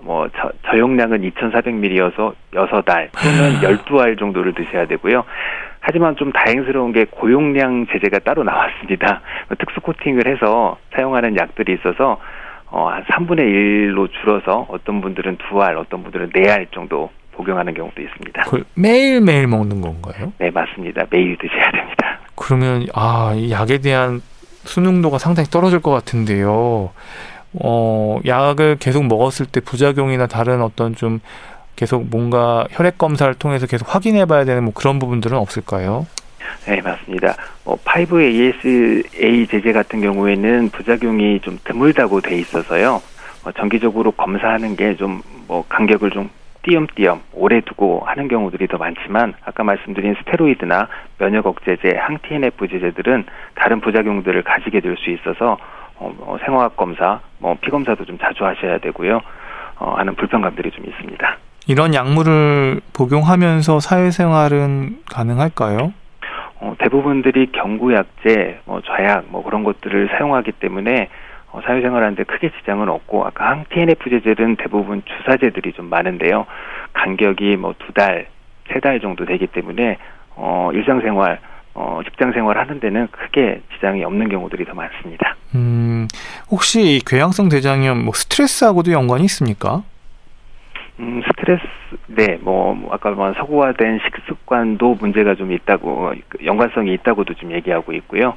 뭐 0.00 0.28
저, 0.36 0.50
저용량은 0.66 1.22
2,400ml여서 1.30 2.34
6알 2.52 3.08
또는 3.12 3.60
12알 3.60 4.18
정도를 4.18 4.54
드셔야 4.54 4.86
되고요. 4.86 5.24
하지만 5.80 6.16
좀 6.16 6.32
다행스러운 6.32 6.92
게 6.92 7.04
고용량 7.04 7.86
제재가 7.86 8.18
따로 8.20 8.44
나왔습니다. 8.44 9.22
특수 9.58 9.80
코팅을 9.80 10.26
해서 10.26 10.76
사용하는 10.94 11.36
약들이 11.36 11.74
있어서 11.74 12.20
어, 12.70 12.88
한 12.88 13.02
3분의 13.04 13.38
1로 13.38 14.10
줄어서 14.20 14.66
어떤 14.68 15.00
분들은 15.00 15.38
2알, 15.38 15.78
어떤 15.78 16.02
분들은 16.02 16.30
4알 16.30 16.70
정도 16.72 17.10
복용하는 17.32 17.72
경우도 17.72 18.02
있습니다. 18.02 18.42
매일 18.74 19.20
매일 19.20 19.46
먹는 19.46 19.80
건가요? 19.80 20.32
네, 20.38 20.50
맞습니다. 20.50 21.04
매일 21.08 21.38
드셔야 21.38 21.70
됩니다. 21.70 22.18
그러면 22.34 22.86
아, 22.94 23.32
이 23.34 23.50
약에 23.50 23.78
대한 23.78 24.20
수능도가 24.64 25.18
상당히 25.18 25.48
떨어질 25.48 25.80
것 25.80 25.90
같은데요. 25.92 26.90
어, 27.54 28.18
약을 28.26 28.76
계속 28.78 29.04
먹었을 29.06 29.46
때 29.46 29.60
부작용이나 29.60 30.26
다른 30.26 30.62
어떤 30.62 30.94
좀 30.94 31.20
계속 31.76 32.06
뭔가 32.10 32.66
혈액 32.70 32.98
검사를 32.98 33.32
통해서 33.34 33.66
계속 33.66 33.94
확인해 33.94 34.26
봐야 34.26 34.44
되는 34.44 34.64
뭐 34.64 34.72
그런 34.74 34.98
부분들은 34.98 35.36
없을까요? 35.38 36.06
네, 36.66 36.80
맞습니다. 36.80 37.34
뭐 37.64 37.76
5ASA 37.84 39.48
제제 39.50 39.72
같은 39.72 40.00
경우에는 40.00 40.70
부작용이 40.70 41.40
좀 41.40 41.58
드물다고 41.64 42.20
돼 42.20 42.36
있어서요. 42.38 43.00
어, 43.44 43.52
정기적으로 43.52 44.10
검사하는 44.12 44.76
게 44.76 44.94
좀 44.96 45.22
뭐 45.48 45.64
간격을 45.66 46.10
좀 46.10 46.28
띄엄띄엄 46.62 47.22
오래 47.32 47.62
두고 47.62 48.02
하는 48.04 48.28
경우들이 48.28 48.66
더 48.68 48.76
많지만 48.76 49.32
아까 49.46 49.64
말씀드린 49.64 50.14
스테로이드나 50.18 50.88
면역 51.16 51.46
억제제, 51.46 51.96
항 51.98 52.18
TNF 52.18 52.68
제제들은 52.68 53.24
다른 53.54 53.80
부작용들을 53.80 54.42
가지게 54.42 54.80
될 54.80 54.94
수 54.98 55.08
있어서 55.10 55.56
어, 55.98 56.12
뭐 56.16 56.38
생화학 56.44 56.76
검사, 56.76 57.20
뭐 57.38 57.56
피 57.60 57.70
검사도 57.70 58.04
좀 58.04 58.18
자주 58.18 58.44
하셔야 58.44 58.78
되고요. 58.78 59.20
어, 59.80 59.94
하는 59.96 60.14
불편감들이 60.14 60.70
좀 60.70 60.84
있습니다. 60.86 61.36
이런 61.66 61.94
약물을 61.94 62.80
복용하면서 62.94 63.80
사회생활은 63.80 64.98
가능할까요? 65.10 65.92
어, 66.60 66.74
대부분들이 66.78 67.52
경구약제, 67.52 68.60
뭐 68.64 68.80
좌약, 68.82 69.26
뭐 69.28 69.44
그런 69.44 69.64
것들을 69.64 70.08
사용하기 70.12 70.52
때문에 70.52 71.08
어, 71.52 71.60
사회생활하는데 71.64 72.24
크게 72.24 72.50
지장은 72.58 72.88
없고 72.88 73.24
아까 73.26 73.50
항 73.50 73.64
TNF 73.70 74.10
제제는 74.10 74.56
대부분 74.56 75.02
주사제들이 75.04 75.72
좀 75.72 75.86
많은데요. 75.86 76.46
간격이 76.94 77.56
뭐 77.56 77.74
두 77.78 77.92
달, 77.92 78.26
세 78.72 78.80
달 78.80 79.00
정도 79.00 79.24
되기 79.24 79.46
때문에 79.46 79.96
어, 80.36 80.70
일상생활, 80.74 81.38
어, 81.80 82.00
직장 82.04 82.32
생활 82.32 82.58
하는 82.58 82.80
데는 82.80 83.06
크게 83.12 83.60
지장이 83.74 84.02
없는 84.02 84.28
경우들이 84.28 84.64
더 84.64 84.74
많습니다. 84.74 85.36
음, 85.54 86.08
혹시 86.50 87.00
궤양성 87.06 87.48
대장염 87.48 88.04
뭐 88.04 88.12
스트레스하고도 88.14 88.90
연관이 88.90 89.24
있습니까? 89.26 89.84
음, 90.98 91.22
스트레스, 91.24 91.62
네, 92.08 92.36
뭐, 92.40 92.74
뭐 92.74 92.92
아까 92.92 93.12
뭐 93.12 93.32
서구화된 93.32 94.00
식습관도 94.02 94.96
문제가 95.00 95.36
좀 95.36 95.52
있다고, 95.52 96.14
연관성이 96.44 96.94
있다고도 96.94 97.34
좀 97.34 97.52
얘기하고 97.52 97.92
있고요. 97.92 98.34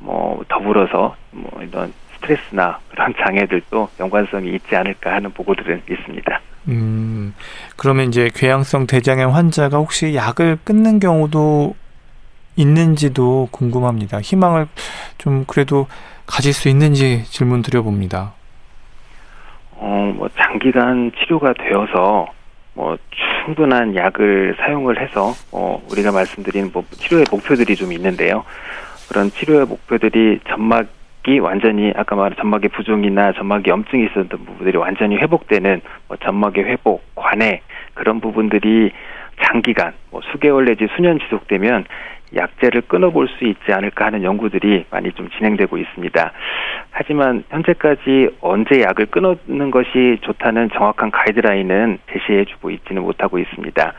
뭐, 0.00 0.42
더불어서, 0.48 1.14
뭐, 1.30 1.62
이런 1.62 1.92
스트레스나 2.14 2.80
그런 2.90 3.14
장애들도 3.24 3.90
연관성이 4.00 4.56
있지 4.56 4.74
않을까 4.74 5.14
하는 5.14 5.30
보고들은 5.30 5.82
있습니다. 5.88 6.40
음, 6.66 7.34
그러면 7.76 8.08
이제 8.08 8.28
궤양성 8.34 8.88
대장염 8.88 9.30
환자가 9.30 9.76
혹시 9.76 10.16
약을 10.16 10.58
끊는 10.64 10.98
경우도 10.98 11.76
있는지도 12.56 13.48
궁금합니다. 13.50 14.20
희망을 14.20 14.66
좀 15.18 15.44
그래도 15.46 15.86
가질 16.26 16.52
수 16.52 16.68
있는지 16.68 17.24
질문 17.24 17.62
드려봅니다. 17.62 18.32
어, 19.72 20.12
뭐 20.16 20.28
장기간 20.38 21.10
치료가 21.18 21.54
되어서 21.54 22.26
뭐 22.74 22.96
충분한 23.44 23.96
약을 23.96 24.56
사용을 24.58 25.00
해서 25.00 25.32
어, 25.52 25.82
우리가 25.90 26.12
말씀드린 26.12 26.70
뭐 26.72 26.84
치료의 26.90 27.26
목표들이 27.30 27.74
좀 27.74 27.92
있는데요. 27.92 28.44
그런 29.08 29.30
치료의 29.30 29.66
목표들이 29.66 30.40
점막이 30.48 31.40
완전히 31.40 31.92
아까 31.96 32.14
말한 32.14 32.36
점막의 32.38 32.68
부종이나 32.70 33.32
점막의 33.32 33.64
염증이 33.66 34.06
있었던 34.06 34.28
부분들이 34.28 34.76
완전히 34.76 35.16
회복되는 35.16 35.80
뭐 36.06 36.16
점막의 36.22 36.64
회복, 36.64 37.02
관해 37.16 37.60
그런 37.94 38.20
부분들이 38.20 38.92
장기간 39.44 39.92
뭐 40.10 40.20
수개월 40.32 40.64
내지 40.64 40.86
수년 40.96 41.18
지속되면 41.18 41.84
약제를 42.34 42.82
끊어볼 42.82 43.28
수 43.28 43.44
있지 43.44 43.72
않을까 43.72 44.06
하는 44.06 44.22
연구들이 44.22 44.86
많이 44.90 45.12
좀 45.12 45.28
진행되고 45.30 45.78
있습니다. 45.78 46.32
하지만 46.90 47.44
현재까지 47.50 48.36
언제 48.40 48.82
약을 48.82 49.06
끊는 49.06 49.70
것이 49.70 50.18
좋다는 50.22 50.70
정확한 50.72 51.10
가이드라인은 51.10 51.98
제시해주고 52.12 52.70
있지는 52.70 53.02
못하고 53.02 53.38
있습니다. 53.38 53.92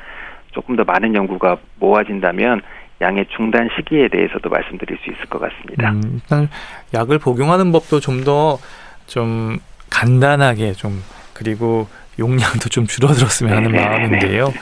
조금 0.51 0.75
더 0.75 0.83
많은 0.83 1.13
연구가 1.15 1.57
모아진다면 1.79 2.61
양의 3.01 3.25
중단 3.35 3.69
시기에 3.75 4.07
대해서도 4.09 4.49
말씀드릴 4.49 4.97
수 5.03 5.09
있을 5.09 5.25
것 5.25 5.39
같습니다. 5.39 5.91
음, 5.91 6.01
일단 6.13 6.49
약을 6.93 7.19
복용하는 7.19 7.71
법도 7.71 7.99
좀 7.99 8.23
더좀 8.23 8.59
좀 9.07 9.57
간단하게 9.89 10.73
좀 10.73 11.01
그리고 11.33 11.87
용량도 12.19 12.69
좀 12.69 12.87
줄어들었으면 12.87 13.55
하는 13.55 13.71
네네. 13.71 13.85
마음인데요. 13.85 14.53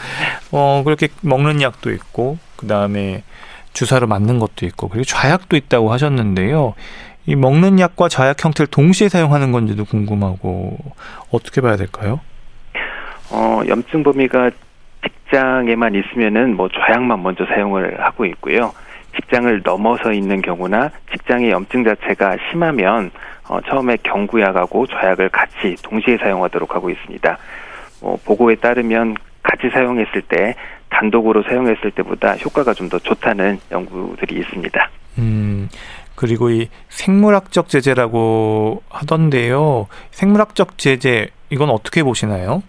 어, 0.52 0.82
그렇게 0.86 1.08
먹는 1.22 1.62
약도 1.62 1.92
있고, 1.92 2.38
그 2.56 2.68
다음에 2.68 3.24
주사로 3.74 4.08
맞는 4.08 4.40
것도 4.40 4.66
있고 4.66 4.90
그리고 4.90 5.06
좌약도 5.06 5.56
있다고 5.56 5.92
하셨는데요. 5.92 6.74
이 7.26 7.36
먹는 7.36 7.80
약과 7.80 8.10
좌약 8.10 8.44
형태를 8.44 8.68
동시에 8.68 9.10
사용하는 9.10 9.52
건지도 9.52 9.86
궁금하고 9.86 10.78
어떻게 11.32 11.62
봐야 11.62 11.76
될까요? 11.76 12.20
어, 13.30 13.62
염증 13.68 14.04
범위가 14.04 14.50
직장에만 15.04 15.94
있으면은 15.96 16.56
뭐 16.56 16.68
좌약만 16.70 17.22
먼저 17.22 17.46
사용을 17.46 18.04
하고 18.04 18.26
있고요. 18.26 18.74
직장을 19.16 19.62
넘어서 19.64 20.12
있는 20.14 20.42
경우나 20.42 20.92
직장의 21.12 21.52
염증 21.52 21.84
자체가 21.84 22.38
심하면 22.50 23.12
어, 23.48 23.60
처음에 23.62 23.98
경구약하고 24.04 24.88
좌약을 24.88 25.30
같이 25.30 25.76
동시에 25.84 26.18
사용하도록 26.18 26.76
하고 26.76 26.90
있습니다. 26.90 27.38
뭐 28.02 28.18
보고에 28.26 28.56
따르면 28.56 29.16
같이 29.44 29.70
사용했을 29.70 30.22
때 30.24 30.56
단독으로 30.90 31.44
사용했을 31.44 31.92
때보다 31.92 32.36
효과가 32.38 32.74
좀 32.74 32.90
더 32.90 32.98
좋다는 33.00 33.60
연구들이 33.72 34.40
있습니다. 34.40 34.90
음, 35.20 35.70
그리고 36.16 36.50
이 36.50 36.68
생물학적 36.90 37.70
제재라고 37.70 38.82
하던데요. 38.90 39.88
생물학적 40.12 40.78
제재 40.78 41.28
이건 41.50 41.70
어떻게 41.70 42.04
보시나요? 42.04 42.64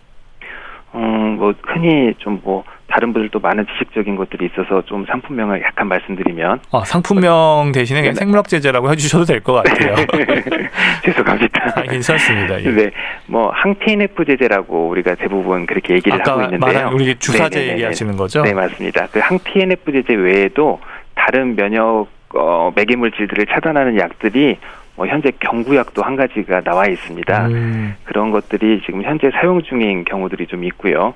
음, 0.94 1.36
뭐 1.38 1.54
흔히 1.62 2.14
좀뭐 2.18 2.64
다른 2.90 3.12
분들도 3.12 3.38
많은 3.40 3.66
지식적인 3.72 4.16
것들이 4.16 4.46
있어서 4.52 4.82
좀 4.86 5.06
상품명을 5.06 5.62
약간 5.62 5.88
말씀드리면 5.88 6.60
아, 6.72 6.84
상품명 6.84 7.72
대신에 7.72 8.00
그냥 8.00 8.14
네. 8.14 8.18
생물학 8.18 8.48
제재라고 8.48 8.90
해주셔도 8.90 9.24
될 9.24 9.40
것 9.40 9.52
같아요. 9.54 9.94
죄송합니다. 11.04 11.72
아, 11.76 11.82
괜찮습니다. 11.82 12.62
예. 12.62 12.70
네, 12.70 12.90
뭐 13.26 13.50
항TNF 13.54 14.24
제제라고 14.24 14.88
우리가 14.88 15.14
대부분 15.14 15.66
그렇게 15.66 15.94
얘기를 15.94 16.18
하고 16.20 16.42
있는데요. 16.42 16.58
말한 16.60 16.92
우리 16.92 17.14
주사제 17.16 17.58
네네네네. 17.58 17.72
얘기하시는 17.74 18.16
거죠? 18.16 18.42
네, 18.42 18.52
맞습니다. 18.52 19.06
그 19.12 19.18
항TNF 19.20 19.92
제제 19.92 20.14
외에도 20.14 20.80
다른 21.14 21.56
면역 21.56 22.06
어, 22.34 22.72
매개 22.76 22.96
물질들을 22.96 23.46
차단하는 23.46 23.98
약들이 23.98 24.58
뭐 24.96 25.06
현재 25.06 25.32
경구약도 25.40 26.02
한 26.02 26.14
가지가 26.16 26.60
나와 26.62 26.86
있습니다. 26.86 27.46
음, 27.48 27.94
그런 28.04 28.30
것들이 28.30 28.82
지금 28.84 29.02
현재 29.02 29.30
사용 29.32 29.62
중인 29.62 30.04
경우들이 30.04 30.46
좀 30.46 30.62
있고요. 30.64 31.14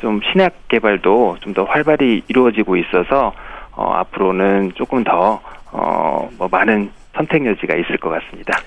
좀 0.00 0.20
신약 0.30 0.68
개발도 0.68 1.38
좀 1.40 1.54
더 1.54 1.64
활발히 1.64 2.22
이루어지고 2.28 2.76
있어서 2.76 3.32
어, 3.72 3.92
앞으로는 3.94 4.72
조금 4.74 5.02
더 5.04 5.40
어, 5.72 6.28
뭐 6.38 6.48
많은 6.50 6.90
선택 7.14 7.44
여지가 7.46 7.74
있을 7.76 7.96
것 7.98 8.10
같습니다. 8.10 8.58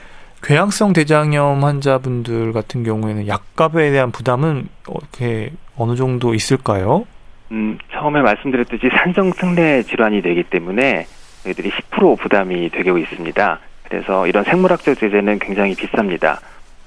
궤양성 0.44 0.94
대장염 0.94 1.64
환자분들 1.64 2.52
같은 2.54 2.84
경우에는 2.84 3.28
약값에 3.28 3.92
대한 3.92 4.12
부담은 4.12 4.68
어떻게 4.88 5.52
어느 5.78 5.96
정도 5.96 6.34
있을까요? 6.34 7.06
음, 7.52 7.78
처음에 7.92 8.22
말씀드렸듯이 8.22 8.90
산성 8.98 9.32
특례 9.34 9.84
질환이 9.84 10.22
되기 10.22 10.44
때문에 10.44 11.06
저희들이 11.44 11.70
10% 11.92 12.20
부담이 12.20 12.70
되고 12.70 12.98
있습니다. 12.98 13.60
그래서 13.84 14.26
이런 14.28 14.44
생물학적 14.44 14.98
제재는 14.98 15.40
굉장히 15.40 15.76
비쌉니다. 15.76 16.38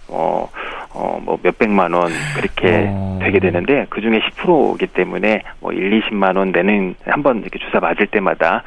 어, 0.09 0.49
어, 0.91 1.19
뭐 1.23 1.39
몇백만 1.43 1.93
원 1.93 2.13
그렇게 2.37 2.87
어. 2.89 3.19
되게 3.23 3.39
되는데 3.41 3.87
그 3.91 4.01
중에 4.01 4.21
10%이기 4.21 4.87
때문에 4.89 5.43
뭐 5.61 5.73
1, 5.73 6.01
20만 6.03 6.37
원 6.37 6.53
내는 6.53 6.95
한 7.07 7.23
번 7.23 7.41
이렇게 7.43 7.59
주사 7.59 7.81
맞을 7.81 8.07
때마다 8.09 8.63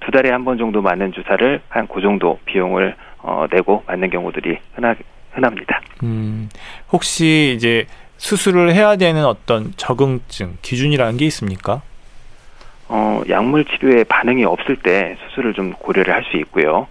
두 0.00 0.10
달에 0.10 0.30
한 0.30 0.44
번 0.44 0.58
정도 0.58 0.82
맞는 0.82 1.12
주사를 1.12 1.60
한 1.68 1.86
그 1.88 2.00
정도 2.00 2.38
비용을 2.44 2.94
어, 3.18 3.46
내고 3.50 3.82
맞는 3.86 4.10
경우들이 4.10 4.58
흔하, 4.74 4.94
흔합니다. 5.32 5.80
음, 6.02 6.48
혹시 6.92 7.52
이제 7.56 7.86
수술을 8.16 8.72
해야 8.74 8.96
되는 8.96 9.24
어떤 9.24 9.72
적응증 9.76 10.58
기준이라는 10.62 11.16
게 11.16 11.24
있습니까? 11.26 11.82
어, 12.88 13.22
약물 13.28 13.64
치료에 13.66 14.04
반응이 14.04 14.44
없을 14.44 14.76
때 14.76 15.16
수술을 15.28 15.54
좀 15.54 15.72
고려를 15.72 16.12
할 16.12 16.24
수 16.24 16.36
있고요. 16.38 16.86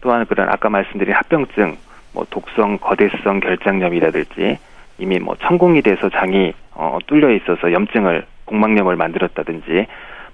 또한 0.00 0.24
그런 0.26 0.48
아까 0.48 0.68
말씀드린 0.70 1.14
합병증, 1.14 1.76
뭐 2.12 2.26
독성 2.30 2.78
거대성 2.78 3.40
결장염이라든지 3.40 4.58
이미 4.98 5.18
뭐 5.18 5.36
천공이 5.36 5.82
돼서 5.82 6.08
장이 6.10 6.52
어, 6.72 6.98
뚫려 7.06 7.34
있어서 7.36 7.72
염증을 7.72 8.24
복막염을 8.46 8.96
만들었다든지 8.96 9.86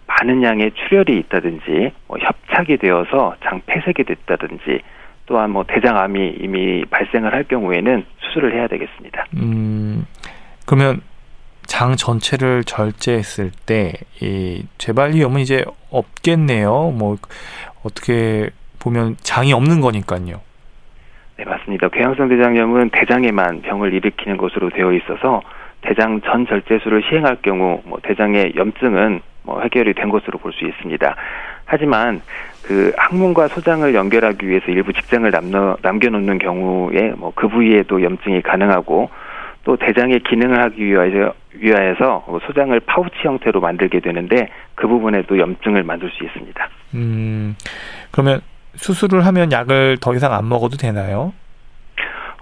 많은 0.06 0.42
양의 0.42 0.72
출혈이 0.72 1.18
있다든지 1.18 1.92
뭐 2.08 2.18
협착이 2.18 2.78
되어서 2.78 3.36
장 3.42 3.60
폐색이 3.66 4.04
됐다든지 4.04 4.80
또한 5.26 5.50
뭐 5.50 5.64
대장암이 5.64 6.38
이미 6.40 6.84
발생을 6.86 7.32
할 7.34 7.44
경우에는 7.44 8.04
수술을 8.20 8.54
해야 8.54 8.66
되겠습니다. 8.66 9.26
음, 9.36 10.06
그러면 10.66 11.02
장 11.66 11.96
전체를 11.96 12.64
절제했을 12.64 13.50
때 13.66 13.92
이 14.20 14.64
재발 14.78 15.14
위험은 15.14 15.40
이제 15.40 15.64
없겠네요. 15.90 16.92
뭐 16.96 17.16
어떻게 17.84 18.50
보면 18.78 19.16
장이 19.22 19.52
없는 19.52 19.80
거니까요. 19.80 20.40
네, 21.38 21.44
맞습니다. 21.44 21.88
궤양성 21.88 22.28
대장염은 22.28 22.90
대장에만 22.90 23.62
병을 23.62 23.94
일으키는 23.94 24.36
것으로 24.36 24.70
되어 24.70 24.92
있어서 24.92 25.40
대장 25.82 26.20
전 26.22 26.46
절제술을 26.46 27.04
시행할 27.08 27.36
경우 27.42 27.80
뭐 27.84 28.00
대장의 28.02 28.54
염증은 28.56 29.20
뭐 29.44 29.60
해결이 29.62 29.94
된 29.94 30.08
것으로 30.08 30.38
볼 30.38 30.52
수 30.52 30.64
있습니다. 30.66 31.14
하지만 31.64 32.20
그 32.64 32.92
항문과 32.96 33.46
소장을 33.48 33.94
연결하기 33.94 34.48
위해서 34.48 34.66
일부 34.72 34.92
직장을 34.92 35.30
남겨, 35.30 35.76
남겨놓는 35.82 36.38
경우에 36.38 37.12
뭐 37.16 37.30
그 37.36 37.46
부위에도 37.46 38.02
염증이 38.02 38.42
가능하고 38.42 39.08
또 39.62 39.76
대장의 39.76 40.20
기능을 40.20 40.60
하기 40.64 40.84
위하여, 40.84 41.32
위하여서 41.54 42.24
뭐 42.26 42.40
소장을 42.46 42.78
파우치 42.80 43.14
형태로 43.22 43.60
만들게 43.60 44.00
되는데 44.00 44.48
그 44.74 44.88
부분에도 44.88 45.38
염증을 45.38 45.84
만들 45.84 46.10
수 46.10 46.24
있습니다. 46.24 46.68
음, 46.94 47.54
그러면 48.10 48.40
수술을 48.76 49.26
하면 49.26 49.52
약을 49.52 49.98
더 50.00 50.14
이상 50.14 50.32
안 50.32 50.48
먹어도 50.48 50.76
되나요? 50.76 51.32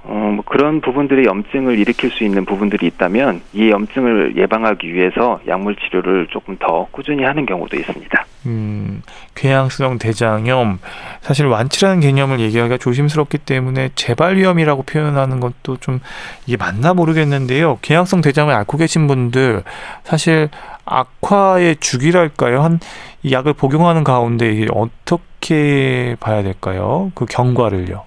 어, 0.09 0.12
뭐 0.12 0.45
그런 0.47 0.81
부분들이 0.81 1.27
염증을 1.27 1.79
일으킬 1.79 2.11
수 2.11 2.22
있는 2.22 2.45
부분들이 2.45 2.87
있다면 2.87 3.43
이 3.53 3.70
염증을 3.70 4.37
예방하기 4.37 4.95
위해서 4.95 5.41
약물 5.49 5.74
치료를 5.77 6.29
조금 6.31 6.57
더 6.59 6.87
꾸준히 6.93 7.24
하는 7.24 7.45
경우도 7.45 7.77
있습니다. 7.77 8.24
음, 8.47 9.03
궤양성 9.35 9.99
대장염 9.99 10.79
사실 11.22 11.47
완치라는 11.47 12.01
개념을 12.01 12.39
얘기하기가 12.39 12.79
조심스럽기 12.79 13.39
때문에 13.39 13.91
재발 13.97 14.37
위험이라고 14.37 14.85
표현하는 14.85 15.41
것도 15.41 15.79
좀 15.79 15.99
이게 16.47 16.57
맞나 16.57 16.95
모르겠는데요. 16.95 17.81
궤양성 17.83 18.20
대장을 18.20 18.55
앓고 18.55 18.79
계신 18.79 19.09
분들 19.09 19.64
사실 20.05 20.51
악화의 20.87 21.76
주기랄까요? 21.76 22.62
한 22.62 22.78
이 23.22 23.32
약을 23.32 23.55
복용하는 23.55 24.05
가운데 24.05 24.66
어떻게 24.72 26.14
봐야 26.20 26.45
될까요? 26.45 27.11
그 27.16 27.26
경과를요. 27.26 28.05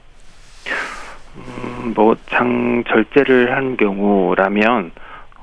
음, 1.36 1.94
뭐 1.96 2.16
장 2.30 2.84
절제를 2.88 3.54
한 3.56 3.76
경우라면 3.76 4.92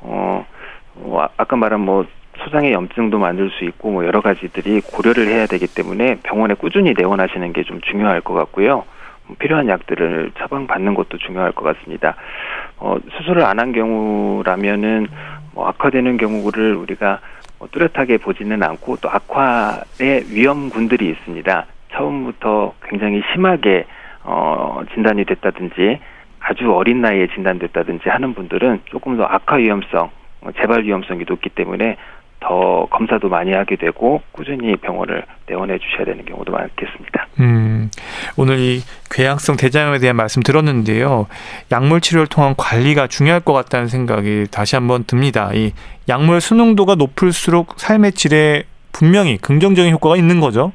어, 0.00 0.46
뭐 0.94 1.22
아- 1.24 1.28
아까 1.36 1.56
말한 1.56 1.80
뭐 1.80 2.06
소장의 2.44 2.72
염증도 2.72 3.18
만들 3.18 3.50
수 3.58 3.64
있고 3.64 3.90
뭐 3.90 4.06
여러 4.06 4.20
가지들이 4.22 4.80
고려를 4.80 5.26
해야 5.28 5.46
되기 5.46 5.66
때문에 5.66 6.20
병원에 6.22 6.54
꾸준히 6.54 6.94
내원하시는 6.96 7.52
게 7.52 7.62
좀 7.64 7.80
중요할 7.82 8.20
것 8.22 8.32
같고요. 8.34 8.84
음, 9.28 9.34
필요한 9.38 9.68
약들을 9.68 10.32
처방받는 10.38 10.94
것도 10.94 11.18
중요할 11.18 11.52
것 11.52 11.64
같습니다. 11.64 12.14
어, 12.78 12.96
수술을 13.18 13.42
안 13.44 13.58
한 13.58 13.72
경우라면은 13.72 15.08
뭐 15.56 15.66
악화되는 15.68 16.18
경우를 16.18 16.74
우리가 16.74 17.20
뭐 17.58 17.66
뚜렷하게 17.72 18.18
보지는 18.18 18.62
않고 18.62 18.98
또 19.00 19.08
악화의 19.08 20.26
위험군들이 20.30 21.08
있습니다. 21.08 21.66
처음부터 21.92 22.74
굉장히 22.82 23.22
심하게 23.32 23.86
어, 24.22 24.82
진단이 24.92 25.24
됐다든지 25.24 25.98
아주 26.40 26.72
어린 26.72 27.00
나이에 27.00 27.28
진단됐다든지 27.28 28.10
하는 28.10 28.34
분들은 28.34 28.82
조금 28.84 29.16
더 29.16 29.24
악화 29.24 29.56
위험성, 29.56 30.10
어, 30.42 30.50
재발 30.60 30.84
위험성이 30.84 31.24
높기 31.26 31.48
때문에 31.48 31.96
더 32.40 32.86
검사도 32.90 33.28
많이 33.28 33.52
하게 33.52 33.76
되고 33.76 34.22
꾸준히 34.32 34.76
병원을 34.76 35.24
내원해 35.46 35.78
주셔야 35.78 36.04
되는 36.04 36.24
경우도 36.24 36.52
많겠습니다. 36.52 37.26
음, 37.40 37.90
오늘 38.36 38.58
이 38.58 38.82
궤양성 39.10 39.56
대장염에 39.56 39.98
대한 39.98 40.16
말씀 40.16 40.42
들었는데요. 40.42 41.26
약물 41.72 42.00
치료를 42.00 42.26
통한 42.26 42.54
관리가 42.56 43.06
중요할 43.06 43.40
것 43.40 43.52
같다는 43.52 43.88
생각이 43.88 44.46
다시 44.50 44.76
한번 44.76 45.04
듭니다. 45.04 45.50
이 45.54 45.72
약물 46.08 46.40
수능도가 46.40 46.94
높을수록 46.94 47.74
삶의 47.78 48.12
질에 48.12 48.64
분명히 48.92 49.36
긍정적인 49.38 49.92
효과가 49.92 50.16
있는 50.16 50.40
거죠. 50.40 50.72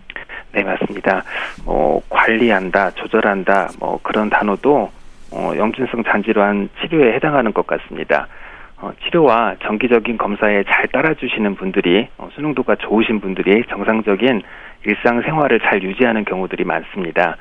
네, 0.53 0.64
맞습니다. 0.64 1.24
뭐 1.64 2.01
관리한다, 2.09 2.91
조절한다, 2.91 3.70
뭐 3.80 3.99
그런 4.03 4.30
단어도 4.30 4.91
어, 5.32 5.53
염증성 5.55 6.03
잔질환 6.03 6.70
치료에 6.82 7.14
해당하는 7.14 7.53
것 7.53 7.66
같습니다. 7.66 8.28
어, 8.82 8.91
치료와 9.03 9.57
정기적인 9.63 10.17
검사에 10.17 10.63
잘 10.63 10.88
따라주시는 10.88 11.55
분들이 11.55 12.07
어, 12.17 12.29
수능도가 12.34 12.75
좋으신 12.75 13.21
분들이 13.21 13.63
정상적인 13.69 14.41
일상 14.86 15.21
생활을 15.21 15.59
잘 15.59 15.84
유지하는 15.84 16.25
경우들이 16.25 16.63
많습니다. 16.63 17.38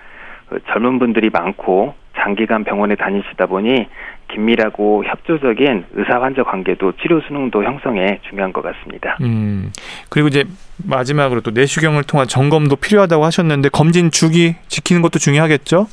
그 0.49 0.61
젊은 0.67 0.99
분들이 0.99 1.31
많고 1.31 1.95
장기간 2.19 2.65
병원에 2.65 2.95
다니시다 2.95 3.47
보니 3.47 3.87
긴밀하고 4.31 5.05
협조적인 5.05 5.87
의사 5.95 6.21
환자 6.21 6.43
관계도 6.43 6.93
치료 7.01 7.21
수능도 7.23 7.65
형성에 7.65 8.21
중요한 8.29 8.53
것 8.53 8.63
같습니다. 8.63 9.17
음. 9.23 9.73
그리고 10.11 10.29
이제 10.29 10.45
마지막으로 10.85 11.41
또 11.41 11.53
내시경을 11.53 12.05
통한 12.05 12.27
점검도 12.29 12.77
필요하다고 12.77 13.25
하셨는데 13.25 13.71
검진 13.71 14.11
주기 14.11 14.57
지키는 14.69 15.01
것도 15.03 15.19
중요하겠죠? 15.19 15.87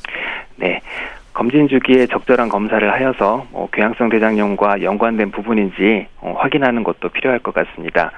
네. 0.56 0.80
검진 1.38 1.68
주기에 1.68 2.06
적절한 2.06 2.48
검사를 2.48 2.92
하여서 2.92 3.46
뭐 3.52 3.68
궤양성 3.70 4.08
대장염과 4.08 4.82
연관된 4.82 5.30
부분인지 5.30 6.08
어, 6.20 6.34
확인하는 6.36 6.82
것도 6.82 7.10
필요할 7.10 7.38
것 7.38 7.54
같습니다. 7.54 8.10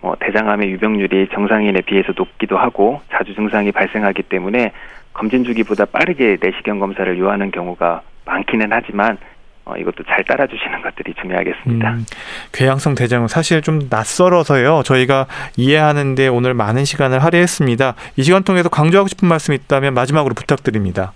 뭐 0.00 0.16
대장암의 0.18 0.68
유병률이 0.72 1.28
정상인에 1.32 1.82
비해서 1.82 2.12
높기도 2.16 2.58
하고 2.58 3.00
자주 3.12 3.32
증상이 3.36 3.70
발생하기 3.70 4.24
때문에 4.24 4.72
검진 5.12 5.44
주기보다 5.44 5.84
빠르게 5.84 6.36
내시경 6.40 6.80
검사를 6.80 7.16
요하는 7.16 7.52
경우가 7.52 8.02
많기는 8.24 8.66
하지만 8.68 9.18
어, 9.64 9.76
이것도 9.76 10.02
잘 10.08 10.24
따라주시는 10.24 10.82
것들이 10.82 11.14
중요하겠습니다. 11.14 11.90
음, 11.92 12.04
궤양성 12.50 12.96
대장은 12.96 13.28
사실 13.28 13.62
좀 13.62 13.82
낯설어서요. 13.88 14.82
저희가 14.84 15.28
이해하는데 15.56 16.26
오늘 16.26 16.54
많은 16.54 16.84
시간을 16.84 17.22
할애했습니다. 17.22 17.94
이 18.16 18.22
시간 18.24 18.42
통해서 18.42 18.68
강조하고 18.68 19.06
싶은 19.06 19.28
말씀 19.28 19.54
있다면 19.54 19.94
마지막으로 19.94 20.34
부탁드립니다. 20.34 21.12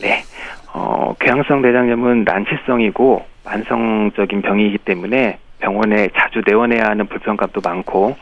네. 0.00 0.24
어, 0.80 1.12
궤양성 1.18 1.60
대장염은 1.60 2.22
난치성이고 2.22 3.24
만성적인 3.44 4.42
병이기 4.42 4.78
때문에 4.78 5.38
병원에 5.58 6.08
자주 6.16 6.40
내원해야 6.46 6.84
하는 6.84 7.06
불편감도 7.06 7.60
많고 7.64 8.16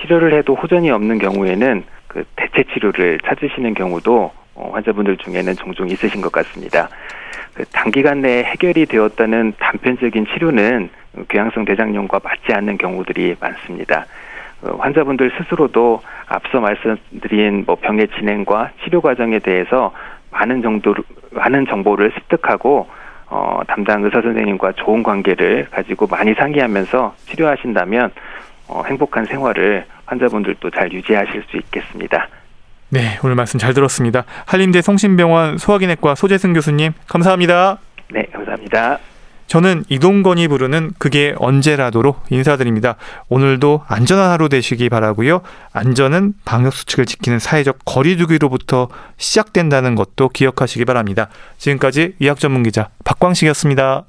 치료를 0.00 0.34
해도 0.34 0.56
호전이 0.56 0.90
없는 0.90 1.20
경우에는 1.20 1.84
그 2.08 2.24
대체 2.34 2.64
치료를 2.72 3.20
찾으시는 3.24 3.74
경우도 3.74 4.32
어, 4.56 4.70
환자분들 4.72 5.18
중에는 5.18 5.54
종종 5.54 5.88
있으신 5.88 6.20
것 6.20 6.32
같습니다. 6.32 6.88
그 7.54 7.64
단기간 7.66 8.22
내에 8.22 8.42
해결이 8.42 8.86
되었다는 8.86 9.52
단편적인 9.60 10.26
치료는 10.34 10.90
궤양성 11.28 11.64
대장염과 11.64 12.20
맞지 12.24 12.52
않는 12.52 12.76
경우들이 12.78 13.36
많습니다. 13.38 14.06
어, 14.62 14.76
환자분들 14.80 15.30
스스로도 15.38 16.02
앞서 16.26 16.58
말씀드린 16.58 17.62
뭐 17.68 17.76
병의 17.76 18.08
진행과 18.18 18.72
치료 18.82 19.00
과정에 19.00 19.38
대해서 19.38 19.92
많은 20.30 20.62
정도 20.62 20.94
많은 21.30 21.66
정보를 21.66 22.12
습득하고 22.14 22.88
어, 23.26 23.60
담당 23.68 24.02
의사 24.02 24.20
선생님과 24.20 24.72
좋은 24.72 25.02
관계를 25.02 25.68
가지고 25.70 26.06
많이 26.08 26.34
상의하면서 26.34 27.14
치료하신다면 27.26 28.10
어, 28.68 28.82
행복한 28.86 29.24
생활을 29.24 29.84
환자분들도 30.06 30.70
잘 30.70 30.92
유지하실 30.92 31.44
수 31.50 31.56
있겠습니다. 31.56 32.28
네, 32.88 33.18
오늘 33.22 33.36
말씀 33.36 33.58
잘 33.58 33.72
들었습니다. 33.72 34.24
한림대 34.46 34.82
성심병원 34.82 35.58
소화기내과 35.58 36.16
소재승 36.16 36.52
교수님 36.52 36.92
감사합니다. 37.06 37.78
네, 38.12 38.24
감사합니다. 38.32 38.98
저는 39.50 39.82
이동건이 39.88 40.46
부르는 40.46 40.92
그게 40.96 41.34
언제라도로 41.38 42.14
인사드립니다. 42.30 42.94
오늘도 43.28 43.82
안전한 43.88 44.30
하루 44.30 44.48
되시기 44.48 44.88
바라고요. 44.88 45.40
안전은 45.72 46.34
방역 46.44 46.72
수칙을 46.72 47.04
지키는 47.04 47.40
사회적 47.40 47.80
거리두기로부터 47.84 48.86
시작된다는 49.16 49.96
것도 49.96 50.28
기억하시기 50.28 50.84
바랍니다. 50.84 51.30
지금까지 51.58 52.14
의학 52.20 52.38
전문 52.38 52.62
기자 52.62 52.90
박광식이었습니다. 53.04 54.04